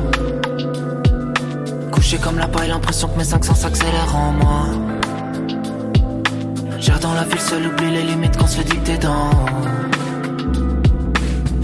[2.08, 4.64] Couché comme la paille, l'impression que mes 500 s'accélèrent en moi.
[6.80, 9.28] J'erre dans la ville seul, oublie les limites qu'on se fait dicter dans.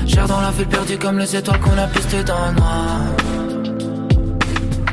[0.05, 3.01] J'erre dans la ville perdue comme les étoiles qu'on a pistées dans le noir.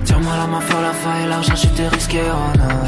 [0.05, 2.79] Tiens-moi la main fort, la faille est large, la chute est risquée, oh non.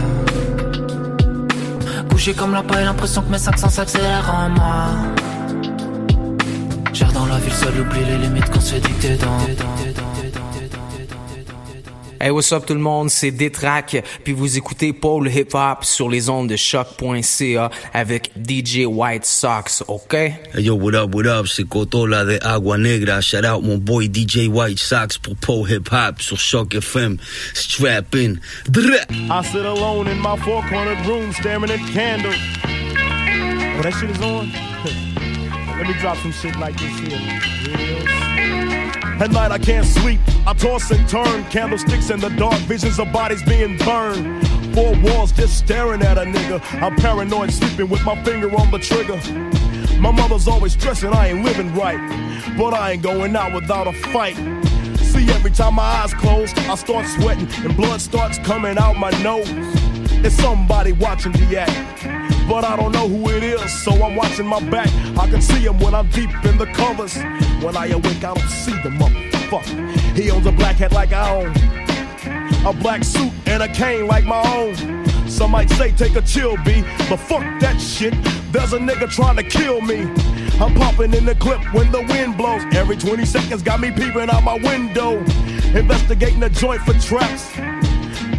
[2.11, 4.85] Couché comme la paille, l'impression que mes 500 s'accélèrent en moi.
[6.93, 9.92] J'erre dans la ville seul, oublie les limites qu'on se fait dicter dans.
[12.23, 16.09] Hey, what's up tout le monde, c'est Détrac, puis vous écoutez Paul Hip Hop sur
[16.09, 20.13] les ondes de choc.ca avec DJ White Sox, ok?
[20.13, 23.19] Hey yo, what up, what up, c'est Cotola de Agua Negra.
[23.19, 27.17] Shout out mon boy DJ White Sox pour Paul Hip Hop sur Choc FM.
[27.53, 28.35] Strap in.
[28.69, 29.03] Drrr.
[29.29, 32.35] I sit alone in my four cornered room staring at candles.
[32.63, 34.49] Oh, that shit is on?
[35.77, 37.19] Let me drop some shit like this here.
[37.67, 38.32] Real
[39.19, 43.11] At night I can't sleep, I toss and turn, candlesticks in the dark, visions of
[43.13, 44.47] bodies being burned.
[44.73, 46.59] Four walls just staring at a nigga.
[46.81, 49.19] I'm paranoid, sleeping with my finger on the trigger.
[49.99, 51.99] My mother's always stressing I ain't living right,
[52.57, 54.35] but I ain't going out without a fight.
[54.97, 59.11] See, every time my eyes close, I start sweating and blood starts coming out my
[59.21, 59.47] nose.
[60.25, 64.47] It's somebody watching the act but I don't know who it is, so I'm watching
[64.47, 64.89] my back.
[65.17, 67.15] I can see him when I'm deep in the covers.
[67.63, 70.17] When I awake, I don't see the motherfucker.
[70.17, 71.51] He owns a black hat like I own,
[72.65, 75.03] a black suit and a cane like my own.
[75.27, 78.13] Some might say take a chill, B, but fuck that shit.
[78.51, 80.01] There's a nigga trying to kill me.
[80.59, 82.63] I'm popping in the clip when the wind blows.
[82.75, 85.17] Every 20 seconds got me peeping out my window.
[85.75, 87.51] Investigating the joint for traps.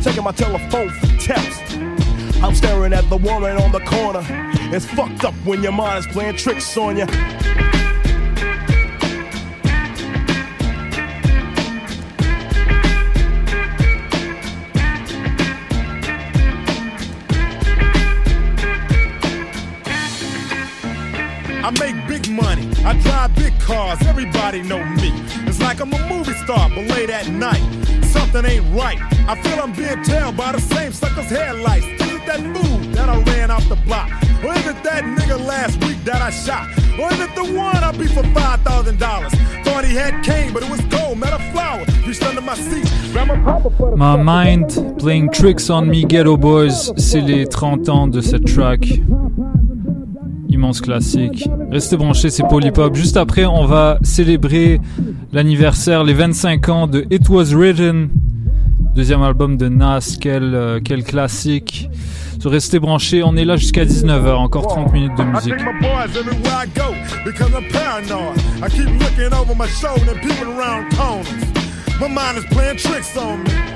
[0.05, 1.74] Taking my telephone for taps.
[2.45, 4.23] I'm staring at the woman on the corner.
[4.71, 7.07] It's fucked up when your mind is playing tricks on you.
[21.63, 25.13] I make big money, I drive big cars, everybody know me.
[25.49, 27.63] It's like I'm a movie star, but late at night,
[28.05, 28.99] something ain't right.
[29.27, 33.51] I feel I'm being tailed by the same sucker's headlights That fool that I ran
[33.51, 34.11] off the block?
[34.43, 36.67] Or is it that nigga last week that I shot?
[36.99, 39.65] Or is it the one I beat for $5,000?
[39.65, 41.85] Thought he had cane, but it was gold, met a flower.
[43.97, 49.01] My Mind Playing Tricks on Me Ghetto Boys, c'est les 30 ans de cette track.
[50.49, 51.49] Immense classique.
[51.71, 52.95] Restez branchés, c'est Polypop.
[52.95, 54.81] Juste après, on va célébrer
[55.33, 58.11] l'anniversaire, les 25 ans de It Was Written,
[58.95, 60.17] deuxième album de Nas.
[60.21, 61.89] Quel, euh, quel classique.
[62.45, 65.55] Restez branchés, on est là jusqu'à 19h, encore 30 minutes de musique.
[72.01, 73.74] My mind is playing tricks on me.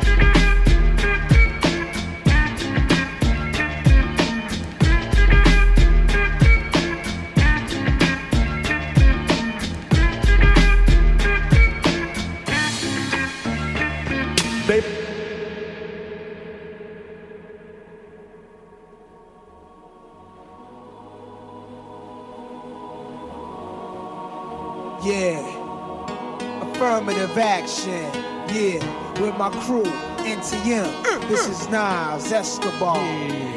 [27.28, 28.24] Affirmative action.
[28.54, 29.20] Yeah.
[29.20, 29.82] With my crew,
[30.24, 30.84] NTM.
[30.84, 31.28] Mm, mm.
[31.28, 33.04] This is Nas Escobar.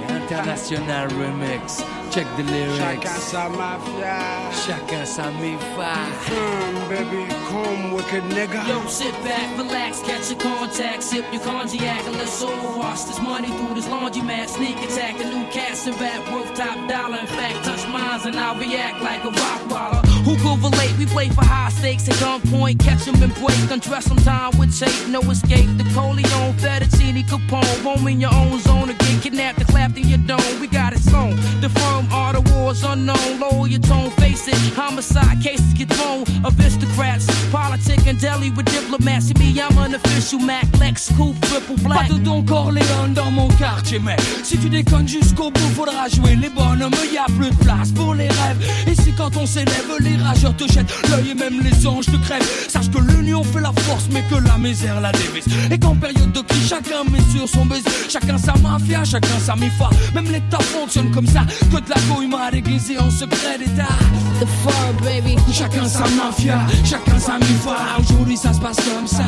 [0.09, 1.79] International remix.
[2.11, 3.07] Check the lyrics.
[3.07, 4.51] Chacun sa mafia.
[4.51, 5.93] Chacun sa mifa.
[6.27, 8.67] Firm, baby, come wicked nigga.
[8.67, 13.21] Yo, sit back, relax, catch your contact, sip your cognac, and let's all wash this
[13.21, 14.49] money through this laundromat.
[14.49, 17.19] Sneak attack, a new cast and rap worth top dollar.
[17.19, 20.10] In fact, touch mines and I'll react like a rock waller.
[20.25, 20.93] Who could relate?
[20.97, 23.71] We play for high stakes at gunpoint, catch 'em and break.
[23.71, 25.69] Undress some time with tape, no escape.
[25.77, 29.19] The Coleon, Fettuccine, Capone, home in your own zone again.
[29.21, 30.59] Kidnapped and clapped in your dome.
[30.59, 31.35] We got it sewn.
[31.61, 33.39] The firm are the wars unknown.
[33.39, 34.57] Lower your tone, face it.
[34.75, 36.23] Homicide cases get thrown.
[36.45, 39.27] Aristocrats, politic and deli with diplomats.
[39.27, 42.07] See me, I'm an official Mac, Lex, Coupe, triple black.
[42.07, 46.35] Pas de Don Corleone dans mon quartier, mais si tu déconnes jusqu'au bout, faudra jouer
[46.35, 46.93] les bonhommes.
[47.11, 48.61] Y a plus de place pour les rêves.
[48.87, 52.17] Et si quand on s'élève, les rageurs te jettent l'œil et même les anges te
[52.25, 52.47] crèvent.
[52.67, 55.45] Sache que l'union fait la force, mais que la misère la dévise.
[55.69, 57.89] Et qu'en période de crise, chacun met sur son baiser.
[58.09, 59.89] Chacun sa mafia, chacun sa mifa.
[60.13, 61.41] Même l'État fonctionne comme ça.
[61.71, 63.95] Que de la couille mal aiguisée en secret d'État.
[64.39, 65.35] The fur, baby.
[65.53, 67.77] Chacun sa mafia, chacun sa mifa.
[67.99, 69.25] Aujourd'hui ça se passe comme ça.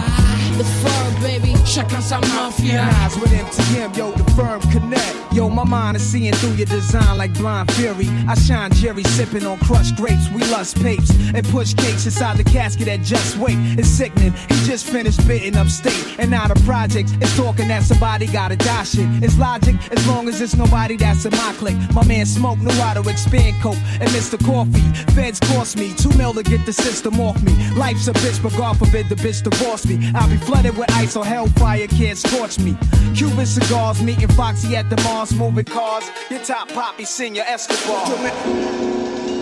[0.57, 1.53] The fur, baby.
[1.65, 2.85] Chacun sa mafia.
[2.85, 5.15] Nas with MTM, yo, the firm connect.
[5.33, 8.09] Yo, my mind is seeing through your design like blind fury.
[8.27, 10.29] I shine Jerry sipping on crushed grapes.
[10.31, 13.57] We lust papes and push cakes inside the casket at just wait.
[13.77, 14.33] It's sickening.
[14.49, 16.19] He just finished bitten upstate.
[16.19, 19.07] And now the project is talking that somebody gotta die shit.
[19.23, 21.77] It's logic as long as it's nobody that's in my clique.
[21.93, 24.37] My man Smoke knew how to expand coke and Mr.
[24.45, 24.81] Coffee.
[25.13, 27.53] Feds cost me two mil to get the system off me.
[27.75, 30.11] Life's a bitch, but God forbid the bitch divorce me.
[30.15, 32.77] I'll be flooded with ice or hellfire can't scorch me.
[33.15, 36.05] Cuban cigars, meeting Foxy at the Mars, moving cars.
[36.29, 39.32] Your top poppy, senior Escobar.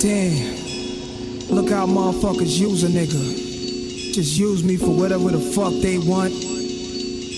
[0.00, 0.54] Damn.
[1.48, 4.14] Look how motherfuckers use a nigga.
[4.14, 6.32] Just use me for whatever the fuck they want.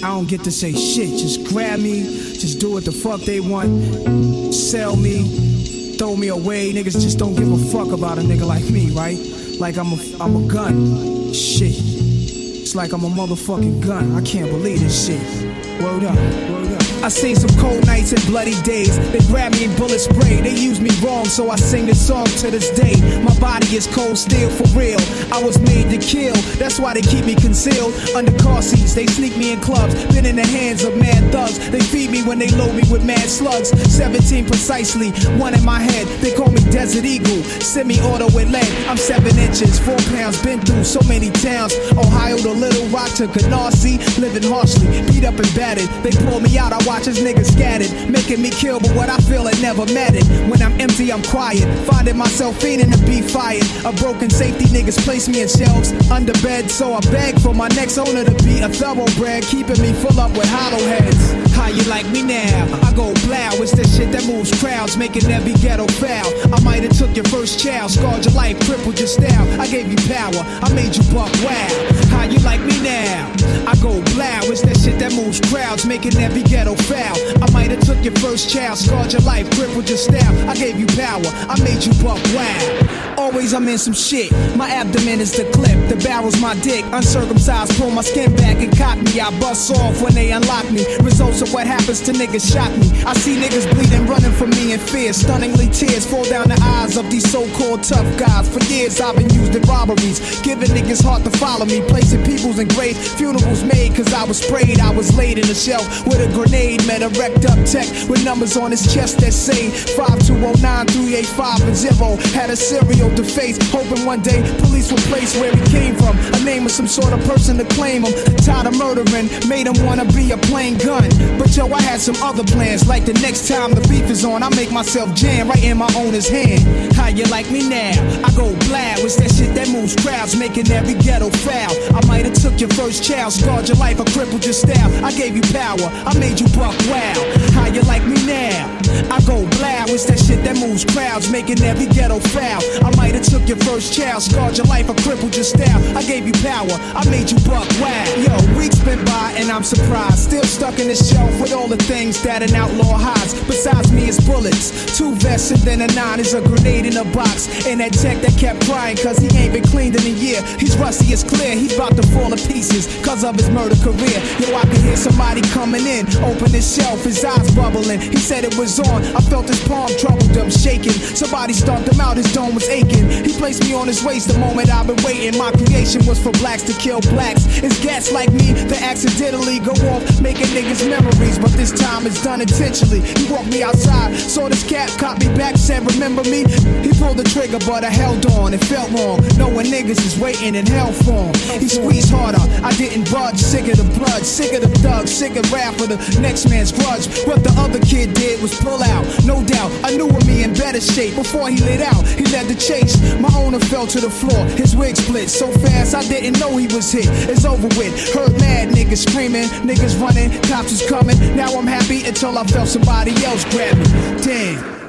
[0.02, 1.08] I don't get to say shit.
[1.08, 2.02] Just grab me.
[2.02, 4.52] Just do what the fuck they want.
[4.52, 5.96] Sell me.
[5.96, 6.72] Throw me away.
[6.72, 9.18] Niggas just don't give a fuck about a nigga like me, right?
[9.58, 11.32] Like I'm a, I'm a gun.
[11.32, 11.76] Shit.
[11.76, 14.16] It's like I'm a motherfucking gun.
[14.16, 15.82] I can't believe this shit.
[15.82, 16.14] Word up.
[16.14, 16.79] Word up.
[17.02, 18.98] I seen some cold nights and bloody days.
[19.10, 20.42] They grab me and bullet spray.
[20.42, 22.94] They use me wrong, so I sing this song to this day.
[23.22, 25.00] My body is cold steel for real.
[25.32, 26.34] I was made to kill.
[26.60, 28.94] That's why they keep me concealed under car seats.
[28.94, 29.94] They sneak me in clubs.
[30.12, 31.70] Been in the hands of mad thugs.
[31.70, 33.70] They feed me when they load me with mad slugs.
[33.90, 36.06] 17 precisely, one in my head.
[36.20, 37.42] They call me Desert Eagle.
[37.64, 38.68] Semi-auto with lead.
[38.88, 40.42] I'm seven inches, four pounds.
[40.42, 41.72] Been through so many towns.
[41.96, 43.96] Ohio to Little Rock to Canarsie.
[44.18, 45.88] Living harshly, beat up and battered.
[46.04, 46.74] They pull me out.
[46.74, 50.26] I watch as niggas scattered, making me kill, but what I feel it never mattered.
[50.50, 53.62] When I'm empty, I'm quiet, finding myself fiending to be fired.
[53.84, 57.68] A broken safety niggas place me in shelves under bed, so I beg for my
[57.78, 61.22] next owner to be a thoroughbred, keeping me full up with hollow heads.
[61.54, 62.66] How you like me now?
[62.82, 66.26] I go blow, it's the shit that moves crowds, making every ghetto foul.
[66.52, 69.46] I might have took your first child, scarred your life, crippled your style.
[69.60, 71.70] I gave you power, I made you buck wow.
[72.10, 73.30] How you like me now?
[73.70, 77.16] I go blow, it's that shit that moves crowds, making every ghetto foul.
[77.42, 80.48] I might have took your first child, scarred your life, crippled your style.
[80.48, 83.19] I gave you power, I made you buck wow.
[83.30, 84.32] Always I'm in some shit.
[84.56, 86.84] My abdomen is the clip, the barrel's my dick.
[86.90, 89.20] Uncircumcised, pull my skin back and cock me.
[89.20, 90.84] I bust off when they unlock me.
[90.98, 92.90] Results of what happens to niggas shock me.
[93.04, 95.12] I see niggas bleeding, running from me in fear.
[95.12, 98.48] Stunningly, tears fall down the eyes of these so-called tough guys.
[98.48, 102.58] For years I've been used in robberies, giving niggas heart to follow me, placing peoples
[102.58, 103.14] in graves.
[103.14, 104.80] Funerals made cause I was sprayed.
[104.80, 106.86] I was laid in a shelf with a grenade.
[106.86, 111.76] Met a wrecked up tech with numbers on his chest that say 5209 385 and
[111.76, 112.16] 0.
[112.34, 116.16] Had a serial to face, hoping one day police would place where he came from.
[116.34, 118.12] A name of some sort of person to claim him.
[118.38, 121.08] Tired of murdering, made him wanna be a plain gun.
[121.38, 122.86] But yo, I had some other plans.
[122.88, 125.90] Like the next time the beef is on, I make myself jam right in my
[125.96, 126.94] owner's hand.
[126.94, 127.92] How you like me now?
[128.24, 128.98] I go blab.
[129.00, 131.74] It's that shit that moves crowds, making every ghetto foul.
[131.94, 134.90] I might have took your first child, scarred your life, I crippled your style.
[135.04, 137.16] I gave you power, I made you buck wow.
[137.52, 138.80] How you like me now?
[139.10, 139.88] I go blab.
[139.90, 142.62] It's that shit that moves crowds, making every ghetto foul.
[142.84, 145.80] I might have took your first child, scarred your life, I crippled your style.
[145.96, 148.04] I gave you power, I made you buck wow.
[148.16, 150.18] Yo, weeks been by and I'm surprised.
[150.18, 153.34] Still stuck in the shelf with all the things that an outlaw hides.
[153.44, 157.04] Besides me, it's bullets, two vests and then a nine is a grenade in a
[157.12, 157.66] box.
[157.66, 160.42] And that tech that kept crying cause he ain't been cleaned in a year.
[160.58, 164.18] He's rusty, it's clear, he's about to fall to pieces cause of his murder career.
[164.38, 168.00] Yo, I could hear somebody coming in, open his shelf, his eyes bubbling.
[168.00, 170.92] He said it was on, I felt his palm troubled him, shaking.
[170.92, 172.99] Somebody stomped him out, his dome was aching.
[173.08, 175.38] He placed me on his waist the moment I've been waiting.
[175.38, 177.44] My creation was for blacks to kill blacks.
[177.62, 181.38] It's gats like me that accidentally go off, making niggas memories.
[181.38, 183.00] But this time it's done intentionally.
[183.00, 186.44] He walked me outside, saw this cat, caught me back, said, Remember me?
[186.84, 188.54] He pulled the trigger, but I held on.
[188.54, 191.60] It felt wrong, knowing niggas is waiting in hell for him.
[191.60, 193.38] He squeezed harder, I didn't budge.
[193.38, 196.72] Sick of the blood, sick of the thugs, sick of rap for the next man's
[196.72, 197.06] grudge.
[197.24, 199.70] What the other kid did was pull out, no doubt.
[199.84, 202.06] I knew of me in better shape before he lit out.
[202.06, 202.89] He led the chase.
[203.20, 206.66] My owner fell to the floor, his wig split so fast I didn't know he
[206.66, 207.06] was hit.
[207.28, 208.14] It's over with.
[208.14, 211.18] Heard mad niggas screaming, niggas running, cops was coming.
[211.36, 213.84] Now I'm happy until I felt somebody else grab me.
[214.22, 214.80] Damn.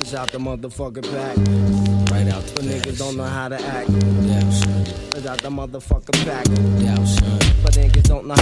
[0.00, 1.36] It's out the motherfucker pack.
[2.10, 3.90] Right out the niggas don't know how to act.
[4.22, 4.80] Yeah, son.
[5.14, 6.46] It's out the motherfucker pack.
[6.82, 7.38] Yeah, son.
[7.62, 8.34] But niggas don't know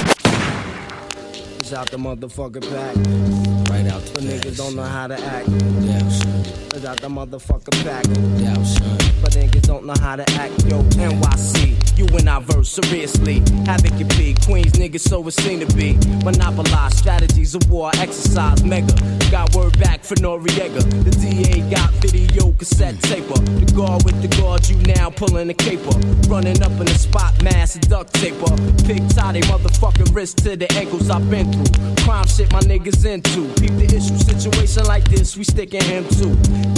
[1.59, 3.56] It's out the motherfucking pack.
[3.77, 5.49] Right out the niggas don't know how to act.
[5.51, 6.36] Yeah, son.
[6.75, 8.05] It's out the motherfucker pack.
[8.41, 8.99] Yeah, son.
[9.23, 10.65] But niggas don't know how to act.
[10.67, 11.99] Yo, NYC.
[11.99, 13.43] You and I verse seriously.
[13.65, 14.35] Havoc it be.
[14.45, 15.95] Queens niggas so it seem to be.
[16.25, 18.93] Monopolize strategies of war, exercise mega.
[19.31, 20.85] Got word back for Noriega.
[21.05, 23.41] The DA got video cassette taper.
[23.41, 25.97] The guard with the guard, you now pulling the caper.
[26.29, 28.55] Running up in the spot, mass duct taper.
[28.85, 32.05] Pig tie they motherfucking wrist to the ankles I've been through.
[32.05, 33.49] Crime shit my niggas into.
[33.59, 36.36] Peep the issue situation like this, we sticking him too.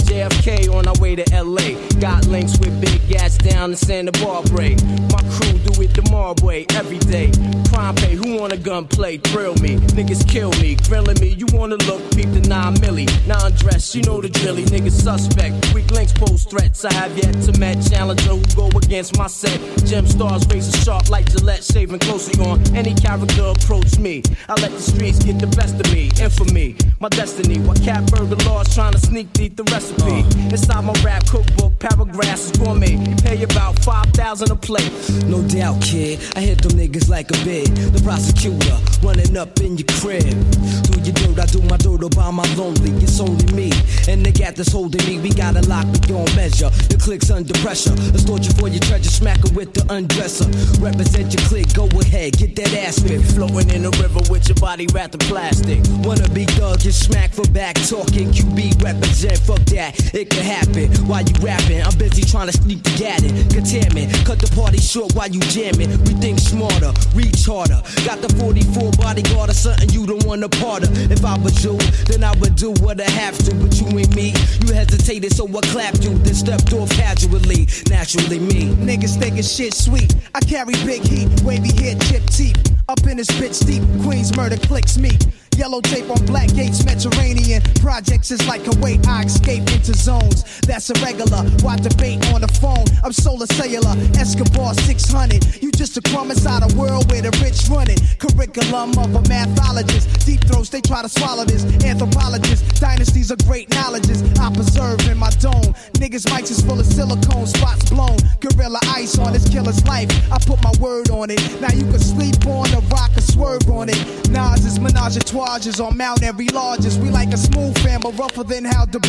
[0.09, 1.77] JFK on our way to LA.
[1.99, 4.71] Got links with big gas down in Santa Barbara.
[5.11, 7.31] My crew do it the mob way every day.
[7.69, 9.17] Crime pay, who wanna gunplay?
[9.17, 9.77] Thrill me.
[9.95, 11.29] Niggas kill me, grilling me.
[11.29, 13.05] You wanna look, peep the 9 milli.
[13.27, 14.65] Non dress, you know the drilly.
[14.65, 15.73] Niggas suspect.
[15.73, 16.85] Weak links pose threats.
[16.85, 19.59] I have yet to met challenger who go against my set.
[19.85, 24.23] Gem stars razor sharp like Gillette, shaving closely on any character approach me.
[24.47, 26.11] I let the streets get the best of me.
[26.19, 27.59] Infamy, my destiny.
[27.59, 30.19] While cat burger laws trying to sneak deep the recipe.
[30.49, 32.95] Inside my rap cookbook, paragraphs is gourmet.
[32.95, 34.91] You pay about 5,000 a plate.
[35.25, 36.19] No doubt, kid.
[36.35, 37.67] I hit them niggas like a bid.
[37.75, 40.23] The prosecutor running up in your crib.
[40.23, 42.91] Do your dirt, I do my dirt by my lonely.
[43.03, 43.71] It's only me.
[44.07, 46.69] And the gat that's holding me, we gotta lock me on measure.
[46.89, 47.93] The click's under pressure.
[48.13, 50.47] Extort you for your treasure, smack her with the undresser.
[50.81, 53.31] Represent your click, go ahead, get that ass whipped.
[53.33, 55.79] Floating in the river with your body wrapped in plastic.
[56.03, 58.31] Wanna be thug, get smacked for back talking.
[58.31, 59.95] QB represent, fuck that.
[60.13, 61.81] It can happen while you rapping.
[61.81, 63.33] I'm busy trying to sneak the gat in.
[63.49, 65.89] Containment, cut the party short while you jamming.
[66.05, 67.81] We think smarter, reach harder.
[68.05, 70.89] Got the 44 bodyguard or something you don't want to part of.
[71.11, 73.55] If I was you, then I would do what I have to.
[73.55, 74.33] But you ain't me.
[74.65, 76.17] You hesitated, so I clapped you.
[76.19, 77.67] Then stepped off casually.
[77.89, 78.75] Naturally me.
[78.75, 80.15] Niggas thinking shit sweet.
[80.35, 82.57] I carry big heat, wavy hair, chip teeth.
[82.87, 85.11] Up in this bitch deep, Queens murder clicks me.
[85.59, 87.61] Yellow tape on black gates, Mediterranean.
[87.81, 90.61] Projects is like a weight, I escape into zones.
[90.61, 91.43] That's irregular.
[91.59, 92.85] Why debate on the phone?
[93.03, 95.61] I'm solar cellular, Escobar 600.
[95.61, 97.99] You just a crumb inside a world where the rich run it.
[98.19, 100.25] Curriculum of a mathologist.
[100.25, 101.65] Deep throats, they try to swallow this.
[101.83, 104.23] Anthropologist, dynasties of great knowledges.
[104.39, 105.75] I preserve in my dome.
[105.99, 108.15] Niggas mics is full of silicone, spots blown.
[108.39, 110.07] Gorilla ice on this killer's life.
[110.31, 111.41] I put my word on it.
[111.59, 113.99] Now you can sleep on the rock and swerve on it.
[114.29, 115.19] Nas is menage a
[115.49, 116.99] toises on Mount Every largest.
[116.99, 118.99] We like a smooth fam, but rougher than how the.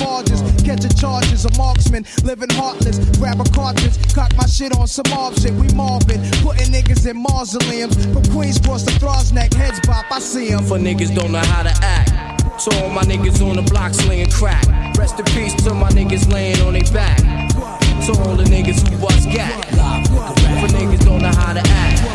[0.65, 2.99] Catching charges, a marksman, living heartless.
[3.19, 5.53] Grab a cartridge, cock my shit on some mob shit.
[5.53, 7.95] We Marvin, putting niggas in mausoleums.
[8.13, 10.65] From Queens cross the Throgs neck, heads pop, I see them.
[10.65, 12.61] For niggas don't know how to act.
[12.61, 14.67] So all my niggas on the block slinging crack.
[14.97, 17.19] Rest in peace to my niggas laying on their back.
[18.07, 19.53] To all the niggas who bust gat.
[20.61, 22.10] For niggas don't know how to act.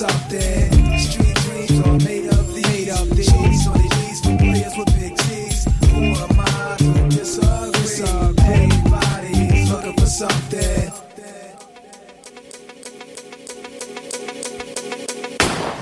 [0.00, 0.69] Something.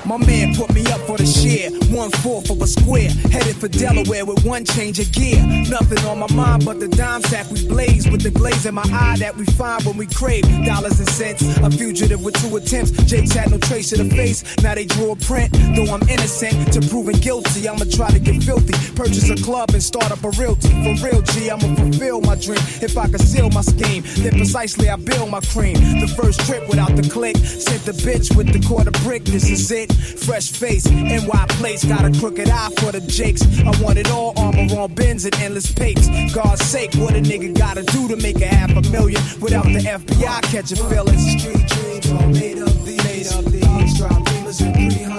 [0.08, 3.10] My man put me up for the share, one fourth of a square.
[3.30, 5.36] Headed for Delaware with one change of gear.
[5.68, 8.88] Nothing on my mind but the dime sack we blaze with the glaze in my
[8.90, 11.42] eye that we find when we crave dollars and cents.
[11.58, 12.92] A fugitive with two attempts.
[13.04, 14.42] Jake's had no trace of the face.
[14.62, 15.52] Now they drew a print.
[15.76, 18.72] Though I'm innocent to proving guilty, I'ma try to get filthy.
[18.94, 20.72] Purchase a club and start up a realty.
[20.88, 22.64] For real, G, I'ma fulfill my dream.
[22.80, 25.74] If I conceal my scheme, then precisely I build my cream.
[26.00, 27.36] The first trip without the click.
[27.36, 29.24] Sent the bitch with the quarter brick.
[29.24, 29.97] This is it.
[29.98, 33.42] Fresh face, NY place, got a crooked eye for the jakes.
[33.60, 36.08] I want it all, armor on bins and endless papes.
[36.34, 39.80] God's sake, what a nigga gotta do to make a half a million without the
[39.80, 41.40] FBI catching feelings?
[41.40, 43.04] Street dreams are made of these.
[43.04, 43.98] Made of these.
[43.98, 45.08] Drop beamers and 300.
[45.08, 45.17] 300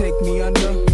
[0.00, 0.89] take me under?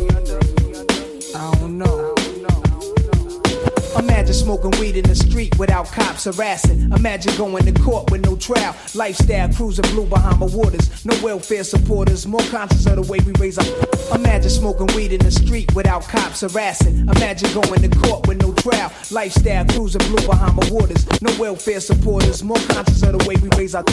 [4.37, 6.93] Smoking weed in the street without cops harassing.
[6.93, 8.77] Imagine going to court with no trial.
[8.95, 11.05] Lifestyle cruising blue Bahama waters.
[11.05, 12.27] No welfare supporters.
[12.27, 13.67] More conscious of the way we raise our.
[14.17, 16.99] Imagine smoking weed in the street without cops harassing.
[17.09, 18.93] Imagine going to court with no trial.
[19.11, 21.07] Lifestyle cruising blue Bahama waters.
[21.23, 22.43] No welfare supporters.
[22.43, 23.85] More conscious of the way we raise our.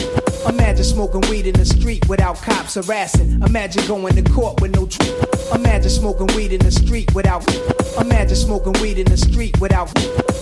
[0.48, 3.42] Imagine smoking weed in the street without cops harassing.
[3.42, 4.86] Imagine going to court with no.
[4.86, 5.14] Tri-
[5.54, 7.44] Imagine smoking weed in the street without.
[8.00, 9.92] Imagine smoking weed in the street without.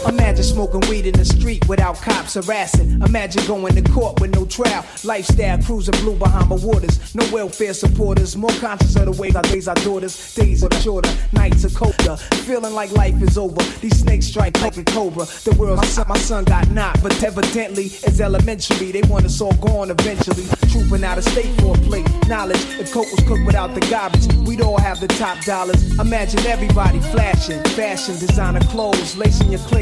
[0.06, 3.00] Imagine smoking weed in the street without cops harassing.
[3.02, 4.84] Imagine going to court with no trial.
[5.04, 7.14] Lifestyle cruising blue Bahama waters.
[7.14, 8.36] No welfare supporters.
[8.36, 10.34] More conscious of the way I raise our daughters.
[10.34, 12.16] Days are shorter, nights are colder.
[12.46, 13.62] Feeling like life is over.
[13.80, 15.24] These snakes strike like a cobra.
[15.44, 18.92] The world, my son, my son got knocked, but evidently it's elementary.
[18.92, 20.44] They want us all gone eventually.
[20.70, 22.08] Trooping out of state for a plate.
[22.28, 25.98] Knowledge, if coke was cooked without the garbage, we'd all have the top dollars.
[25.98, 29.81] Imagine everybody flashing, fashion, designer clothes, lacing your click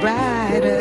[0.00, 0.78] brighter.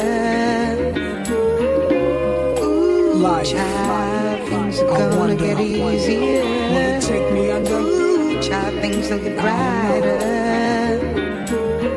[2.61, 6.43] Ooh, child, things are gonna get easier.
[6.71, 7.79] Will it take me under?
[7.79, 10.68] Ooh, child, things will get brighter.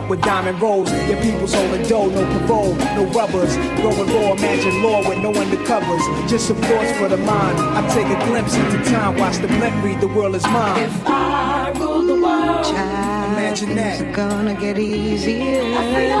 [0.00, 0.90] up with diamond rolls.
[1.08, 3.56] Your people's holding dough, no parole, no rubbers.
[3.56, 6.28] Going raw, imagine law with no undercovers.
[6.28, 7.58] Just supports for the mind.
[7.58, 10.82] I take a glimpse into time, watch the blimp read, the world is mine.
[10.82, 14.00] If I rule the world, Child, imagine that.
[14.00, 15.62] It's gonna get easier.
[15.64, 16.16] I.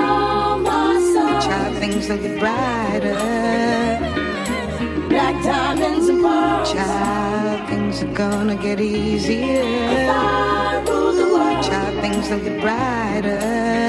[1.40, 3.16] Child, things will get brighter
[5.08, 6.72] black diamonds and pearls.
[6.72, 9.64] Child, things are gonna get easier.
[11.62, 13.80] Child, things will get brighter.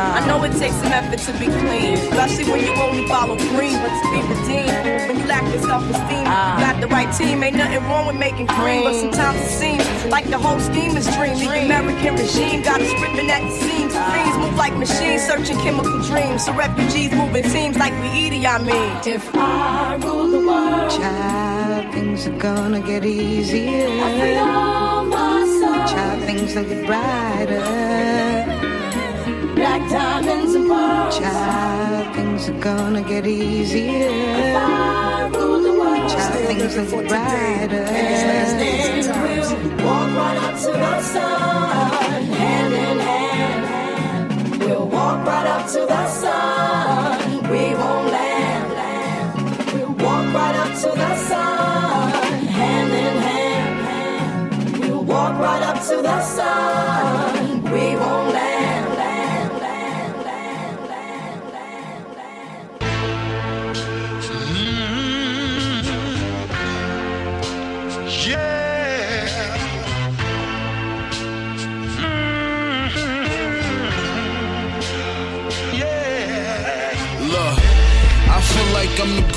[0.00, 3.76] I know it takes some effort to be clean, especially when you only follow green,
[3.80, 5.08] but to be redeemed.
[5.08, 6.58] When you lack your self-esteem, ah.
[6.58, 7.42] you got the right team.
[7.42, 11.06] Ain't nothing wrong with making cream, but sometimes it seems like the whole scheme is
[11.16, 11.38] dream.
[11.38, 13.92] The American regime got us ripping at the seams.
[13.94, 14.12] Ah.
[14.12, 16.44] Fiends move like machines, searching chemical dreams.
[16.44, 18.92] So refugees moving teams like we Edie, I mean.
[19.06, 24.99] If I rule the world, Child, things are gonna get easier.
[25.90, 27.60] Child, things will get brighter.
[29.54, 31.18] Black diamonds and pearls.
[31.18, 34.08] Child, things are gonna get easier.
[36.12, 38.99] Child, things will get brighter.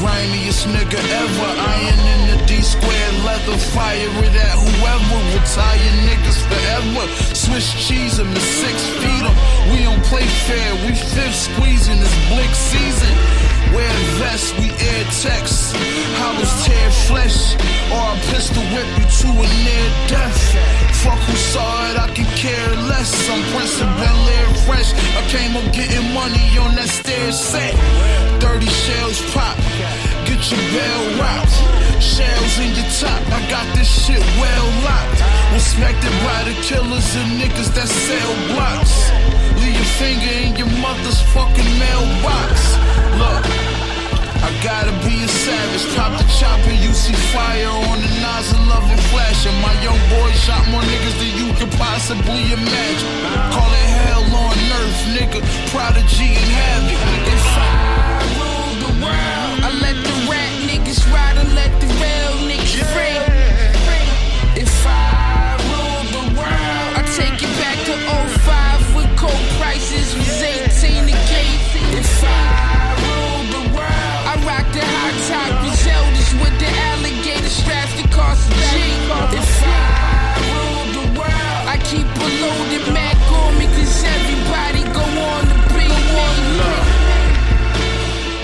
[0.03, 1.49] Grimiest nigga ever.
[1.75, 5.19] Iron in the D squared leather, fire it at whoever.
[5.31, 7.05] Retire niggas forever.
[7.33, 9.35] Swiss cheese 'em and six feet 'em.
[9.71, 13.13] We don't play fair, we fifth squeezing this blick season.
[13.73, 15.75] Wear vests, we air text.
[16.19, 17.39] Hollows tear flesh,
[17.95, 20.41] or a pistol whip you to a near death.
[21.01, 23.11] Fuck who saw it, I can care less.
[23.31, 24.89] I'm Prince of Bel Air fresh.
[25.19, 27.73] I came up getting money on that stair set.
[28.39, 29.57] 30 shells pop,
[30.51, 31.55] rocked.
[32.01, 35.21] Shells in your top, I got this shit well locked.
[35.53, 39.11] Respected by the killers and niggas that sell blocks.
[39.61, 42.75] Leave your finger in your mother's fucking mailbox.
[43.21, 43.45] Look.
[44.43, 45.95] I gotta be a savage.
[45.95, 49.47] Pop the chopper, you see fire on the nozzle, love and flash.
[49.47, 53.13] And my young boy shot more niggas than you could possibly imagine.
[53.55, 55.39] Call it hell on earth, nigga.
[55.71, 56.99] Prodigy and havoc.
[57.31, 57.82] If
[60.93, 63.17] rat ride and let the real niggas free.
[64.61, 67.93] If I rule the world, I take it back to
[68.45, 70.13] 05 with cold prices.
[70.13, 71.63] Was 18 a gate.
[71.97, 75.49] If I rule the world, I rock the high top.
[75.65, 78.82] Griseldas with the alligator straps that cost a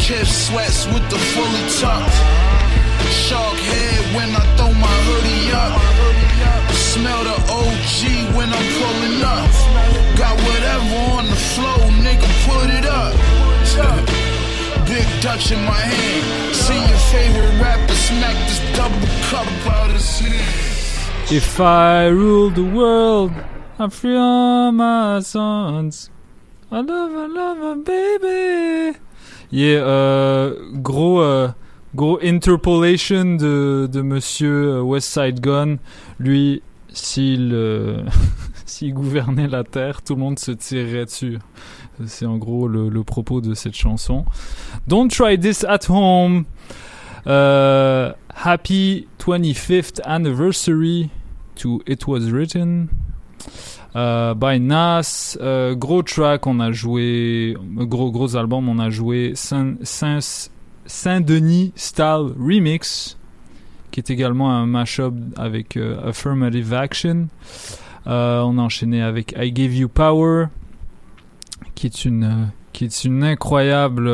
[0.09, 2.17] Sweats with the fully tucked.
[3.13, 6.71] Shark head when I throw my hoodie up.
[6.73, 9.53] Smell the OG when I'm pulling up.
[10.17, 13.13] Got whatever on the flow, nigga, put it up.
[14.87, 16.55] Big Dutch in my hand.
[16.55, 19.89] See your favorite rapper smack this double cup out.
[21.31, 23.31] If I rule the world,
[23.77, 26.09] I'm free all my sons.
[26.71, 28.97] I love, I love my baby.
[29.51, 31.49] Yeah, euh, gros, euh,
[31.95, 35.77] gros interpolation de, de Monsieur euh, Westside Gun.
[36.19, 36.61] Lui,
[36.93, 37.53] s'il
[38.93, 41.39] gouvernait la terre, tout le monde se tirerait dessus.
[42.05, 44.23] C'est en gros le, le propos de cette chanson.
[44.87, 46.45] Don't try this at home.
[47.25, 51.09] Happy 25th anniversary
[51.55, 52.89] to It Was Written.
[53.95, 59.31] Euh, by Nas, euh, gros track, on a joué, gros gros album, on a joué
[59.35, 60.19] Saint, Saint,
[60.85, 63.17] Saint-Denis Style Remix,
[63.91, 67.27] qui est également un mashup avec euh, Affirmative Action.
[68.05, 70.45] On a enchaîné avec I Give You Power,
[71.75, 74.09] qui est une qui est une incroyable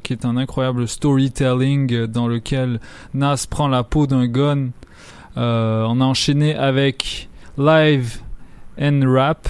[0.00, 2.80] qui est un incroyable storytelling dans lequel
[3.14, 4.70] Nas prend la peau d'un gun.
[5.36, 8.20] On a enchaîné avec Live
[8.80, 9.48] and Rap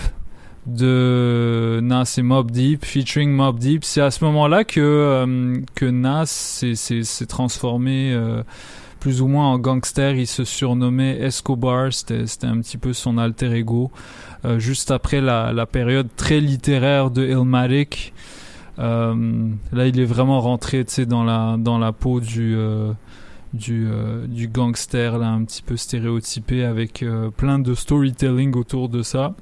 [0.67, 3.85] de Nas et Mob Deep featuring Mob Deep.
[3.85, 8.43] C'est à ce moment-là que euh, que Nas s'est- transformé euh,
[8.99, 10.17] plus ou moins en gangster.
[10.17, 11.93] Il se surnommait Escobar.
[11.93, 13.91] C'était un petit peu son alter ego.
[14.45, 18.13] Euh, juste après la, la période très littéraire de Illmatic.
[18.79, 22.57] Là, il est vraiment rentré, dans la dans la peau du
[23.57, 28.89] du euh, du gangster là, un petit peu stéréotypé avec euh, plein de storytelling autour
[28.89, 29.35] de ça.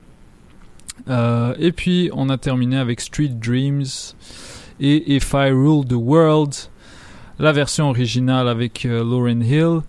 [1.08, 3.84] Euh, et puis on a terminé avec Street Dreams
[4.80, 6.54] et If I Rule the World.
[7.40, 9.80] la version originale avec Lauryn Hill,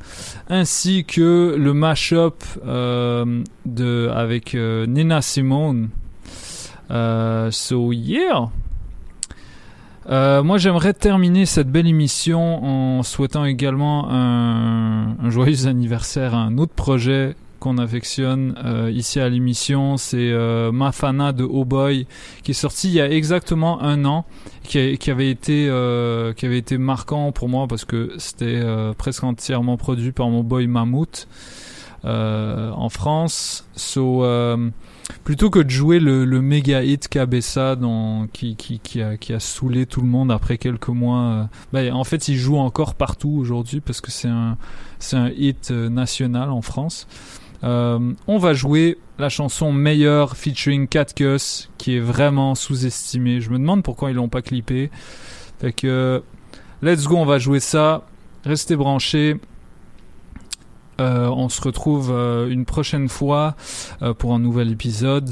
[0.50, 5.90] ainsi que le mashup de avec Nina Simone.
[6.90, 8.50] So yeah.
[10.08, 16.58] Euh, moi, j'aimerais terminer cette belle émission en souhaitant également un, joyeux anniversaire à un
[16.58, 19.98] autre projet qu'on affectionne euh, ici à l'émission.
[19.98, 22.06] C'est euh, Mafana de Oh Boy
[22.44, 24.26] qui est sorti il y a exactement un an,
[24.64, 25.66] qui, qui avait été
[26.36, 28.62] qui avait été marquant pour moi parce que c'était
[29.00, 31.28] presque entièrement produit par mon boy Mammouth
[32.04, 33.68] en France.
[33.76, 34.24] So,
[35.24, 37.78] plutôt que de jouer le, le méga hit Cabessa
[38.34, 41.94] qui, qui, qui, a, qui a saoulé tout le monde après quelques mois, euh, ben,
[41.94, 44.58] en fait il joue encore partout aujourd'hui parce que c'est un,
[45.00, 47.08] c'est un hit euh, national en France.
[47.64, 53.42] Euh, on va jouer la chanson Meilleur featuring Cat Cuss qui est vraiment sous-estimée.
[53.42, 54.92] Je me demande pourquoi ils l'ont pas clippé.
[55.60, 56.22] Fait que
[56.82, 58.06] let's go, on va jouer ça.
[58.44, 59.38] Restez branchés.
[61.00, 63.56] Euh, on se retrouve euh, une prochaine fois
[64.02, 65.30] euh, pour un nouvel épisode.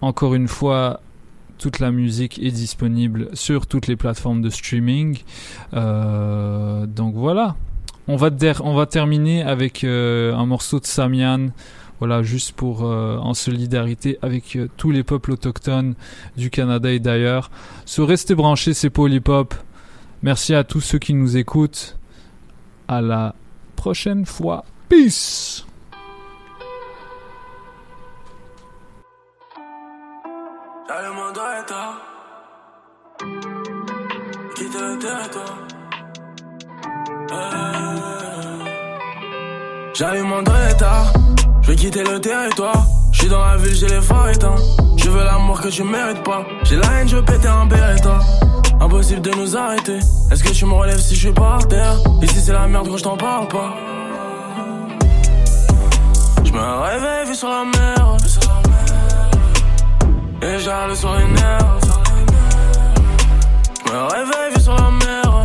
[0.00, 1.00] Encore une fois,
[1.58, 5.18] toute la musique est disponible sur toutes les plateformes de streaming.
[5.72, 7.56] Donc voilà.
[8.06, 11.48] On va, terminer avec un morceau de Samian.
[12.00, 15.94] Voilà, juste pour en solidarité avec tous les peuples autochtones
[16.36, 17.50] du Canada et d'ailleurs.
[17.86, 19.54] So, restez branchés, c'est Polypop.
[20.22, 21.96] Merci à tous ceux qui nous écoutent.
[22.88, 23.34] À la
[23.76, 24.64] prochaine fois.
[24.88, 25.64] Peace.
[39.94, 41.12] J'allume mon Toyota
[41.62, 42.84] Je vais quitter le territoire.
[43.12, 44.56] Je suis dans la ville, j'ai les phares éteints
[44.96, 46.44] Je veux l'amour que tu mérites pas.
[46.64, 48.18] J'ai la haine, je veux péter un beretta
[48.80, 49.98] Impossible de nous arrêter.
[50.30, 51.96] Est-ce que tu me relèves si je suis par terre?
[52.22, 53.74] Ici c'est la merde quand je t'en parle pas
[56.54, 58.04] me réveille, vu sur la mer
[60.44, 61.78] et j'arrive sur les nerfs.
[63.86, 65.44] Je me réveille, vu sur la mer.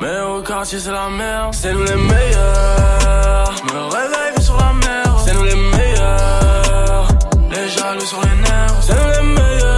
[0.00, 1.54] Mais au quartier, c'est la merde.
[1.54, 3.52] C'est nous les meilleurs.
[3.72, 5.18] Me réveille, vu sur la mer.
[5.24, 7.08] C'est nous les meilleurs.
[7.50, 8.76] Les jaloux sur les nerfs.
[8.80, 9.77] C'est nous les meilleurs.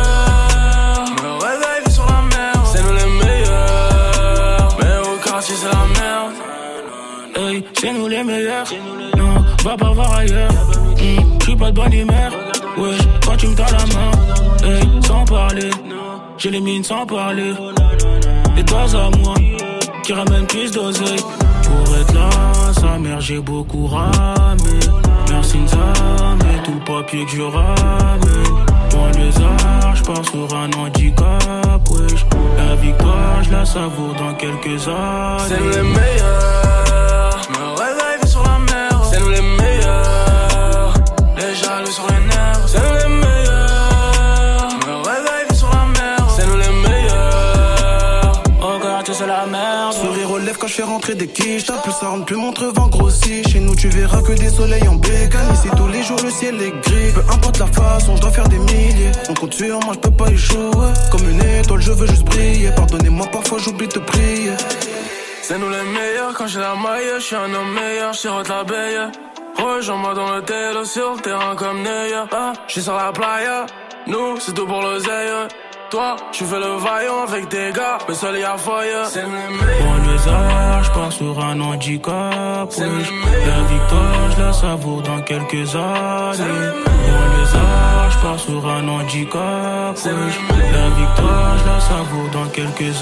[7.74, 8.66] C'est nous les meilleurs.
[9.16, 10.50] Non, va pas voir ailleurs.
[10.50, 12.32] Hmm, J'suis pas de bonne humeur.
[12.76, 15.00] Ouais, quand tu me tends la main.
[15.06, 15.70] Sans parler.
[16.38, 17.52] J'ai les mines sans parler.
[18.56, 19.34] Et toi à moi,
[20.02, 21.20] qui ramène plus d'oseille.
[21.62, 22.30] Pour être là,
[22.72, 24.80] sa mère, j'ai beaucoup ramé.
[25.30, 28.50] Merci Nzambe, tout le papier que je ramène.
[28.94, 31.88] Moi, les arts, j'pars sur un handicap.
[31.90, 32.26] Wesh,
[32.58, 35.48] la victoire, je la savoure dans quelques années.
[35.48, 35.82] C'est nous les
[50.60, 53.74] quand je fais rentrer des quiches T'as plus ça plus mon vent grossit Chez nous
[53.74, 57.12] tu verras que des soleils en bécane Ici tous les jours le ciel est gris
[57.14, 60.10] Peu importe la façon, je dois faire des milliers On compte sur moi, je peux
[60.10, 64.52] pas échouer Comme une étoile, je veux juste briller Pardonnez-moi, parfois j'oublie de prier
[65.42, 67.04] C'est nous les meilleurs quand j'ai la maille.
[67.16, 69.10] Je suis un homme meilleur, je la baie.
[69.56, 72.24] Rejoins-moi dans le télo sur le terrain comme Neuer.
[72.32, 73.66] Ah, je suis sur la playa.
[74.06, 75.48] Nous, c'est tout pour l'oseille.
[75.90, 77.98] Toi, tu fais le vaillant avec tes gars.
[78.06, 78.92] Le soleil à foyer.
[79.08, 79.78] C'est meilleurs.
[79.78, 82.68] Pour les arts, je pars sur un handicap.
[82.78, 86.90] La victoire, je la savoure dans quelques années
[87.40, 89.96] les arts, je pars sur un handicap.
[90.76, 92.94] La victoire, je la savoure dans quelques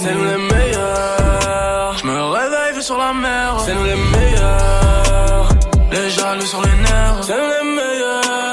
[0.00, 1.96] C'est nous les années meilleurs.
[1.98, 3.54] Je me réveille, vu sur la mer.
[3.64, 5.48] C'est nous les meilleurs.
[5.92, 7.22] Les jaloux sur les nerfs.
[7.22, 8.45] C'est nous les meilleurs.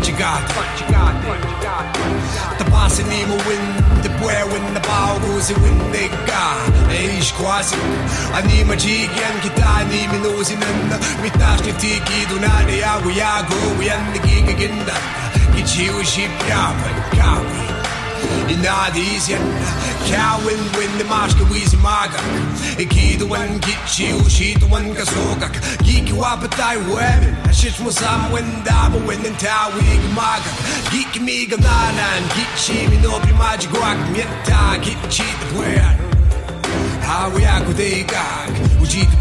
[0.00, 0.40] Portugal.
[0.56, 1.12] Portugal.
[2.56, 3.64] The passe nemo win,
[4.00, 6.56] the prayer win, the bow goes the win, the ga.
[6.88, 7.76] Eish quasi.
[8.32, 10.78] Anima jigen kita, anima nozinen.
[11.22, 14.96] Mitashni tiki dunade, yago yago, we and the gigaginda.
[15.52, 17.69] Gichiu ship yaman, kawi.
[18.50, 19.38] Inadisian,
[20.10, 22.18] Kawin, win the Mashka Weezy Maga.
[22.82, 25.54] Iki the one get you, she the one Kasogak.
[25.86, 29.80] Geeky Wapatai women, a shit was some when Dama win and Tawi
[30.14, 30.50] Maga.
[30.90, 35.46] Geeky me Ganana and Geek Chi, me no be magic rock, Mieta, Geek Cheat the
[35.54, 35.96] prayer.
[37.06, 38.50] How we are good day gag,
[38.80, 39.16] Uji the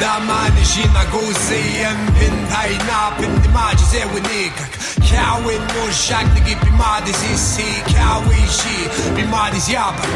[0.00, 4.80] Da damani jina gozeyem bin Hayna bin macize ve nikak.
[5.10, 8.76] Kawi no şakli gibi madizi si Kawi ji
[9.16, 10.10] bir madiz yapak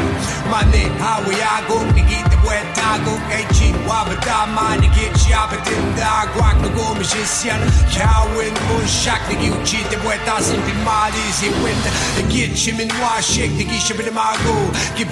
[0.51, 5.59] Mane hawi agum ni gidi poeta con e ci guapa da mani che ci apre
[5.95, 11.17] da guacca come ci siano ciao in un shack di chi uccide poeta sempre male
[11.31, 15.05] si quinta e chi ci minua shek di chi scepe le mago chi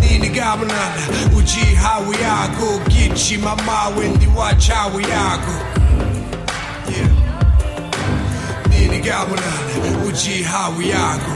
[0.00, 0.92] nini gamna
[1.32, 4.70] uji hawiago gitchi mama wendi watch
[8.88, 9.42] Gini gawuna,
[10.06, 11.32] uji hawiyago.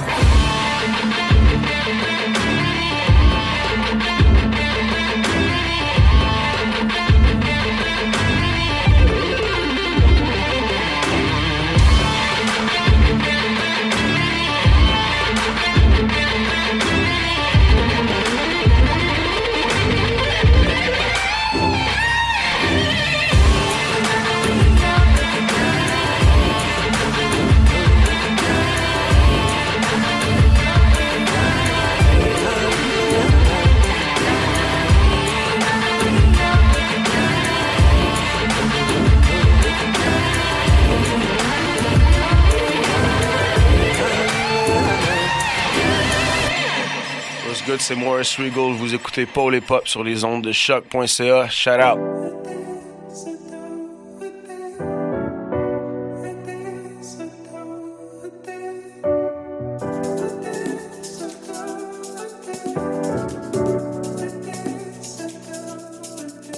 [47.65, 48.73] Good, c'est Morris Regal.
[48.73, 51.49] Vous écoutez Paul et Pop sur les ondes de choc.ca.
[51.49, 51.99] Shout out.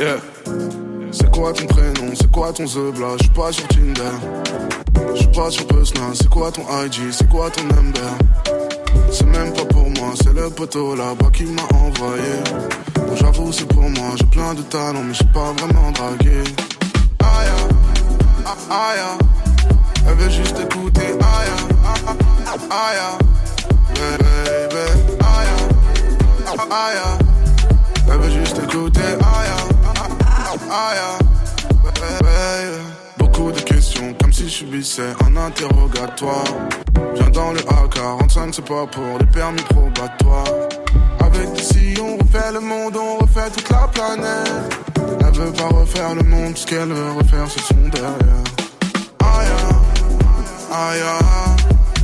[0.00, 0.16] Yeah.
[1.12, 4.02] C'est quoi ton prénom, c'est quoi ton zebla, je suis pas sur Tinder
[5.14, 8.63] Je suis pas sur Pusna, c'est quoi ton IG, c'est quoi ton number?
[9.10, 12.34] C'est même pas pour moi, c'est le poteau là-bas qui m'a envoyé.
[12.94, 16.42] Bon j'avoue c'est pour moi, j'ai plein de talents mais suis pas vraiment dragué.
[17.22, 19.18] Ah, aya,
[20.06, 21.56] elle veut juste écouter Aya,
[22.70, 23.18] aya,
[23.94, 24.84] baby,
[25.20, 25.56] aya,
[26.70, 27.18] aya,
[28.10, 29.56] elle veut juste écouter Aya
[30.70, 31.18] Aya,
[32.00, 32.93] baby.
[34.54, 36.44] Subissais un interrogatoire.
[37.16, 40.44] Viens dans le A45, c'est pas pour les permis probatoires.
[41.18, 44.52] Avec des on refait le monde, on refait toute la planète.
[44.96, 48.44] Elle veut pas refaire le monde, ce qu'elle veut refaire, c'est son derrière.
[49.18, 49.60] Aya,
[50.72, 51.18] aya,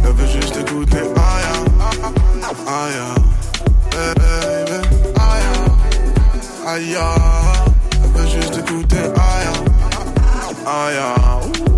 [0.04, 1.54] elle veut juste écouter Aya,
[2.66, 3.14] aya,
[3.92, 4.78] baby,
[5.30, 5.54] aya,
[6.66, 7.14] aya.
[8.02, 9.52] Elle veut juste écouter Aya,
[10.66, 11.69] Aya.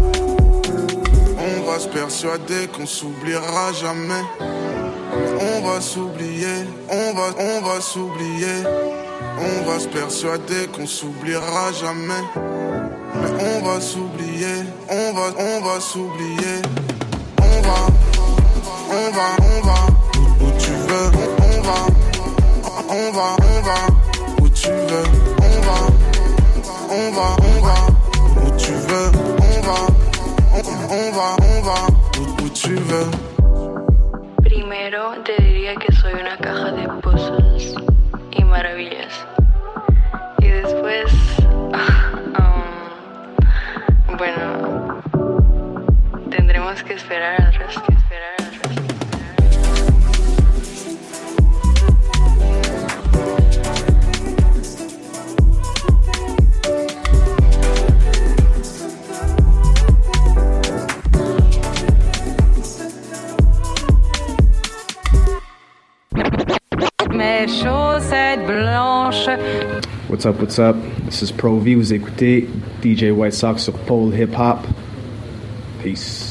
[1.83, 4.23] On va se persuader qu'on s'oubliera jamais.
[5.41, 8.63] On va s'oublier, on va, on va s'oublier.
[9.41, 12.23] On va se persuader qu'on s'oubliera jamais.
[13.17, 16.63] Mais on va s'oublier, on va, on va s'oublier.
[17.41, 17.79] On va,
[18.89, 19.75] on va, on va
[20.41, 21.11] où, tu veux.
[21.43, 21.79] On va,
[22.91, 23.79] on va, on va
[24.41, 25.09] où tu veux.
[25.39, 25.79] On va,
[26.91, 27.75] on va, on va
[28.47, 29.11] où tu veux.
[29.39, 29.79] On va,
[30.55, 31.42] on, on va,
[34.43, 37.75] Primero te diría que soy una caja de puzzles
[38.33, 39.25] y maravillas.
[40.41, 41.13] Y después,
[42.41, 42.65] um,
[44.17, 45.03] bueno,
[46.31, 48.02] tendremos que esperar al resto.
[70.07, 70.77] What's up, what's up?
[71.07, 71.75] This is Pro V.
[71.75, 72.47] Vous écoutez
[72.81, 74.65] DJ White Sox sur Pole Hip Hop.
[75.83, 76.22] Peace.